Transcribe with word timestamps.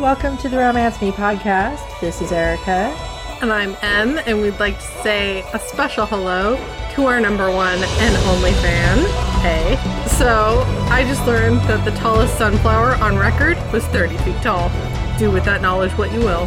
welcome 0.00 0.36
to 0.36 0.48
the 0.50 0.58
Romance 0.58 1.00
Me 1.00 1.10
podcast. 1.10 1.80
This 2.02 2.20
is 2.20 2.30
Erica. 2.30 2.94
And 3.40 3.50
I'm 3.50 3.74
Em, 3.80 4.18
and 4.26 4.42
we'd 4.42 4.60
like 4.60 4.76
to 4.76 5.02
say 5.02 5.42
a 5.54 5.58
special 5.58 6.04
hello 6.04 6.56
to 6.94 7.06
our 7.06 7.18
number 7.18 7.50
one 7.50 7.78
and 7.82 8.16
only 8.28 8.52
fan, 8.52 8.98
Hey. 9.40 9.76
So, 10.18 10.64
I 10.90 11.02
just 11.04 11.26
learned 11.26 11.60
that 11.60 11.82
the 11.86 11.92
tallest 11.92 12.36
sunflower 12.36 12.96
on 12.96 13.16
record 13.16 13.56
was 13.72 13.86
30 13.86 14.18
feet 14.18 14.36
tall. 14.42 14.70
Do 15.18 15.30
with 15.30 15.46
that 15.46 15.62
knowledge 15.62 15.92
what 15.92 16.12
you 16.12 16.20
will. 16.20 16.46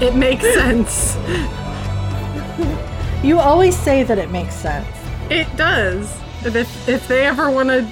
It 0.00 0.14
makes 0.14 0.44
sense. 0.54 1.16
You 3.24 3.40
always 3.40 3.76
say 3.76 4.04
that 4.04 4.18
it 4.18 4.30
makes 4.30 4.54
sense. 4.54 4.86
It 5.30 5.48
does. 5.56 6.16
If, 6.44 6.88
if 6.88 7.08
they 7.08 7.26
ever 7.26 7.50
want 7.50 7.70
to 7.70 7.90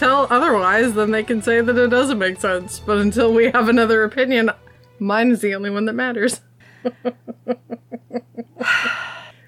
tell 0.00 0.26
otherwise, 0.30 0.94
then 0.94 1.10
they 1.10 1.22
can 1.22 1.42
say 1.42 1.60
that 1.60 1.76
it 1.76 1.88
doesn't 1.88 2.18
make 2.18 2.40
sense. 2.40 2.80
But 2.80 2.98
until 2.98 3.32
we 3.32 3.50
have 3.50 3.68
another 3.68 4.02
opinion, 4.02 4.50
mine 4.98 5.30
is 5.30 5.42
the 5.42 5.54
only 5.54 5.68
one 5.70 5.84
that 5.84 5.92
matters. 5.92 6.40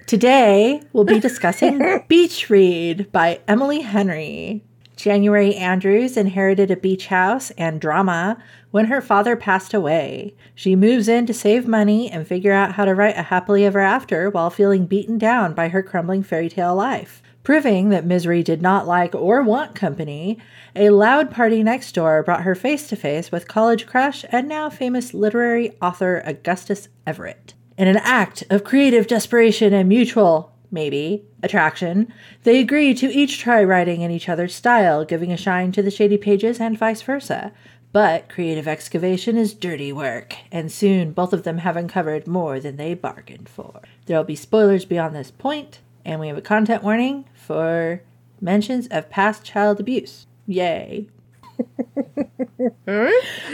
Today, 0.05 0.81
we'll 0.93 1.05
be 1.05 1.19
discussing 1.19 2.03
Beach 2.07 2.49
Read 2.51 3.11
by 3.11 3.41
Emily 3.47 3.81
Henry. 3.81 4.63
January 4.95 5.55
Andrews 5.55 6.17
inherited 6.17 6.69
a 6.69 6.77
beach 6.77 7.07
house 7.07 7.49
and 7.51 7.81
drama 7.81 8.37
when 8.69 8.85
her 8.85 9.01
father 9.01 9.35
passed 9.35 9.73
away. 9.73 10.35
She 10.53 10.75
moves 10.75 11.07
in 11.07 11.25
to 11.25 11.33
save 11.33 11.67
money 11.67 12.11
and 12.11 12.27
figure 12.27 12.53
out 12.53 12.73
how 12.73 12.85
to 12.85 12.93
write 12.93 13.17
a 13.17 13.23
happily 13.23 13.65
ever 13.65 13.79
after 13.79 14.29
while 14.29 14.51
feeling 14.51 14.85
beaten 14.85 15.17
down 15.17 15.55
by 15.55 15.69
her 15.69 15.81
crumbling 15.81 16.21
fairy 16.21 16.47
tale 16.47 16.75
life. 16.75 17.23
Proving 17.43 17.89
that 17.89 18.05
misery 18.05 18.41
did 18.41 18.61
not 18.61 18.87
like 18.87 19.13
or 19.13 19.43
want 19.43 19.75
company, 19.75 20.37
a 20.77 20.91
loud 20.91 21.29
party 21.29 21.61
next 21.61 21.91
door 21.93 22.23
brought 22.23 22.43
her 22.43 22.55
face 22.55 22.87
to 22.87 22.95
face 22.95 23.33
with 23.33 23.49
college 23.49 23.85
crush 23.85 24.23
and 24.29 24.47
now 24.47 24.69
famous 24.69 25.13
literary 25.13 25.75
author 25.81 26.23
Augustus 26.25 26.87
Everett. 27.05 27.53
In 27.77 27.89
an 27.89 27.97
act 27.97 28.45
of 28.49 28.63
creative 28.63 29.07
desperation 29.07 29.73
and 29.73 29.89
mutual, 29.89 30.53
maybe, 30.71 31.25
attraction, 31.41 32.13
they 32.43 32.59
agree 32.59 32.93
to 32.93 33.11
each 33.11 33.39
try 33.39 33.61
writing 33.61 33.99
in 33.99 34.11
each 34.11 34.29
other's 34.29 34.55
style, 34.55 35.03
giving 35.03 35.33
a 35.33 35.37
shine 35.37 35.73
to 35.73 35.81
the 35.81 35.91
shady 35.91 36.17
pages 36.17 36.61
and 36.61 36.77
vice 36.77 37.01
versa. 37.01 37.51
But 37.91 38.29
creative 38.29 38.69
excavation 38.69 39.35
is 39.35 39.53
dirty 39.53 39.91
work, 39.91 40.37
and 40.49 40.71
soon 40.71 41.11
both 41.11 41.33
of 41.33 41.43
them 41.43 41.57
have 41.57 41.75
uncovered 41.75 42.25
more 42.25 42.61
than 42.61 42.77
they 42.77 42.93
bargained 42.93 43.49
for. 43.49 43.81
There 44.05 44.17
will 44.17 44.23
be 44.23 44.35
spoilers 44.35 44.85
beyond 44.85 45.13
this 45.13 45.29
point, 45.29 45.81
and 46.05 46.19
we 46.19 46.27
have 46.27 46.37
a 46.37 46.41
content 46.41 46.83
warning 46.83 47.25
for 47.43 48.01
mentions 48.41 48.87
of 48.87 49.09
past 49.09 49.43
child 49.43 49.79
abuse. 49.79 50.27
Yay. 50.47 51.09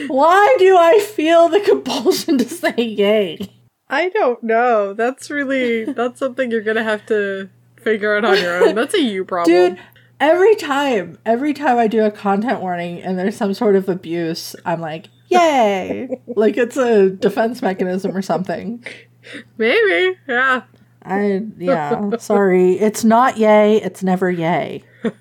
Why 0.07 0.55
do 0.59 0.77
I 0.77 0.99
feel 0.99 1.49
the 1.49 1.59
compulsion 1.59 2.37
to 2.37 2.45
say 2.45 2.75
yay? 2.77 3.39
I 3.89 4.09
don't 4.09 4.41
know. 4.43 4.93
That's 4.93 5.29
really 5.29 5.85
that's 5.85 6.19
something 6.19 6.51
you're 6.51 6.61
gonna 6.61 6.83
have 6.83 7.05
to 7.07 7.49
figure 7.81 8.15
out 8.15 8.25
on 8.25 8.37
your 8.37 8.63
own. 8.63 8.75
That's 8.75 8.93
a 8.93 9.01
you 9.01 9.25
problem. 9.25 9.53
Dude, 9.75 9.79
every 10.19 10.55
time, 10.55 11.17
every 11.25 11.53
time 11.53 11.77
I 11.77 11.87
do 11.87 12.03
a 12.03 12.11
content 12.11 12.61
warning 12.61 13.01
and 13.01 13.17
there's 13.17 13.35
some 13.35 13.53
sort 13.53 13.75
of 13.75 13.89
abuse, 13.89 14.55
I'm 14.65 14.81
like, 14.81 15.07
yay! 15.27 16.21
like 16.27 16.57
it's 16.57 16.77
a 16.77 17.09
defense 17.09 17.61
mechanism 17.61 18.15
or 18.15 18.21
something. 18.21 18.85
Maybe, 19.57 20.17
yeah. 20.27 20.63
I 21.03 21.41
yeah, 21.57 22.17
sorry. 22.17 22.73
It's 22.73 23.03
not 23.03 23.37
yay, 23.37 23.81
it's 23.81 24.03
never 24.03 24.31
yay. 24.31 24.83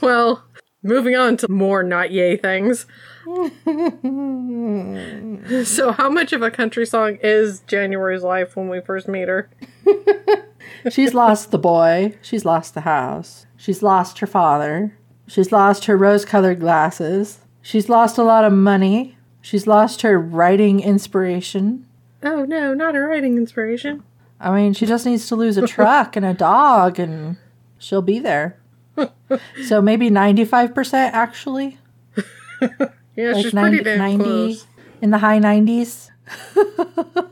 Well, 0.00 0.42
moving 0.82 1.14
on 1.14 1.36
to 1.38 1.50
more 1.50 1.82
not 1.82 2.10
yay 2.10 2.38
things. 2.38 2.86
so, 5.66 5.92
how 5.92 6.08
much 6.08 6.32
of 6.32 6.40
a 6.40 6.50
country 6.50 6.86
song 6.86 7.18
is 7.22 7.60
January's 7.66 8.22
life 8.22 8.56
when 8.56 8.70
we 8.70 8.80
first 8.80 9.08
meet 9.08 9.28
her? 9.28 9.50
She's 10.90 11.12
lost 11.12 11.50
the 11.50 11.58
boy. 11.58 12.16
She's 12.22 12.46
lost 12.46 12.74
the 12.74 12.80
house. 12.80 13.46
She's 13.56 13.82
lost 13.82 14.20
her 14.20 14.26
father. 14.26 14.96
She's 15.26 15.52
lost 15.52 15.84
her 15.84 15.96
rose 15.96 16.24
colored 16.24 16.60
glasses. 16.60 17.40
She's 17.62 17.88
lost 17.88 18.16
a 18.16 18.22
lot 18.22 18.44
of 18.44 18.52
money. 18.52 19.16
She's 19.42 19.66
lost 19.66 20.02
her 20.02 20.18
writing 20.18 20.80
inspiration. 20.80 21.86
Oh 22.22 22.44
no, 22.44 22.74
not 22.74 22.94
her 22.94 23.06
writing 23.06 23.36
inspiration. 23.36 24.02
I 24.40 24.54
mean, 24.54 24.72
she 24.72 24.86
just 24.86 25.04
needs 25.04 25.26
to 25.28 25.36
lose 25.36 25.56
a 25.58 25.66
truck 25.66 26.16
and 26.16 26.24
a 26.24 26.32
dog 26.34 26.98
and 26.98 27.36
she'll 27.78 28.02
be 28.02 28.18
there. 28.18 28.56
so 29.66 29.80
maybe 29.82 30.10
95% 30.10 30.94
actually. 31.12 31.78
Yeah, 33.16 33.32
Like 33.32 33.42
she's 33.44 33.52
90, 33.54 33.76
pretty 33.78 33.84
damn 33.84 33.98
90 33.98 34.24
close. 34.24 34.66
in 35.02 35.10
the 35.10 35.18
high 35.18 35.40
90s. 35.40 36.10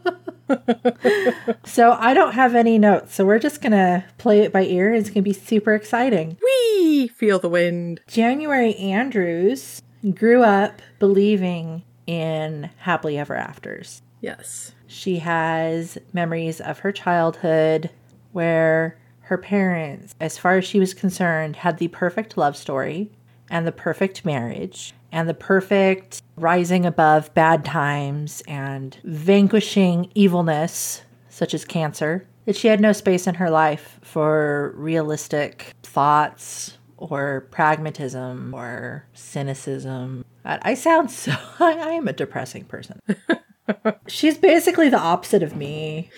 so 1.64 1.92
I 1.92 2.14
don't 2.14 2.32
have 2.32 2.54
any 2.54 2.78
notes. 2.78 3.14
So 3.14 3.24
we're 3.24 3.38
just 3.38 3.60
going 3.60 3.72
to 3.72 4.04
play 4.18 4.40
it 4.40 4.52
by 4.52 4.62
ear. 4.64 4.92
It's 4.92 5.08
going 5.08 5.22
to 5.22 5.22
be 5.22 5.32
super 5.32 5.74
exciting. 5.74 6.36
Whee! 6.42 7.08
Feel 7.08 7.38
the 7.38 7.48
wind. 7.48 8.00
January 8.06 8.74
Andrews 8.76 9.82
grew 10.14 10.42
up 10.42 10.80
believing 10.98 11.84
in 12.06 12.70
happily 12.78 13.18
ever 13.18 13.36
afters. 13.36 14.02
Yes. 14.20 14.72
She 14.88 15.18
has 15.18 15.98
memories 16.12 16.60
of 16.60 16.80
her 16.80 16.92
childhood 16.92 17.90
where 18.32 18.98
her 19.20 19.38
parents, 19.38 20.14
as 20.18 20.38
far 20.38 20.56
as 20.56 20.64
she 20.64 20.80
was 20.80 20.94
concerned, 20.94 21.56
had 21.56 21.76
the 21.78 21.88
perfect 21.88 22.38
love 22.38 22.56
story 22.56 23.10
and 23.50 23.66
the 23.66 23.72
perfect 23.72 24.24
marriage 24.24 24.94
and 25.12 25.28
the 25.28 25.34
perfect 25.34 26.22
rising 26.36 26.86
above 26.86 27.32
bad 27.34 27.64
times 27.64 28.42
and 28.48 28.98
vanquishing 29.04 30.10
evilness, 30.14 31.02
such 31.28 31.52
as 31.52 31.64
cancer. 31.64 32.26
That 32.46 32.56
she 32.56 32.68
had 32.68 32.80
no 32.80 32.92
space 32.92 33.26
in 33.26 33.34
her 33.34 33.50
life 33.50 33.98
for 34.00 34.72
realistic 34.74 35.74
thoughts 35.82 36.78
or 36.96 37.46
pragmatism 37.50 38.54
or 38.54 39.04
cynicism. 39.12 40.24
I 40.46 40.72
sound 40.72 41.10
so. 41.10 41.36
I 41.60 41.90
am 41.92 42.08
a 42.08 42.14
depressing 42.14 42.64
person. 42.64 43.00
She's 44.06 44.38
basically 44.38 44.88
the 44.88 44.98
opposite 44.98 45.42
of 45.42 45.56
me. 45.56 46.10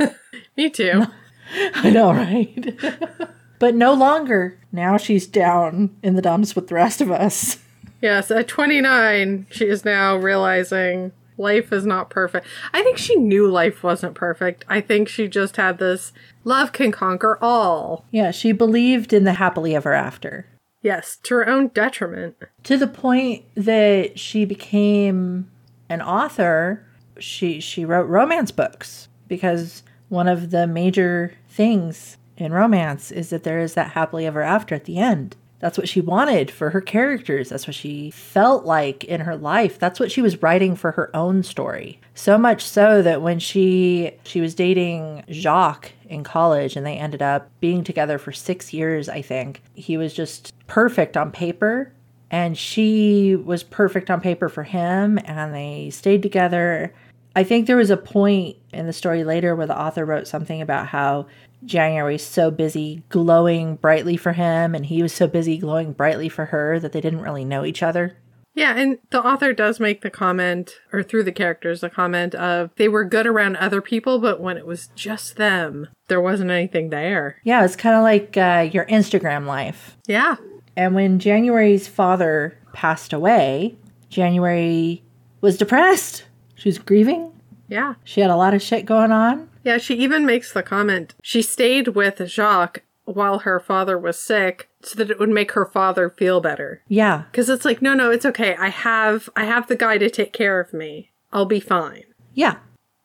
Me 0.56 0.70
too. 0.70 1.04
I 1.74 1.90
know, 1.90 2.12
right? 2.12 2.78
but 3.58 3.74
no 3.74 3.92
longer. 3.92 4.58
Now 4.72 4.96
she's 4.96 5.26
down 5.26 5.96
in 6.02 6.14
the 6.16 6.22
dumps 6.22 6.54
with 6.56 6.68
the 6.68 6.74
rest 6.74 7.00
of 7.00 7.10
us. 7.10 7.58
yes, 8.00 8.30
at 8.30 8.48
29, 8.48 9.46
she 9.50 9.66
is 9.66 9.84
now 9.84 10.16
realizing 10.16 11.12
life 11.36 11.72
is 11.72 11.84
not 11.84 12.10
perfect. 12.10 12.46
I 12.72 12.82
think 12.82 12.96
she 12.98 13.16
knew 13.16 13.46
life 13.48 13.82
wasn't 13.82 14.14
perfect. 14.14 14.64
I 14.68 14.80
think 14.80 15.08
she 15.08 15.28
just 15.28 15.56
had 15.56 15.78
this 15.78 16.12
love 16.44 16.72
can 16.72 16.92
conquer 16.92 17.38
all. 17.42 18.04
Yeah, 18.10 18.30
she 18.30 18.52
believed 18.52 19.12
in 19.12 19.24
the 19.24 19.34
happily 19.34 19.74
ever 19.74 19.92
after 19.92 20.46
Yes, 20.82 21.16
to 21.24 21.34
her 21.36 21.48
own 21.48 21.68
detriment. 21.68 22.36
to 22.64 22.76
the 22.76 22.86
point 22.86 23.44
that 23.54 24.18
she 24.18 24.44
became 24.44 25.50
an 25.88 26.02
author. 26.02 26.84
She 27.18 27.60
she 27.60 27.84
wrote 27.84 28.08
romance 28.08 28.50
books 28.50 29.08
because 29.28 29.82
one 30.08 30.28
of 30.28 30.50
the 30.50 30.66
major 30.66 31.34
things 31.48 32.18
in 32.36 32.52
romance 32.52 33.10
is 33.10 33.30
that 33.30 33.44
there 33.44 33.60
is 33.60 33.74
that 33.74 33.92
happily 33.92 34.26
ever 34.26 34.42
after 34.42 34.74
at 34.74 34.84
the 34.84 34.98
end. 34.98 35.36
That's 35.60 35.78
what 35.78 35.88
she 35.88 36.02
wanted 36.02 36.50
for 36.50 36.70
her 36.70 36.82
characters. 36.82 37.48
That's 37.48 37.66
what 37.66 37.74
she 37.74 38.10
felt 38.10 38.66
like 38.66 39.04
in 39.04 39.22
her 39.22 39.36
life. 39.36 39.78
That's 39.78 39.98
what 39.98 40.12
she 40.12 40.20
was 40.20 40.42
writing 40.42 40.76
for 40.76 40.90
her 40.92 41.14
own 41.16 41.42
story. 41.42 42.00
So 42.14 42.36
much 42.36 42.62
so 42.62 43.00
that 43.00 43.22
when 43.22 43.38
she 43.38 44.12
she 44.24 44.42
was 44.42 44.54
dating 44.54 45.24
Jacques 45.30 45.92
in 46.06 46.22
college 46.22 46.76
and 46.76 46.84
they 46.84 46.98
ended 46.98 47.22
up 47.22 47.48
being 47.60 47.82
together 47.82 48.18
for 48.18 48.30
6 48.30 48.74
years, 48.74 49.08
I 49.08 49.22
think. 49.22 49.62
He 49.74 49.96
was 49.96 50.12
just 50.12 50.52
perfect 50.66 51.16
on 51.16 51.30
paper 51.30 51.92
and 52.30 52.58
she 52.58 53.34
was 53.36 53.62
perfect 53.62 54.10
on 54.10 54.20
paper 54.20 54.48
for 54.48 54.64
him 54.64 55.18
and 55.24 55.54
they 55.54 55.88
stayed 55.90 56.22
together. 56.22 56.92
I 57.36 57.44
think 57.44 57.66
there 57.66 57.76
was 57.76 57.90
a 57.90 57.96
point 57.96 58.56
in 58.72 58.86
the 58.86 58.92
story 58.92 59.24
later 59.24 59.56
where 59.56 59.66
the 59.66 59.78
author 59.78 60.04
wrote 60.04 60.28
something 60.28 60.62
about 60.62 60.88
how 60.88 61.26
January 61.64 62.14
was 62.14 62.24
so 62.24 62.50
busy 62.50 63.02
glowing 63.08 63.76
brightly 63.76 64.16
for 64.16 64.32
him 64.32 64.74
and 64.74 64.86
he 64.86 65.02
was 65.02 65.12
so 65.12 65.26
busy 65.26 65.58
glowing 65.58 65.92
brightly 65.92 66.28
for 66.28 66.46
her 66.46 66.78
that 66.78 66.92
they 66.92 67.00
didn't 67.00 67.22
really 67.22 67.44
know 67.44 67.64
each 67.64 67.82
other. 67.82 68.16
Yeah, 68.54 68.76
and 68.76 68.98
the 69.10 69.20
author 69.20 69.52
does 69.52 69.80
make 69.80 70.02
the 70.02 70.10
comment, 70.10 70.76
or 70.92 71.02
through 71.02 71.24
the 71.24 71.32
characters, 71.32 71.80
the 71.80 71.90
comment 71.90 72.36
of 72.36 72.70
they 72.76 72.86
were 72.86 73.04
good 73.04 73.26
around 73.26 73.56
other 73.56 73.80
people, 73.80 74.20
but 74.20 74.40
when 74.40 74.56
it 74.56 74.64
was 74.64 74.88
just 74.94 75.36
them, 75.36 75.88
there 76.06 76.20
wasn't 76.20 76.52
anything 76.52 76.90
there. 76.90 77.40
Yeah, 77.42 77.64
it's 77.64 77.74
kind 77.74 77.96
of 77.96 78.02
like 78.04 78.36
uh, 78.36 78.68
your 78.72 78.86
Instagram 78.86 79.46
life. 79.46 79.96
Yeah. 80.06 80.36
And 80.76 80.94
when 80.94 81.18
January's 81.18 81.88
father 81.88 82.56
passed 82.72 83.12
away, 83.12 83.76
January 84.08 85.02
was 85.40 85.58
depressed. 85.58 86.24
She 86.54 86.68
was 86.68 86.78
grieving. 86.78 87.32
Yeah. 87.68 87.94
She 88.04 88.20
had 88.20 88.30
a 88.30 88.36
lot 88.36 88.54
of 88.54 88.62
shit 88.62 88.86
going 88.86 89.12
on. 89.12 89.48
Yeah, 89.62 89.78
she 89.78 89.94
even 89.96 90.26
makes 90.26 90.52
the 90.52 90.62
comment 90.62 91.14
she 91.22 91.42
stayed 91.42 91.88
with 91.88 92.26
Jacques 92.28 92.82
while 93.04 93.40
her 93.40 93.60
father 93.60 93.98
was 93.98 94.18
sick 94.18 94.68
so 94.82 94.96
that 94.96 95.10
it 95.10 95.18
would 95.18 95.30
make 95.30 95.52
her 95.52 95.66
father 95.66 96.10
feel 96.10 96.40
better. 96.40 96.82
Yeah. 96.88 97.24
Cuz 97.32 97.48
it's 97.48 97.64
like, 97.64 97.82
no, 97.82 97.94
no, 97.94 98.10
it's 98.10 98.26
okay. 98.26 98.56
I 98.56 98.68
have 98.68 99.28
I 99.34 99.44
have 99.44 99.66
the 99.66 99.76
guy 99.76 99.98
to 99.98 100.10
take 100.10 100.32
care 100.32 100.60
of 100.60 100.72
me. 100.72 101.10
I'll 101.32 101.46
be 101.46 101.60
fine. 101.60 102.04
Yeah. 102.34 102.56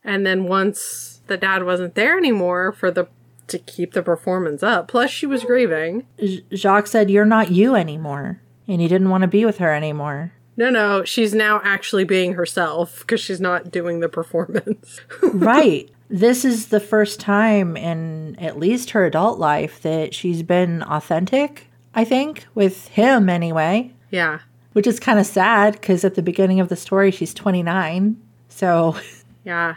And 0.03 0.25
then 0.25 0.45
once 0.45 1.21
the 1.27 1.37
dad 1.37 1.63
wasn't 1.63 1.95
there 1.95 2.17
anymore 2.17 2.71
for 2.71 2.91
the 2.91 3.07
to 3.47 3.59
keep 3.59 3.93
the 3.93 4.03
performance 4.03 4.61
up, 4.63 4.87
plus 4.87 5.09
she 5.09 5.25
was 5.25 5.43
grieving. 5.43 6.05
Jacques 6.53 6.87
said, 6.87 7.09
You're 7.09 7.25
not 7.25 7.51
you 7.51 7.75
anymore. 7.75 8.41
And 8.67 8.79
he 8.79 8.87
didn't 8.87 9.09
want 9.09 9.23
to 9.23 9.27
be 9.27 9.45
with 9.45 9.57
her 9.57 9.73
anymore. 9.73 10.33
No, 10.59 10.69
no, 10.69 11.05
she's 11.05 11.33
now 11.33 11.61
actually 11.63 12.03
being 12.03 12.33
herself 12.33 12.99
because 12.99 13.21
she's 13.21 13.39
not 13.39 13.71
doing 13.71 14.01
the 14.01 14.09
performance. 14.09 14.99
right. 15.23 15.89
This 16.09 16.43
is 16.43 16.67
the 16.67 16.81
first 16.81 17.21
time 17.21 17.77
in 17.77 18.35
at 18.39 18.59
least 18.59 18.89
her 18.89 19.05
adult 19.05 19.39
life 19.39 19.81
that 19.83 20.13
she's 20.13 20.43
been 20.43 20.83
authentic, 20.83 21.67
I 21.95 22.03
think, 22.03 22.45
with 22.55 22.89
him 22.89 23.29
anyway, 23.29 23.93
yeah. 24.11 24.39
which 24.73 24.85
is 24.85 24.99
kind 24.99 25.17
of 25.17 25.25
sad 25.25 25.75
because 25.75 26.03
at 26.03 26.15
the 26.15 26.21
beginning 26.21 26.59
of 26.59 26.67
the 26.67 26.75
story, 26.75 27.09
she's 27.09 27.33
29. 27.33 28.21
So 28.49 28.97
Yeah. 29.45 29.75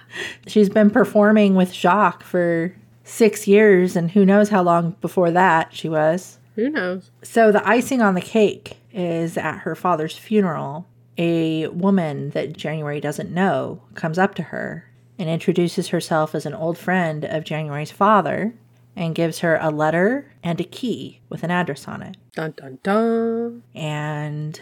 she's 0.48 0.68
been 0.68 0.90
performing 0.90 1.54
with 1.54 1.72
Jacques 1.72 2.24
for 2.24 2.74
six 3.04 3.46
years, 3.46 3.94
and 3.94 4.10
who 4.10 4.26
knows 4.26 4.48
how 4.48 4.64
long 4.64 4.96
before 5.00 5.30
that 5.30 5.72
she 5.72 5.88
was. 5.88 6.40
Who 6.56 6.68
knows? 6.68 7.12
So 7.22 7.52
the 7.52 7.66
icing 7.66 8.02
on 8.02 8.14
the 8.16 8.20
cake 8.20 8.78
is 8.92 9.36
at 9.36 9.58
her 9.58 9.74
father's 9.74 10.16
funeral. 10.16 10.86
A 11.18 11.66
woman 11.68 12.30
that 12.30 12.56
January 12.56 13.00
doesn't 13.00 13.30
know 13.30 13.82
comes 13.94 14.18
up 14.18 14.34
to 14.36 14.42
her 14.44 14.90
and 15.18 15.28
introduces 15.28 15.88
herself 15.88 16.34
as 16.34 16.46
an 16.46 16.54
old 16.54 16.78
friend 16.78 17.24
of 17.24 17.44
January's 17.44 17.90
father 17.90 18.54
and 18.96 19.14
gives 19.14 19.40
her 19.40 19.58
a 19.60 19.70
letter 19.70 20.32
and 20.42 20.60
a 20.60 20.64
key 20.64 21.20
with 21.28 21.42
an 21.42 21.50
address 21.50 21.86
on 21.86 22.02
it 22.02 22.16
Dun 22.34 22.52
dun 22.56 22.78
dun. 22.82 23.62
and 23.74 24.60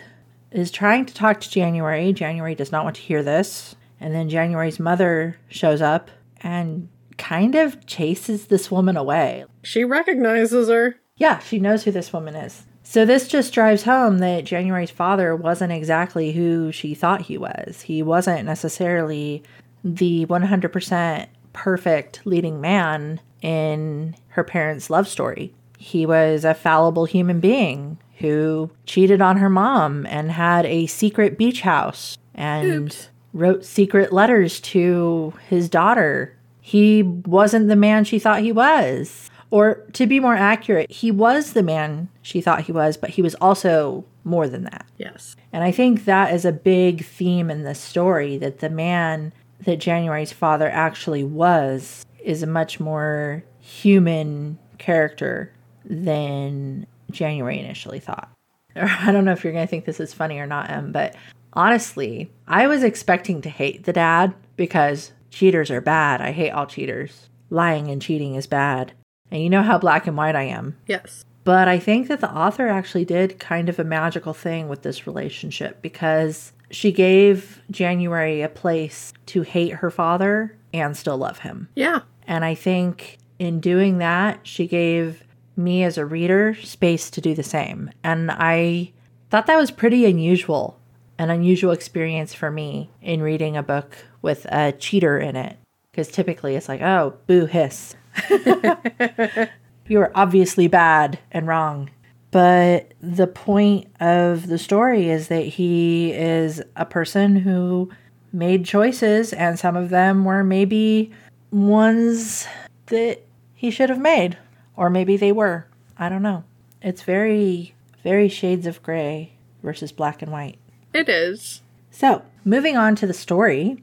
is 0.50 0.70
trying 0.72 1.06
to 1.06 1.14
talk 1.14 1.40
to 1.40 1.50
January. 1.50 2.12
January 2.12 2.54
does 2.56 2.72
not 2.72 2.82
want 2.84 2.96
to 2.96 3.02
hear 3.02 3.22
this. 3.22 3.76
And 4.00 4.12
then 4.14 4.28
January's 4.28 4.80
mother 4.80 5.36
shows 5.48 5.80
up 5.80 6.10
and 6.40 6.88
kind 7.18 7.54
of 7.54 7.86
chases 7.86 8.46
this 8.46 8.70
woman 8.70 8.96
away. 8.96 9.44
She 9.62 9.84
recognizes 9.84 10.68
her. 10.68 10.96
Yeah, 11.16 11.38
she 11.38 11.58
knows 11.60 11.84
who 11.84 11.92
this 11.92 12.12
woman 12.12 12.34
is. 12.34 12.64
So 12.90 13.04
this 13.04 13.28
just 13.28 13.52
drives 13.52 13.84
home 13.84 14.18
that 14.18 14.42
January's 14.42 14.90
father 14.90 15.36
wasn't 15.36 15.72
exactly 15.72 16.32
who 16.32 16.72
she 16.72 16.92
thought 16.92 17.22
he 17.22 17.38
was. 17.38 17.82
He 17.82 18.02
wasn't 18.02 18.46
necessarily 18.46 19.44
the 19.84 20.26
100% 20.26 21.26
perfect 21.52 22.22
leading 22.24 22.60
man 22.60 23.20
in 23.42 24.16
her 24.30 24.42
parents' 24.42 24.90
love 24.90 25.06
story. 25.06 25.54
He 25.78 26.04
was 26.04 26.44
a 26.44 26.52
fallible 26.52 27.04
human 27.04 27.38
being 27.38 27.98
who 28.18 28.72
cheated 28.86 29.22
on 29.22 29.36
her 29.36 29.48
mom 29.48 30.04
and 30.06 30.32
had 30.32 30.66
a 30.66 30.86
secret 30.86 31.38
beach 31.38 31.60
house 31.60 32.18
and 32.34 32.86
Oops. 32.86 33.08
wrote 33.32 33.64
secret 33.64 34.12
letters 34.12 34.58
to 34.62 35.32
his 35.48 35.68
daughter. 35.68 36.36
He 36.60 37.04
wasn't 37.04 37.68
the 37.68 37.76
man 37.76 38.02
she 38.02 38.18
thought 38.18 38.42
he 38.42 38.50
was. 38.50 39.29
Or 39.50 39.86
to 39.94 40.06
be 40.06 40.20
more 40.20 40.36
accurate, 40.36 40.90
he 40.90 41.10
was 41.10 41.52
the 41.52 41.62
man 41.62 42.08
she 42.22 42.40
thought 42.40 42.62
he 42.62 42.72
was, 42.72 42.96
but 42.96 43.10
he 43.10 43.22
was 43.22 43.34
also 43.36 44.04
more 44.24 44.48
than 44.48 44.64
that. 44.64 44.86
Yes. 44.96 45.34
And 45.52 45.64
I 45.64 45.72
think 45.72 46.04
that 46.04 46.32
is 46.32 46.44
a 46.44 46.52
big 46.52 47.04
theme 47.04 47.50
in 47.50 47.64
this 47.64 47.80
story 47.80 48.36
that 48.38 48.60
the 48.60 48.70
man 48.70 49.32
that 49.64 49.76
January's 49.76 50.32
father 50.32 50.68
actually 50.68 51.24
was 51.24 52.06
is 52.22 52.42
a 52.42 52.46
much 52.46 52.80
more 52.80 53.44
human 53.60 54.58
character 54.78 55.52
than 55.84 56.86
January 57.10 57.58
initially 57.58 58.00
thought. 58.00 58.30
I 58.76 59.10
don't 59.10 59.24
know 59.24 59.32
if 59.32 59.42
you're 59.42 59.52
going 59.52 59.66
to 59.66 59.70
think 59.70 59.84
this 59.84 60.00
is 60.00 60.14
funny 60.14 60.38
or 60.38 60.46
not, 60.46 60.70
Em, 60.70 60.92
but 60.92 61.16
honestly, 61.52 62.30
I 62.46 62.66
was 62.66 62.82
expecting 62.82 63.42
to 63.42 63.50
hate 63.50 63.84
the 63.84 63.92
dad 63.92 64.34
because 64.56 65.12
cheaters 65.30 65.70
are 65.70 65.80
bad. 65.80 66.20
I 66.20 66.32
hate 66.32 66.50
all 66.50 66.66
cheaters. 66.66 67.28
Lying 67.50 67.90
and 67.90 68.00
cheating 68.00 68.36
is 68.36 68.46
bad. 68.46 68.92
And 69.30 69.42
you 69.42 69.50
know 69.50 69.62
how 69.62 69.78
black 69.78 70.06
and 70.06 70.16
white 70.16 70.36
I 70.36 70.44
am. 70.44 70.76
Yes. 70.86 71.24
But 71.44 71.68
I 71.68 71.78
think 71.78 72.08
that 72.08 72.20
the 72.20 72.30
author 72.30 72.68
actually 72.68 73.04
did 73.04 73.38
kind 73.38 73.68
of 73.68 73.78
a 73.78 73.84
magical 73.84 74.34
thing 74.34 74.68
with 74.68 74.82
this 74.82 75.06
relationship 75.06 75.80
because 75.82 76.52
she 76.70 76.92
gave 76.92 77.60
January 77.70 78.42
a 78.42 78.48
place 78.48 79.12
to 79.26 79.42
hate 79.42 79.74
her 79.74 79.90
father 79.90 80.56
and 80.72 80.96
still 80.96 81.16
love 81.16 81.40
him. 81.40 81.68
Yeah. 81.74 82.00
And 82.26 82.44
I 82.44 82.54
think 82.54 83.18
in 83.38 83.60
doing 83.60 83.98
that, 83.98 84.40
she 84.42 84.66
gave 84.66 85.24
me 85.56 85.82
as 85.82 85.98
a 85.98 86.06
reader 86.06 86.54
space 86.62 87.10
to 87.10 87.20
do 87.20 87.34
the 87.34 87.42
same. 87.42 87.90
And 88.04 88.30
I 88.30 88.92
thought 89.30 89.46
that 89.46 89.56
was 89.56 89.70
pretty 89.70 90.06
unusual, 90.06 90.78
an 91.18 91.30
unusual 91.30 91.72
experience 91.72 92.34
for 92.34 92.50
me 92.50 92.90
in 93.00 93.22
reading 93.22 93.56
a 93.56 93.62
book 93.62 93.96
with 94.22 94.46
a 94.46 94.72
cheater 94.72 95.18
in 95.18 95.36
it. 95.36 95.56
Because 95.90 96.08
typically 96.08 96.54
it's 96.54 96.68
like, 96.68 96.82
oh, 96.82 97.14
boo 97.26 97.46
hiss. 97.46 97.96
you 99.88 100.00
are 100.00 100.12
obviously 100.14 100.68
bad 100.68 101.18
and 101.30 101.46
wrong. 101.46 101.90
But 102.30 102.92
the 103.00 103.26
point 103.26 103.88
of 103.98 104.46
the 104.46 104.58
story 104.58 105.10
is 105.10 105.28
that 105.28 105.44
he 105.44 106.12
is 106.12 106.62
a 106.76 106.84
person 106.84 107.36
who 107.36 107.90
made 108.32 108.64
choices, 108.64 109.32
and 109.32 109.58
some 109.58 109.74
of 109.76 109.90
them 109.90 110.24
were 110.24 110.44
maybe 110.44 111.10
ones 111.50 112.46
that 112.86 113.22
he 113.54 113.70
should 113.70 113.90
have 113.90 113.98
made. 113.98 114.38
Or 114.76 114.88
maybe 114.90 115.16
they 115.16 115.32
were. 115.32 115.66
I 115.98 116.08
don't 116.08 116.22
know. 116.22 116.44
It's 116.80 117.02
very, 117.02 117.74
very 118.02 118.28
shades 118.28 118.66
of 118.66 118.82
gray 118.82 119.32
versus 119.62 119.92
black 119.92 120.22
and 120.22 120.32
white. 120.32 120.58
It 120.94 121.08
is. 121.08 121.60
So, 121.90 122.22
moving 122.44 122.76
on 122.76 122.94
to 122.96 123.06
the 123.06 123.12
story. 123.12 123.82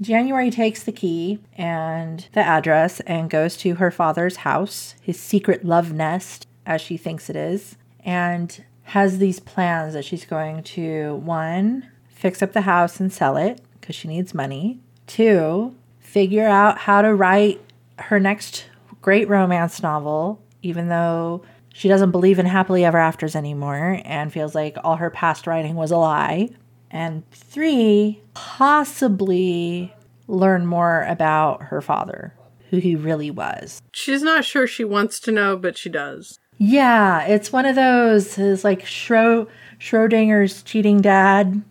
January 0.00 0.50
takes 0.50 0.82
the 0.82 0.92
key 0.92 1.38
and 1.56 2.26
the 2.32 2.40
address 2.40 3.00
and 3.00 3.28
goes 3.28 3.56
to 3.58 3.74
her 3.74 3.90
father's 3.90 4.36
house, 4.36 4.94
his 5.02 5.20
secret 5.20 5.64
love 5.64 5.92
nest, 5.92 6.46
as 6.64 6.80
she 6.80 6.96
thinks 6.96 7.28
it 7.28 7.36
is, 7.36 7.76
and 8.04 8.64
has 8.84 9.18
these 9.18 9.40
plans 9.40 9.92
that 9.94 10.04
she's 10.04 10.24
going 10.24 10.62
to 10.62 11.16
one, 11.16 11.90
fix 12.08 12.42
up 12.42 12.52
the 12.52 12.62
house 12.62 12.98
and 12.98 13.12
sell 13.12 13.36
it 13.36 13.60
because 13.80 13.94
she 13.94 14.08
needs 14.08 14.34
money, 14.34 14.80
two, 15.06 15.74
figure 15.98 16.46
out 16.46 16.78
how 16.78 17.02
to 17.02 17.14
write 17.14 17.60
her 17.98 18.18
next 18.18 18.66
great 19.02 19.28
romance 19.28 19.82
novel, 19.82 20.40
even 20.62 20.88
though 20.88 21.42
she 21.72 21.88
doesn't 21.88 22.10
believe 22.10 22.38
in 22.38 22.46
happily 22.46 22.84
ever 22.84 22.98
afters 22.98 23.36
anymore 23.36 24.00
and 24.04 24.32
feels 24.32 24.54
like 24.54 24.76
all 24.82 24.96
her 24.96 25.10
past 25.10 25.46
writing 25.46 25.76
was 25.76 25.90
a 25.90 25.96
lie. 25.96 26.48
And 26.90 27.28
three, 27.30 28.20
possibly 28.34 29.94
learn 30.30 30.66
more 30.66 31.02
about 31.04 31.64
her 31.64 31.80
father, 31.80 32.34
who 32.70 32.78
he 32.78 32.96
really 32.96 33.30
was. 33.30 33.82
She's 33.92 34.22
not 34.22 34.44
sure 34.44 34.66
she 34.66 34.84
wants 34.84 35.20
to 35.20 35.32
know, 35.32 35.56
but 35.56 35.76
she 35.76 35.88
does. 35.88 36.38
Yeah, 36.58 37.22
it's 37.24 37.52
one 37.52 37.64
of 37.64 37.74
those 37.74 38.38
is 38.38 38.64
like 38.64 38.84
Schro- 38.84 39.48
Schrodinger's 39.78 40.62
cheating 40.62 41.00
dad. 41.00 41.62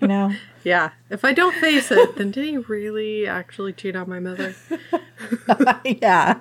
You 0.00 0.08
know? 0.08 0.32
Yeah. 0.64 0.90
If 1.08 1.24
I 1.24 1.32
don't 1.32 1.54
face 1.54 1.90
it, 1.90 2.16
then 2.16 2.30
did 2.30 2.44
he 2.44 2.58
really 2.58 3.26
actually 3.26 3.72
cheat 3.72 3.96
on 3.96 4.08
my 4.08 4.20
mother? 4.20 4.54
yeah. 5.84 6.40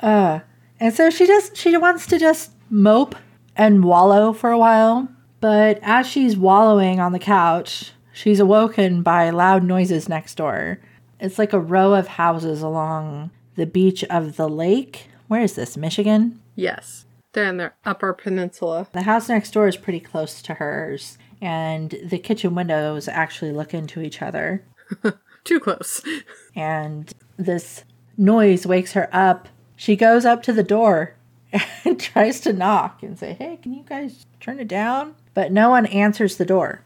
Uh, 0.00 0.40
and 0.78 0.92
so 0.92 1.08
she 1.08 1.26
just 1.26 1.56
she 1.56 1.74
wants 1.78 2.06
to 2.08 2.18
just 2.18 2.52
mope 2.68 3.14
and 3.56 3.84
wallow 3.84 4.34
for 4.34 4.50
a 4.50 4.58
while. 4.58 5.08
But 5.40 5.78
as 5.80 6.06
she's 6.06 6.36
wallowing 6.36 7.00
on 7.00 7.12
the 7.12 7.18
couch, 7.18 7.92
she's 8.16 8.40
awoken 8.40 9.02
by 9.02 9.28
loud 9.30 9.62
noises 9.62 10.08
next 10.08 10.36
door. 10.36 10.80
It's 11.20 11.38
like 11.38 11.52
a 11.52 11.60
row 11.60 11.94
of 11.94 12.08
houses 12.08 12.62
along 12.62 13.30
the 13.56 13.66
beach 13.66 14.02
of 14.04 14.36
the 14.36 14.48
lake. 14.48 15.08
Where 15.28 15.42
is 15.42 15.54
this? 15.54 15.76
Michigan? 15.76 16.40
Yes. 16.54 17.04
They're 17.32 17.44
in 17.44 17.58
their 17.58 17.74
upper 17.84 18.14
peninsula. 18.14 18.88
The 18.92 19.02
house 19.02 19.28
next 19.28 19.52
door 19.52 19.68
is 19.68 19.76
pretty 19.76 20.00
close 20.00 20.40
to 20.42 20.54
hers, 20.54 21.18
and 21.42 21.94
the 22.02 22.18
kitchen 22.18 22.54
windows 22.54 23.08
actually 23.08 23.52
look 23.52 23.74
into 23.74 24.00
each 24.00 24.22
other. 24.22 24.64
Too 25.44 25.60
close. 25.60 26.02
and 26.56 27.12
this 27.36 27.84
noise 28.16 28.66
wakes 28.66 28.92
her 28.92 29.10
up. 29.12 29.48
She 29.76 29.94
goes 29.94 30.24
up 30.24 30.42
to 30.44 30.52
the 30.54 30.62
door 30.62 31.16
and 31.84 32.00
tries 32.00 32.40
to 32.40 32.54
knock 32.54 33.02
and 33.02 33.18
say, 33.18 33.34
Hey, 33.34 33.58
can 33.62 33.74
you 33.74 33.84
guys 33.86 34.24
turn 34.40 34.58
it 34.58 34.68
down? 34.68 35.14
But 35.34 35.52
no 35.52 35.68
one 35.68 35.84
answers 35.86 36.36
the 36.36 36.46
door. 36.46 36.82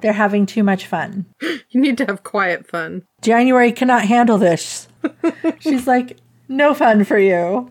They're 0.00 0.12
having 0.12 0.46
too 0.46 0.62
much 0.62 0.86
fun. 0.86 1.26
You 1.70 1.80
need 1.80 1.98
to 1.98 2.06
have 2.06 2.22
quiet 2.22 2.68
fun. 2.68 3.02
January 3.20 3.72
cannot 3.72 4.04
handle 4.04 4.38
this. 4.38 4.86
She's 5.58 5.88
like, 5.88 6.18
No 6.46 6.72
fun 6.72 7.02
for 7.02 7.18
you. 7.18 7.68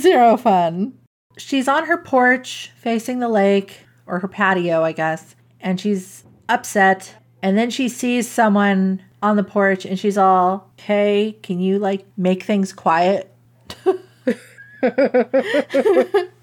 Zero 0.00 0.36
fun. 0.36 0.98
She's 1.38 1.68
on 1.68 1.86
her 1.86 1.96
porch 1.96 2.72
facing 2.76 3.20
the 3.20 3.28
lake, 3.28 3.86
or 4.06 4.18
her 4.18 4.26
patio, 4.26 4.82
I 4.82 4.90
guess, 4.90 5.36
and 5.60 5.80
she's 5.80 6.24
upset. 6.48 7.14
And 7.42 7.56
then 7.56 7.70
she 7.70 7.88
sees 7.88 8.28
someone 8.28 9.00
on 9.22 9.36
the 9.36 9.44
porch 9.44 9.84
and 9.84 9.96
she's 9.96 10.18
all, 10.18 10.72
Hey, 10.76 11.38
can 11.42 11.60
you 11.60 11.78
like 11.78 12.04
make 12.16 12.42
things 12.42 12.72
quiet? 12.72 13.32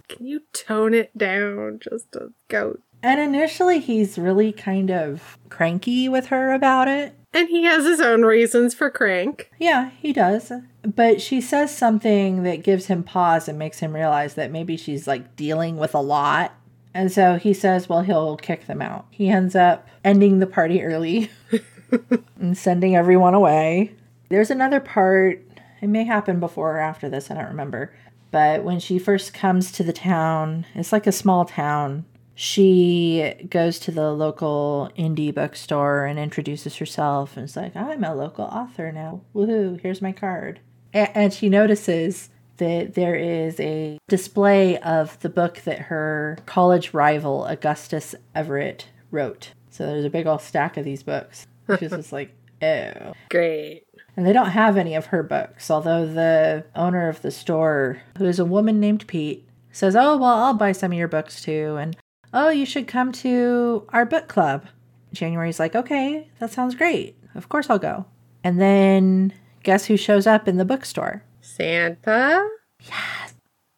Can 0.10 0.28
you 0.28 0.42
tone 0.54 0.94
it 0.94 1.18
down 1.18 1.80
just 1.82 2.16
a 2.16 2.30
goat? 2.48 2.82
And 3.04 3.20
initially, 3.20 3.80
he's 3.80 4.18
really 4.18 4.54
kind 4.54 4.90
of 4.90 5.38
cranky 5.50 6.08
with 6.08 6.28
her 6.28 6.54
about 6.54 6.88
it. 6.88 7.14
And 7.34 7.50
he 7.50 7.64
has 7.64 7.84
his 7.84 8.00
own 8.00 8.22
reasons 8.24 8.74
for 8.74 8.90
crank. 8.90 9.52
Yeah, 9.60 9.90
he 10.00 10.14
does. 10.14 10.54
But 10.84 11.22
she 11.22 11.42
says 11.42 11.76
something 11.76 12.44
that 12.44 12.64
gives 12.64 12.86
him 12.86 13.04
pause 13.04 13.50
and 13.50 13.60
makes 13.60 13.80
him 13.80 13.94
realize 13.94 14.36
that 14.36 14.52
maybe 14.52 14.78
she's 14.78 15.06
like 15.06 15.36
dealing 15.36 15.78
with 15.78 15.94
a 15.94 16.00
lot. 16.00 16.54
And 16.94 17.12
so 17.12 17.38
he 17.38 17.54
says, 17.54 17.90
well, 17.90 18.04
he'll 18.04 18.38
kick 18.38 18.68
them 18.68 18.82
out. 18.82 19.08
He 19.12 19.30
ends 19.30 19.56
up 19.56 19.88
ending 20.06 20.40
the 20.40 20.48
party 20.48 20.82
early 20.82 21.30
and 22.40 22.58
sending 22.58 22.96
everyone 22.96 23.34
away. 23.34 23.94
There's 24.30 24.52
another 24.52 24.80
part, 24.80 25.44
it 25.82 25.88
may 25.88 26.06
happen 26.06 26.40
before 26.40 26.78
or 26.78 26.80
after 26.80 27.10
this, 27.10 27.30
I 27.30 27.34
don't 27.34 27.48
remember. 27.48 27.94
But 28.32 28.64
when 28.64 28.80
she 28.80 28.98
first 28.98 29.34
comes 29.34 29.72
to 29.74 29.84
the 29.84 29.94
town, 29.94 30.66
it's 30.76 30.92
like 30.92 31.08
a 31.08 31.12
small 31.12 31.46
town. 31.46 32.06
She 32.36 33.34
goes 33.50 33.80
to 33.80 33.92
the 33.92 34.12
local 34.12 34.90
indie 34.98 35.34
bookstore 35.34 36.06
and 36.06 36.18
introduces 36.18 36.78
herself 36.78 37.38
and 37.38 37.46
is 37.46 37.56
like, 37.56 37.76
I'm 37.76 38.04
a 38.04 38.16
local 38.16 38.46
author 38.46 38.92
now. 38.92 39.22
Woohoo, 39.36 39.80
here's 39.80 40.02
my 40.02 40.12
card. 40.12 40.60
And 40.94 41.34
she 41.34 41.50
notices 41.50 42.30
that 42.58 42.94
there 42.94 43.16
is 43.16 43.60
a 43.60 44.00
display 44.08 44.78
of 44.80 45.20
the 45.20 45.30
book 45.30 45.62
that 45.66 45.80
her 45.80 46.38
college 46.46 46.94
rival, 46.94 47.46
Augustus 47.46 48.16
Everett, 48.36 48.88
wrote. 49.12 49.54
So 49.70 49.86
there's 49.86 50.06
a 50.06 50.10
big 50.10 50.28
old 50.28 50.42
stack 50.42 50.78
of 50.78 50.86
these 50.86 51.04
books. 51.04 51.48
She's 51.80 51.90
just 51.90 52.12
like, 52.12 52.34
oh. 52.62 53.14
Great. 53.30 53.86
And 54.16 54.26
they 54.26 54.34
don't 54.34 54.52
have 54.52 54.78
any 54.78 54.94
of 54.94 55.08
her 55.08 55.24
books, 55.24 55.72
although 55.72 56.06
the 56.06 56.66
owner 56.76 57.10
of 57.10 57.24
the 57.24 57.32
store, 57.32 58.02
who 58.18 58.26
is 58.26 58.38
a 58.38 58.46
woman 58.46 58.80
named 58.80 59.08
Pete, 59.08 59.48
says, 59.72 59.96
Oh, 59.96 60.18
well, 60.18 60.36
I'll 60.36 60.54
buy 60.54 60.72
some 60.72 60.92
of 60.92 60.98
your 60.98 61.08
books 61.08 61.42
too. 61.42 61.78
And 61.80 61.98
oh, 62.34 62.50
you 62.50 62.66
should 62.66 62.88
come 62.88 63.12
to 63.14 63.86
our 63.90 64.06
book 64.06 64.28
club. 64.28 64.66
January's 65.14 65.60
like, 65.60 65.76
Okay, 65.76 66.28
that 66.40 66.52
sounds 66.52 66.76
great. 66.76 67.16
Of 67.36 67.50
course 67.50 67.70
I'll 67.70 67.80
go. 67.80 68.06
And 68.44 68.60
then 68.60 69.34
guess 69.64 69.86
who 69.86 69.96
shows 69.98 70.28
up 70.28 70.48
in 70.48 70.58
the 70.58 70.66
bookstore? 70.66 71.24
Santa? 71.42 72.48
Yes. 72.82 73.34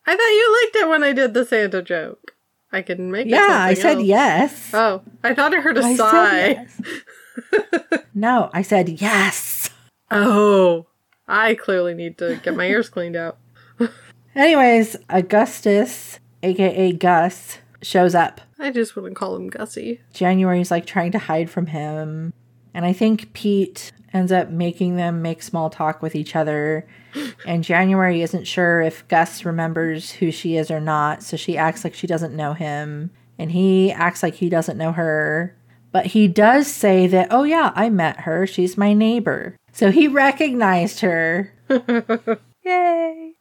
I 0.07 0.15
thought 0.15 0.21
you 0.21 0.59
liked 0.63 0.75
it 0.77 0.89
when 0.89 1.03
I 1.03 1.13
did 1.13 1.33
the 1.33 1.45
Santa 1.45 1.81
joke. 1.81 2.31
I 2.71 2.81
can 2.81 3.11
make 3.11 3.27
it 3.27 3.31
Yeah, 3.31 3.47
I 3.49 3.73
said 3.73 3.97
else. 3.97 4.05
yes. 4.05 4.71
Oh, 4.73 5.01
I 5.23 5.33
thought 5.33 5.53
I 5.53 5.61
heard 5.61 5.77
a 5.77 5.81
I 5.83 5.95
said 5.95 5.97
sigh. 5.97 6.47
yes. 6.49 6.81
no, 8.13 8.49
I 8.53 8.61
said 8.61 8.89
yes. 9.01 9.69
Oh, 10.11 10.87
I 11.27 11.55
clearly 11.55 11.93
need 11.93 12.17
to 12.19 12.39
get 12.43 12.55
my 12.55 12.65
ears 12.67 12.89
cleaned 12.89 13.15
out. 13.15 13.37
Anyways, 14.35 14.95
Augustus, 15.09 16.19
aka 16.43 16.91
Gus, 16.93 17.59
shows 17.81 18.13
up. 18.15 18.41
I 18.59 18.71
just 18.71 18.95
wouldn't 18.95 19.15
call 19.15 19.35
him 19.35 19.49
Gussie. 19.49 20.01
January's 20.13 20.71
like 20.71 20.85
trying 20.85 21.11
to 21.11 21.19
hide 21.19 21.49
from 21.49 21.67
him. 21.67 22.33
And 22.73 22.85
I 22.85 22.93
think 22.93 23.33
Pete 23.33 23.91
ends 24.13 24.31
up 24.31 24.49
making 24.49 24.95
them 24.95 25.21
make 25.21 25.41
small 25.41 25.69
talk 25.69 26.01
with 26.01 26.15
each 26.15 26.35
other. 26.35 26.87
And 27.45 27.63
January 27.63 28.21
isn't 28.21 28.45
sure 28.45 28.81
if 28.81 29.07
Gus 29.07 29.45
remembers 29.45 30.11
who 30.11 30.31
she 30.31 30.57
is 30.57 30.69
or 30.69 30.81
not, 30.81 31.23
so 31.23 31.37
she 31.37 31.57
acts 31.57 31.83
like 31.83 31.93
she 31.93 32.07
doesn't 32.07 32.35
know 32.35 32.53
him. 32.53 33.11
And 33.37 33.51
he 33.51 33.91
acts 33.91 34.23
like 34.23 34.35
he 34.35 34.49
doesn't 34.49 34.77
know 34.77 34.91
her. 34.91 35.55
But 35.91 36.07
he 36.07 36.27
does 36.27 36.67
say 36.67 37.07
that, 37.07 37.29
oh 37.31 37.43
yeah, 37.43 37.71
I 37.75 37.89
met 37.89 38.21
her. 38.21 38.45
She's 38.45 38.77
my 38.77 38.93
neighbor. 38.93 39.55
So 39.71 39.91
he 39.91 40.07
recognized 40.09 40.99
her. 41.01 41.53
Yay. 42.65 43.33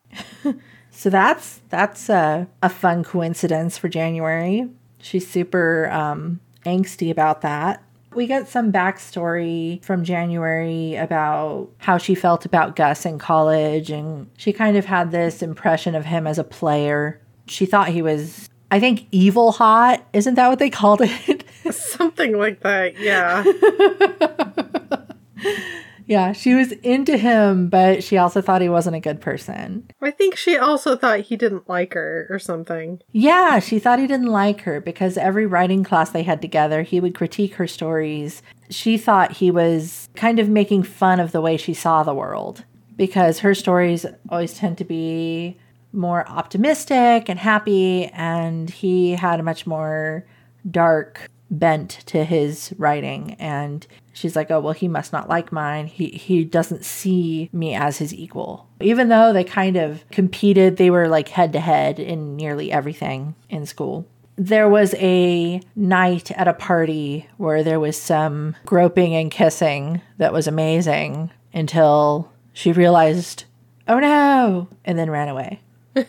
so 0.91 1.11
that's 1.11 1.61
that's 1.69 2.09
a, 2.09 2.47
a 2.63 2.69
fun 2.69 3.03
coincidence 3.03 3.77
for 3.77 3.89
January. 3.89 4.69
She's 5.05 5.29
super 5.29 5.91
um, 5.91 6.41
angsty 6.65 7.11
about 7.11 7.43
that. 7.43 7.83
We 8.15 8.27
get 8.27 8.49
some 8.49 8.73
backstory 8.73 9.85
from 9.85 10.03
January 10.03 10.95
about 10.95 11.69
how 11.77 11.99
she 11.99 12.15
felt 12.15 12.47
about 12.47 12.75
Gus 12.75 13.05
in 13.05 13.19
college, 13.19 13.91
and 13.91 14.31
she 14.39 14.55
kind 14.55 14.79
of 14.79 14.87
had 14.87 15.11
this 15.11 15.43
impression 15.43 15.95
of 15.95 16.07
him 16.07 16.27
as 16.27 16.39
a 16.39 16.45
player. 16.45 17.21
She 17.47 17.67
thought 17.67 17.89
he 17.89 18.01
was, 18.01 18.49
I 18.71 18.81
think, 18.81 19.07
evil 19.11 19.53
hot. 19.53 20.03
Isn't 20.15 20.37
that 20.37 20.49
what 20.49 20.59
they 20.59 20.71
called 20.71 21.03
it? 21.03 21.45
Something 21.71 22.39
like 22.39 22.61
that, 22.61 22.99
yeah. 22.99 23.45
yeah, 26.07 26.33
she 26.33 26.55
was 26.55 26.73
into 26.73 27.17
him, 27.17 27.69
but 27.69 28.05
she 28.05 28.19
also 28.19 28.41
thought 28.43 28.61
he 28.61 28.69
wasn't 28.69 28.97
a 28.97 29.01
good 29.01 29.21
person. 29.21 29.89
I 30.03 30.11
think 30.11 30.37
she 30.37 30.57
also 30.57 30.97
thought 30.97 31.21
he 31.21 31.37
didn't 31.37 31.69
like 31.69 31.95
her 31.95 32.27
or 32.29 32.39
something. 32.39 33.01
Yeah, 33.13 33.59
she 33.59 33.79
thought 33.79 33.99
he 33.99 34.07
didn't 34.07 34.27
like 34.27 34.63
her 34.63 34.81
because 34.81 35.17
every 35.17 35.47
writing 35.47 35.83
class 35.83 36.11
they 36.11 36.23
had 36.23 36.43
together, 36.43 36.83
he 36.83 37.01
would 37.01 37.15
critique 37.15 37.55
her 37.55 37.67
stories. 37.67 38.43
She 38.71 38.99
thought 38.99 39.33
he 39.33 39.51
was 39.51 40.09
kind 40.15 40.39
of 40.39 40.49
making 40.49 40.83
fun 40.83 41.21
of 41.21 41.33
the 41.33 41.41
way 41.41 41.57
she 41.57 41.75
saw 41.75 42.03
the 42.03 42.15
world 42.15 42.65
because 42.97 43.41
her 43.41 43.55
stories 43.55 44.07
always 44.29 44.55
tend 44.55 44.79
to 44.79 44.85
be 44.85 45.59
more 45.93 46.29
optimistic 46.29 47.29
and 47.29 47.39
happy, 47.39 48.07
and 48.07 48.69
he 48.69 49.13
had 49.13 49.41
a 49.41 49.45
much 49.45 49.67
more 49.67 50.27
dark 50.69 51.31
bent 51.51 51.91
to 52.07 52.25
his 52.25 52.75
writing. 52.79 53.35
And 53.39 53.87
she's 54.15 54.35
like, 54.35 54.51
oh, 54.51 54.61
well, 54.61 54.73
he 54.73 54.89
must 54.89 55.13
not 55.13 55.29
like 55.29 55.53
mine. 55.53 55.87
He, 55.87 56.07
he 56.07 56.45
doesn't 56.45 56.85
see 56.85 57.51
me 57.53 57.75
as 57.75 57.99
his 57.99 58.15
equal. 58.15 58.67
Even 58.81 59.09
though 59.09 59.33
they 59.33 59.45
kind 59.45 59.77
of 59.77 60.09
competed, 60.11 60.79
they 60.79 60.89
were 60.89 61.09
like 61.09 61.29
head 61.29 61.53
to 61.53 61.61
head 61.61 61.99
in 61.99 62.37
nearly 62.37 62.73
everything 62.73 63.35
in 63.51 63.67
school. 63.67 64.07
There 64.37 64.69
was 64.69 64.95
a 64.95 65.61
night 65.77 66.31
at 66.33 66.49
a 66.49 66.55
party 66.55 67.29
where 67.37 67.63
there 67.63 67.79
was 67.79 68.01
some 68.01 68.57
groping 68.65 69.15
and 69.15 69.31
kissing 69.31 70.01
that 70.19 70.33
was 70.33 70.47
amazing 70.47 71.31
until 71.53 72.33
she 72.53 72.73
realized, 72.73 73.45
oh 73.87 73.99
no, 73.99 74.69
and 74.85 74.99
then 74.99 75.11
ran 75.11 75.29
away. 75.29 75.61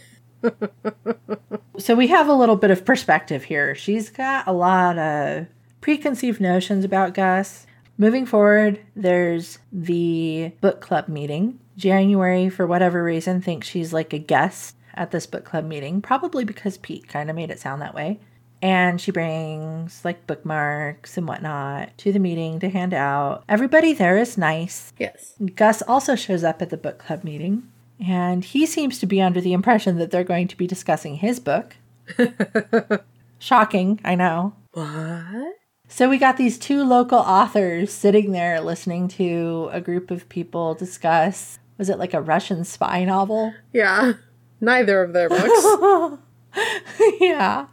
so 1.77 1.95
we 1.95 2.07
have 2.07 2.27
a 2.27 2.33
little 2.33 2.55
bit 2.55 2.71
of 2.71 2.85
perspective 2.85 3.43
here. 3.43 3.75
She's 3.75 4.09
got 4.09 4.47
a 4.47 4.53
lot 4.53 4.97
of 4.97 5.47
preconceived 5.81 6.41
notions 6.41 6.83
about 6.83 7.13
Gus. 7.13 7.64
Moving 7.97 8.25
forward, 8.25 8.79
there's 8.95 9.59
the 9.71 10.51
book 10.61 10.81
club 10.81 11.07
meeting. 11.07 11.59
January, 11.77 12.49
for 12.49 12.67
whatever 12.67 13.03
reason, 13.03 13.41
thinks 13.41 13.67
she's 13.67 13.93
like 13.93 14.13
a 14.13 14.19
guest 14.19 14.75
at 14.93 15.11
this 15.11 15.25
book 15.25 15.45
club 15.45 15.65
meeting, 15.65 16.01
probably 16.01 16.43
because 16.43 16.77
Pete 16.77 17.07
kind 17.07 17.29
of 17.29 17.35
made 17.35 17.51
it 17.51 17.59
sound 17.59 17.81
that 17.81 17.95
way. 17.95 18.19
And 18.61 18.99
she 18.99 19.11
brings 19.11 20.03
like 20.03 20.27
bookmarks 20.27 21.17
and 21.17 21.27
whatnot 21.27 21.97
to 21.99 22.11
the 22.11 22.19
meeting 22.19 22.59
to 22.61 22.69
hand 22.69 22.93
out. 22.93 23.43
Everybody 23.47 23.93
there 23.93 24.17
is 24.17 24.37
nice. 24.37 24.93
Yes. 24.97 25.33
Gus 25.55 25.81
also 25.81 26.15
shows 26.15 26.43
up 26.43 26.61
at 26.61 26.69
the 26.69 26.77
book 26.77 26.97
club 26.97 27.23
meeting, 27.23 27.69
and 28.05 28.43
he 28.43 28.65
seems 28.65 28.99
to 28.99 29.05
be 29.05 29.21
under 29.21 29.39
the 29.39 29.53
impression 29.53 29.97
that 29.99 30.11
they're 30.11 30.23
going 30.23 30.47
to 30.47 30.57
be 30.57 30.67
discussing 30.67 31.15
his 31.15 31.39
book. 31.39 31.75
Shocking, 33.39 33.99
I 34.03 34.15
know. 34.15 34.53
What? 34.71 35.55
So 35.87 36.09
we 36.09 36.17
got 36.17 36.37
these 36.37 36.57
two 36.57 36.83
local 36.83 37.19
authors 37.19 37.91
sitting 37.93 38.31
there 38.31 38.59
listening 38.59 39.07
to 39.09 39.69
a 39.71 39.79
group 39.79 40.11
of 40.11 40.27
people 40.29 40.73
discuss 40.73 41.59
was 41.77 41.89
it 41.89 41.99
like 41.99 42.13
a 42.13 42.21
Russian 42.21 42.63
spy 42.63 43.03
novel? 43.03 43.53
Yeah. 43.73 44.13
Neither 44.61 45.03
of 45.03 45.13
their 45.13 45.29
books. 45.29 46.21
yeah. 47.19 47.67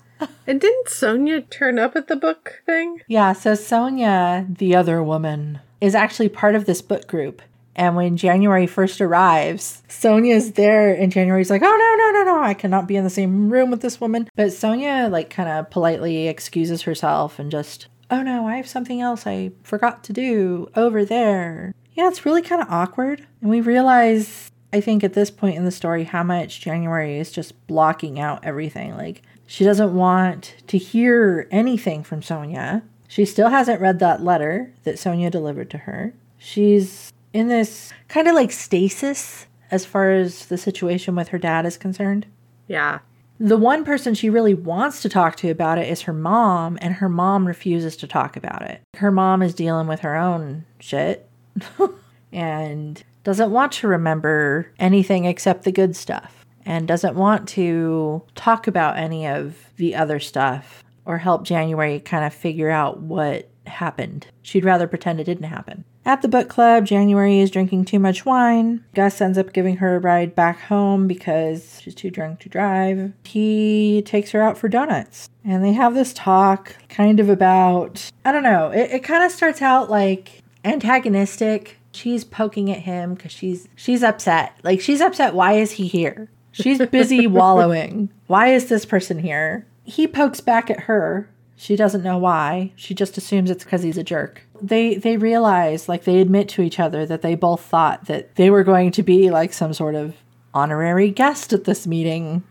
and 0.46 0.60
didn't 0.60 0.88
Sonia 0.88 1.40
turn 1.42 1.78
up 1.78 1.94
at 1.94 2.08
the 2.08 2.16
book 2.16 2.62
thing? 2.66 3.00
Yeah, 3.06 3.32
so 3.32 3.54
Sonia, 3.54 4.46
the 4.48 4.74
other 4.74 5.02
woman, 5.02 5.60
is 5.80 5.94
actually 5.94 6.28
part 6.28 6.54
of 6.54 6.64
this 6.64 6.82
book 6.82 7.06
group. 7.06 7.42
And 7.74 7.96
when 7.96 8.16
January 8.16 8.66
first 8.66 9.00
arrives, 9.00 9.82
Sonia's 9.88 10.52
there, 10.52 10.92
and 10.92 11.10
January's 11.10 11.48
like, 11.48 11.62
"Oh 11.64 11.66
no, 11.66 12.04
no, 12.04 12.24
no, 12.24 12.36
no! 12.36 12.42
I 12.42 12.52
cannot 12.52 12.86
be 12.86 12.96
in 12.96 13.04
the 13.04 13.08
same 13.08 13.50
room 13.50 13.70
with 13.70 13.80
this 13.80 13.98
woman." 13.98 14.28
But 14.36 14.52
Sonia, 14.52 15.08
like, 15.10 15.30
kind 15.30 15.48
of 15.48 15.70
politely 15.70 16.28
excuses 16.28 16.82
herself 16.82 17.38
and 17.38 17.50
just, 17.50 17.86
"Oh 18.12 18.22
no, 18.22 18.46
I 18.46 18.56
have 18.56 18.68
something 18.68 19.00
else 19.00 19.26
I 19.26 19.50
forgot 19.64 20.04
to 20.04 20.12
do 20.12 20.70
over 20.76 21.04
there." 21.04 21.74
Yeah, 21.94 22.06
it's 22.08 22.24
really 22.24 22.42
kind 22.42 22.62
of 22.62 22.70
awkward, 22.70 23.26
and 23.40 23.50
we 23.50 23.60
realize, 23.60 24.50
I 24.72 24.80
think, 24.80 25.02
at 25.02 25.14
this 25.14 25.30
point 25.30 25.56
in 25.56 25.64
the 25.64 25.70
story, 25.70 26.04
how 26.04 26.22
much 26.22 26.60
January 26.60 27.18
is 27.18 27.32
just 27.32 27.66
blocking 27.66 28.20
out 28.20 28.44
everything. 28.44 28.96
Like, 28.96 29.22
she 29.46 29.64
doesn't 29.64 29.94
want 29.94 30.54
to 30.68 30.78
hear 30.78 31.48
anything 31.50 32.04
from 32.04 32.22
Sonia. 32.22 32.82
She 33.08 33.24
still 33.24 33.48
hasn't 33.48 33.80
read 33.80 33.98
that 33.98 34.22
letter 34.22 34.72
that 34.84 34.98
Sonia 34.98 35.30
delivered 35.30 35.70
to 35.70 35.78
her. 35.78 36.14
She's 36.38 37.12
in 37.32 37.48
this 37.48 37.92
kind 38.08 38.28
of 38.28 38.34
like 38.34 38.52
stasis 38.52 39.46
as 39.70 39.84
far 39.84 40.12
as 40.12 40.46
the 40.46 40.58
situation 40.58 41.14
with 41.14 41.28
her 41.28 41.38
dad 41.38 41.66
is 41.66 41.76
concerned. 41.76 42.26
Yeah. 42.68 43.00
The 43.42 43.56
one 43.56 43.84
person 43.84 44.14
she 44.14 44.30
really 44.30 44.54
wants 44.54 45.02
to 45.02 45.08
talk 45.08 45.34
to 45.38 45.50
about 45.50 45.76
it 45.76 45.88
is 45.88 46.02
her 46.02 46.12
mom, 46.12 46.78
and 46.80 46.94
her 46.94 47.08
mom 47.08 47.44
refuses 47.44 47.96
to 47.96 48.06
talk 48.06 48.36
about 48.36 48.62
it. 48.62 48.82
Her 48.94 49.10
mom 49.10 49.42
is 49.42 49.52
dealing 49.52 49.88
with 49.88 49.98
her 50.00 50.14
own 50.14 50.64
shit 50.78 51.28
and 52.32 53.02
doesn't 53.24 53.50
want 53.50 53.72
to 53.72 53.88
remember 53.88 54.70
anything 54.78 55.24
except 55.24 55.64
the 55.64 55.72
good 55.72 55.96
stuff 55.96 56.46
and 56.64 56.86
doesn't 56.86 57.16
want 57.16 57.48
to 57.48 58.22
talk 58.36 58.68
about 58.68 58.96
any 58.96 59.26
of 59.26 59.56
the 59.76 59.96
other 59.96 60.20
stuff. 60.20 60.84
or 61.04 61.18
help 61.18 61.42
January 61.42 61.98
kind 61.98 62.24
of 62.24 62.32
figure 62.32 62.70
out 62.70 63.00
what 63.00 63.48
happened. 63.66 64.24
She'd 64.42 64.64
rather 64.64 64.86
pretend 64.86 65.18
it 65.18 65.24
didn't 65.24 65.48
happen. 65.48 65.84
At 66.04 66.20
the 66.20 66.28
book 66.28 66.48
club, 66.48 66.84
January 66.84 67.38
is 67.38 67.50
drinking 67.50 67.84
too 67.84 68.00
much 68.00 68.26
wine. 68.26 68.84
Gus 68.94 69.20
ends 69.20 69.38
up 69.38 69.52
giving 69.52 69.76
her 69.76 69.96
a 69.96 70.00
ride 70.00 70.34
back 70.34 70.60
home 70.62 71.06
because 71.06 71.80
she's 71.80 71.94
too 71.94 72.10
drunk 72.10 72.40
to 72.40 72.48
drive. 72.48 73.12
He 73.24 74.02
takes 74.04 74.32
her 74.32 74.42
out 74.42 74.58
for 74.58 74.68
donuts. 74.68 75.28
And 75.44 75.64
they 75.64 75.72
have 75.72 75.94
this 75.94 76.12
talk 76.12 76.76
kind 76.88 77.20
of 77.20 77.28
about, 77.28 78.10
I 78.24 78.32
don't 78.32 78.42
know, 78.42 78.70
it, 78.70 78.90
it 78.90 79.04
kind 79.04 79.22
of 79.22 79.30
starts 79.30 79.62
out 79.62 79.90
like 79.90 80.42
antagonistic. 80.64 81.78
She's 81.92 82.24
poking 82.24 82.70
at 82.70 82.80
him 82.80 83.14
because 83.14 83.32
she's 83.32 83.68
she's 83.76 84.02
upset. 84.02 84.58
Like 84.64 84.80
she's 84.80 85.00
upset. 85.00 85.34
Why 85.34 85.54
is 85.54 85.72
he 85.72 85.86
here? 85.86 86.30
She's 86.50 86.84
busy 86.86 87.26
wallowing. 87.28 88.10
Why 88.26 88.48
is 88.48 88.66
this 88.66 88.84
person 88.84 89.18
here? 89.18 89.66
He 89.84 90.06
pokes 90.06 90.40
back 90.40 90.70
at 90.70 90.80
her 90.80 91.28
she 91.62 91.76
doesn't 91.76 92.02
know 92.02 92.18
why. 92.18 92.72
She 92.74 92.92
just 92.92 93.16
assumes 93.16 93.48
it's 93.48 93.62
because 93.62 93.84
he's 93.84 93.96
a 93.96 94.02
jerk. 94.02 94.42
They 94.62 94.94
they 94.94 95.16
realize, 95.16 95.88
like 95.88 96.04
they 96.04 96.20
admit 96.20 96.48
to 96.50 96.62
each 96.62 96.78
other 96.78 97.04
that 97.06 97.22
they 97.22 97.34
both 97.34 97.60
thought 97.60 98.06
that 98.06 98.36
they 98.36 98.48
were 98.48 98.64
going 98.64 98.92
to 98.92 99.02
be 99.02 99.30
like 99.30 99.52
some 99.52 99.74
sort 99.74 99.94
of 99.94 100.14
honorary 100.54 101.10
guest 101.10 101.52
at 101.52 101.64
this 101.64 101.86
meeting, 101.86 102.44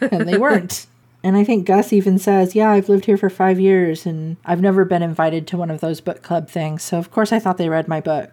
and 0.00 0.28
they 0.28 0.38
weren't. 0.38 0.86
And 1.22 1.36
I 1.36 1.44
think 1.44 1.66
Gus 1.66 1.92
even 1.92 2.18
says, 2.18 2.54
Yeah, 2.54 2.70
I've 2.70 2.88
lived 2.88 3.04
here 3.04 3.18
for 3.18 3.28
five 3.28 3.60
years 3.60 4.06
and 4.06 4.38
I've 4.44 4.62
never 4.62 4.84
been 4.84 5.02
invited 5.02 5.46
to 5.48 5.56
one 5.56 5.70
of 5.70 5.80
those 5.80 6.00
book 6.00 6.22
club 6.22 6.48
things. 6.48 6.82
So, 6.82 6.98
of 6.98 7.10
course, 7.10 7.32
I 7.32 7.38
thought 7.38 7.58
they 7.58 7.68
read 7.68 7.88
my 7.88 8.00
book. 8.00 8.32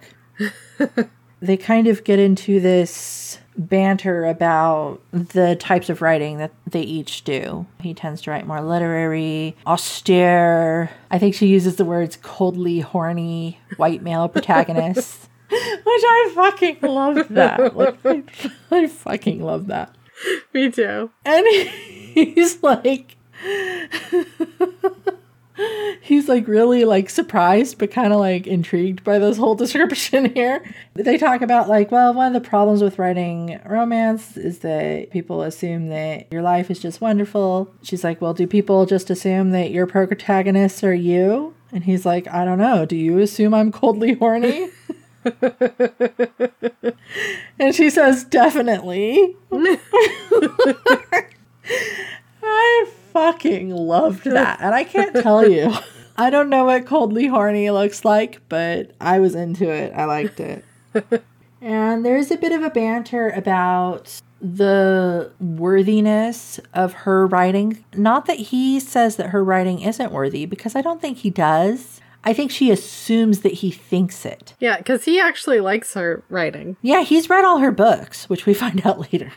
they 1.42 1.58
kind 1.58 1.88
of 1.88 2.04
get 2.04 2.20
into 2.20 2.60
this 2.60 3.40
banter 3.58 4.26
about 4.26 5.02
the 5.12 5.56
types 5.56 5.90
of 5.90 6.02
writing 6.02 6.38
that 6.38 6.52
they 6.66 6.82
each 6.82 7.24
do. 7.24 7.66
He 7.82 7.94
tends 7.94 8.22
to 8.24 8.32
write 8.32 8.48
more 8.48 8.62
literary, 8.62 9.56
austere. 9.66 10.92
I 11.12 11.20
think 11.20 11.36
she 11.36 11.48
uses 11.48 11.76
the 11.76 11.86
words 11.86 12.18
coldly 12.22 12.80
horny 12.80 13.60
white 13.78 14.02
male 14.02 14.28
protagonists, 14.30 15.28
which 15.50 15.60
I 15.86 16.32
fucking 16.36 16.80
love 16.82 17.28
that. 17.30 17.58
Like, 17.78 18.06
I, 18.06 18.24
I 18.72 18.88
fucking 18.88 19.42
love 19.44 19.68
that. 19.68 19.96
Me 20.54 20.72
too. 20.72 21.12
And 21.26 21.48
he's 21.52 22.62
like 22.64 23.18
he's 26.02 26.28
like 26.30 26.48
really 26.48 26.86
like 26.86 27.10
surprised 27.10 27.78
but 27.78 27.92
kind 27.92 28.14
of 28.14 28.20
like 28.20 28.48
intrigued 28.48 29.04
by 29.04 29.20
this 29.20 29.38
whole 29.38 29.56
description 29.64 30.34
here. 30.34 30.64
They 30.94 31.18
talk 31.18 31.42
about 31.42 31.70
like 31.70 31.92
well 31.92 32.14
one 32.14 32.36
of 32.36 32.42
the 32.42 32.48
problems 32.48 32.82
with 32.82 33.00
writing 33.00 33.60
romance 33.66 34.38
is 34.38 34.60
that 34.60 35.12
people 35.12 35.42
assume 35.42 35.90
that 35.90 36.32
your 36.32 36.42
life 36.42 36.70
is 36.72 36.80
just 36.80 37.02
wonderful. 37.02 37.74
She's 37.84 38.04
like 38.04 38.22
well 38.22 38.34
do 38.34 38.48
people 38.48 38.86
just 38.86 39.10
assume 39.10 39.52
that 39.52 39.72
your 39.72 39.88
protagonists 39.88 40.84
are 40.84 40.94
you? 40.94 41.54
And 41.72 41.84
he's 41.84 42.06
like 42.06 42.28
i 42.28 42.46
don't 42.46 42.60
know. 42.60 42.86
Do 42.86 42.96
you 42.96 43.20
assume 43.20 43.54
i'm 43.54 43.72
coldly 43.72 44.14
horny? 44.14 44.70
And 47.60 47.74
she 47.74 47.90
says 47.90 48.24
definitely. 48.24 49.36
I 52.44 52.88
fucking 53.18 53.72
loved 53.72 54.24
that. 54.26 54.60
And 54.62 54.74
I 54.76 54.84
can't 54.84 55.16
tell 55.16 55.48
you. 55.48 55.74
I 56.18 56.30
don't 56.30 56.50
know 56.50 56.66
what 56.66 56.86
coldly 56.86 57.28
horny 57.28 57.70
looks 57.70 58.04
like, 58.04 58.42
but 58.50 58.92
I 59.00 59.20
was 59.20 59.36
into 59.36 59.70
it. 59.70 59.94
I 59.96 60.06
liked 60.06 60.40
it. 60.40 60.66
and 61.62 62.04
there's 62.06 62.32
a 62.32 62.38
bit 62.38 62.52
of 62.52 62.64
a 62.64 62.72
banter 62.72 63.30
about 63.30 64.22
the 64.42 65.32
worthiness 65.40 66.60
of 66.74 66.94
her 66.94 67.28
writing. 67.28 67.84
Not 67.96 68.26
that 68.26 68.38
he 68.38 68.80
says 68.80 69.16
that 69.18 69.30
her 69.30 69.44
writing 69.44 69.82
isn't 69.82 70.12
worthy, 70.12 70.46
because 70.46 70.76
I 70.76 70.82
don't 70.82 71.02
think 71.02 71.20
he 71.20 71.30
does. 71.30 72.02
I 72.24 72.34
think 72.34 72.50
she 72.52 72.72
assumes 72.72 73.42
that 73.42 73.54
he 73.54 73.72
thinks 73.72 74.26
it. 74.26 74.54
Yeah, 74.60 74.78
because 74.78 75.06
he 75.06 75.20
actually 75.20 75.60
likes 75.60 75.94
her 75.94 76.24
writing. 76.30 76.78
Yeah, 76.82 77.04
he's 77.04 77.30
read 77.30 77.46
all 77.46 77.60
her 77.60 77.72
books, 77.72 78.28
which 78.28 78.46
we 78.46 78.54
find 78.56 78.86
out 78.86 79.00
later. 79.14 79.32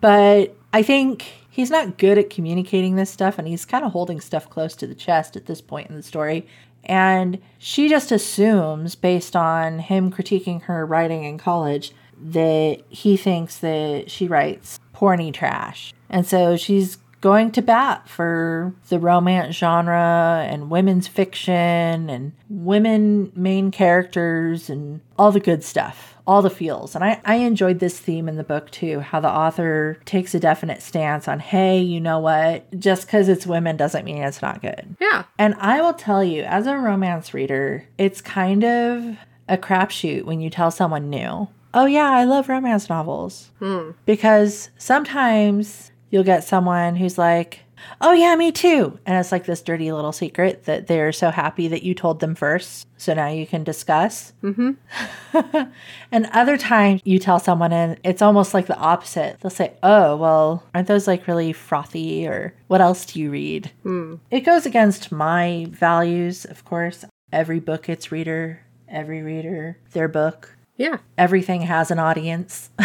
but 0.00 0.56
I 0.72 0.82
think 0.82 1.24
he's 1.56 1.70
not 1.70 1.96
good 1.96 2.18
at 2.18 2.28
communicating 2.28 2.96
this 2.96 3.08
stuff 3.08 3.38
and 3.38 3.48
he's 3.48 3.64
kind 3.64 3.82
of 3.82 3.90
holding 3.90 4.20
stuff 4.20 4.50
close 4.50 4.76
to 4.76 4.86
the 4.86 4.94
chest 4.94 5.36
at 5.36 5.46
this 5.46 5.62
point 5.62 5.88
in 5.88 5.96
the 5.96 6.02
story. 6.02 6.46
And 6.84 7.40
she 7.56 7.88
just 7.88 8.12
assumes, 8.12 8.94
based 8.94 9.34
on 9.34 9.78
him 9.78 10.12
critiquing 10.12 10.60
her 10.64 10.84
writing 10.84 11.24
in 11.24 11.38
college, 11.38 11.92
that 12.22 12.82
he 12.90 13.16
thinks 13.16 13.58
that 13.60 14.10
she 14.10 14.28
writes 14.28 14.78
porny 14.94 15.32
trash. 15.32 15.94
And 16.10 16.26
so 16.26 16.58
she's 16.58 16.98
going 17.26 17.50
to 17.50 17.60
bat 17.60 18.08
for 18.08 18.72
the 18.88 19.00
romance 19.00 19.56
genre 19.56 20.46
and 20.48 20.70
women's 20.70 21.08
fiction 21.08 22.08
and 22.08 22.30
women 22.48 23.32
main 23.34 23.72
characters 23.72 24.70
and 24.70 25.00
all 25.18 25.32
the 25.32 25.40
good 25.40 25.64
stuff 25.64 26.12
all 26.24 26.40
the 26.40 26.50
feels. 26.50 26.94
And 26.94 27.04
I, 27.04 27.20
I 27.24 27.36
enjoyed 27.36 27.80
this 27.80 27.98
theme 27.98 28.28
in 28.28 28.36
the 28.36 28.44
book 28.44 28.70
too, 28.70 29.00
how 29.00 29.18
the 29.18 29.28
author 29.28 29.98
takes 30.04 30.34
a 30.34 30.40
definite 30.40 30.82
stance 30.82 31.26
on, 31.26 31.40
hey, 31.40 31.80
you 31.80 32.00
know 32.00 32.20
what? 32.20 32.66
Just 32.78 33.06
because 33.06 33.28
it's 33.28 33.46
women 33.46 33.76
doesn't 33.76 34.04
mean 34.04 34.22
it's 34.22 34.42
not 34.42 34.62
good. 34.62 34.96
Yeah. 35.00 35.24
And 35.36 35.54
I 35.58 35.80
will 35.80 35.94
tell 35.94 36.22
you, 36.22 36.42
as 36.42 36.66
a 36.66 36.76
romance 36.76 37.34
reader, 37.34 37.88
it's 37.98 38.20
kind 38.20 38.64
of 38.64 39.16
a 39.48 39.56
crapshoot 39.56 40.24
when 40.24 40.40
you 40.40 40.50
tell 40.50 40.72
someone 40.72 41.10
new, 41.10 41.48
oh, 41.74 41.86
yeah, 41.86 42.10
I 42.10 42.24
love 42.24 42.48
romance 42.48 42.88
novels. 42.88 43.50
Hmm. 43.60 43.90
Because 44.04 44.70
sometimes 44.78 45.92
you'll 46.16 46.24
get 46.24 46.42
someone 46.42 46.96
who's 46.96 47.18
like, 47.18 47.60
oh 48.00 48.14
yeah 48.14 48.34
me 48.36 48.50
too. 48.50 48.98
And 49.04 49.18
it's 49.18 49.30
like 49.30 49.44
this 49.44 49.60
dirty 49.60 49.92
little 49.92 50.12
secret 50.12 50.64
that 50.64 50.86
they're 50.86 51.12
so 51.12 51.30
happy 51.30 51.68
that 51.68 51.82
you 51.82 51.92
told 51.92 52.20
them 52.20 52.34
first 52.34 52.88
so 52.96 53.12
now 53.12 53.28
you 53.28 53.46
can 53.46 53.64
discuss. 53.64 54.32
Mm-hmm. 54.42 55.60
and 56.10 56.26
other 56.32 56.56
times 56.56 57.02
you 57.04 57.18
tell 57.18 57.38
someone 57.38 57.70
and 57.70 58.00
it's 58.02 58.22
almost 58.22 58.54
like 58.54 58.66
the 58.66 58.78
opposite. 58.78 59.38
They'll 59.40 59.50
say 59.50 59.74
oh 59.82 60.16
well 60.16 60.62
aren't 60.74 60.88
those 60.88 61.06
like 61.06 61.26
really 61.26 61.52
frothy 61.52 62.26
or 62.26 62.54
what 62.68 62.80
else 62.80 63.04
do 63.04 63.20
you 63.20 63.30
read? 63.30 63.70
Mm. 63.84 64.20
it 64.30 64.40
goes 64.40 64.64
against 64.64 65.12
my 65.12 65.66
values 65.68 66.46
of 66.46 66.64
course. 66.64 67.04
Every 67.30 67.60
book 67.60 67.90
its 67.90 68.10
reader 68.10 68.62
every 68.88 69.20
reader 69.20 69.76
their 69.92 70.08
book. 70.08 70.56
Yeah. 70.78 70.96
Everything 71.18 71.60
has 71.60 71.90
an 71.90 71.98
audience. 71.98 72.70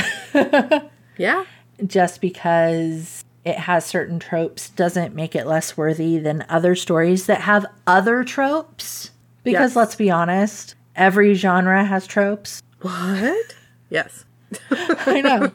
Yeah 1.18 1.46
just 1.88 2.22
because 2.22 3.24
it 3.44 3.58
has 3.58 3.86
certain 3.86 4.20
tropes 4.20 4.70
doesn't 4.70 5.16
make 5.16 5.36
it 5.36 5.48
less 5.48 5.76
worthy 5.76 6.18
than 6.20 6.46
other 6.50 6.76
stories 6.76 7.26
that 7.26 7.42
have 7.42 7.66
other 7.88 8.24
tropes. 8.24 9.12
Because 9.44 9.72
Yes. 9.72 9.76
let's 9.76 9.96
be 9.96 10.12
honest, 10.12 10.76
every 10.96 11.34
genre 11.34 11.84
has 11.84 12.06
tropes. 12.08 12.62
What? 12.82 13.56
Yes. 13.90 14.24
I 14.72 15.20
know. 15.20 15.52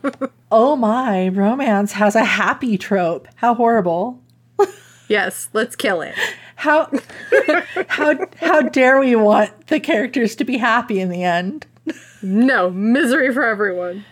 oh 0.52 0.76
my, 0.76 1.28
romance 1.28 1.92
has 1.92 2.14
a 2.14 2.22
happy 2.24 2.76
trope. 2.76 3.28
How 3.36 3.54
horrible. 3.54 4.20
Yes. 5.08 5.48
Let's 5.54 5.74
kill 5.74 6.02
it. 6.02 6.14
How 6.56 6.90
how 7.88 8.14
how 8.40 8.60
dare 8.60 8.98
we 8.98 9.16
want 9.16 9.68
the 9.68 9.80
characters 9.80 10.34
to 10.36 10.44
be 10.44 10.58
happy 10.58 11.00
in 11.00 11.08
the 11.08 11.22
end? 11.22 11.64
No 12.20 12.68
misery 12.70 13.32
for 13.32 13.44
everyone. 13.44 14.04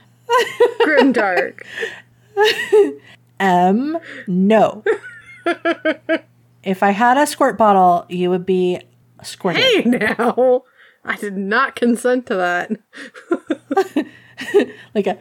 Grim 0.85 1.13
dark. 1.13 1.67
M 3.41 3.99
no. 4.27 4.85
if 6.63 6.83
I 6.83 6.91
had 6.91 7.17
a 7.17 7.27
squirt 7.27 7.59
bottle, 7.59 8.07
you 8.09 8.31
would 8.31 8.47
be 8.47 8.81
squirted. 9.23 9.63
Hey 9.63 9.83
now. 9.85 10.63
I 11.05 11.17
did 11.17 11.37
not 11.37 11.77
consent 11.77 12.27
to 12.27 12.35
that. 12.37 12.71
like 14.95 15.07
a 15.07 15.19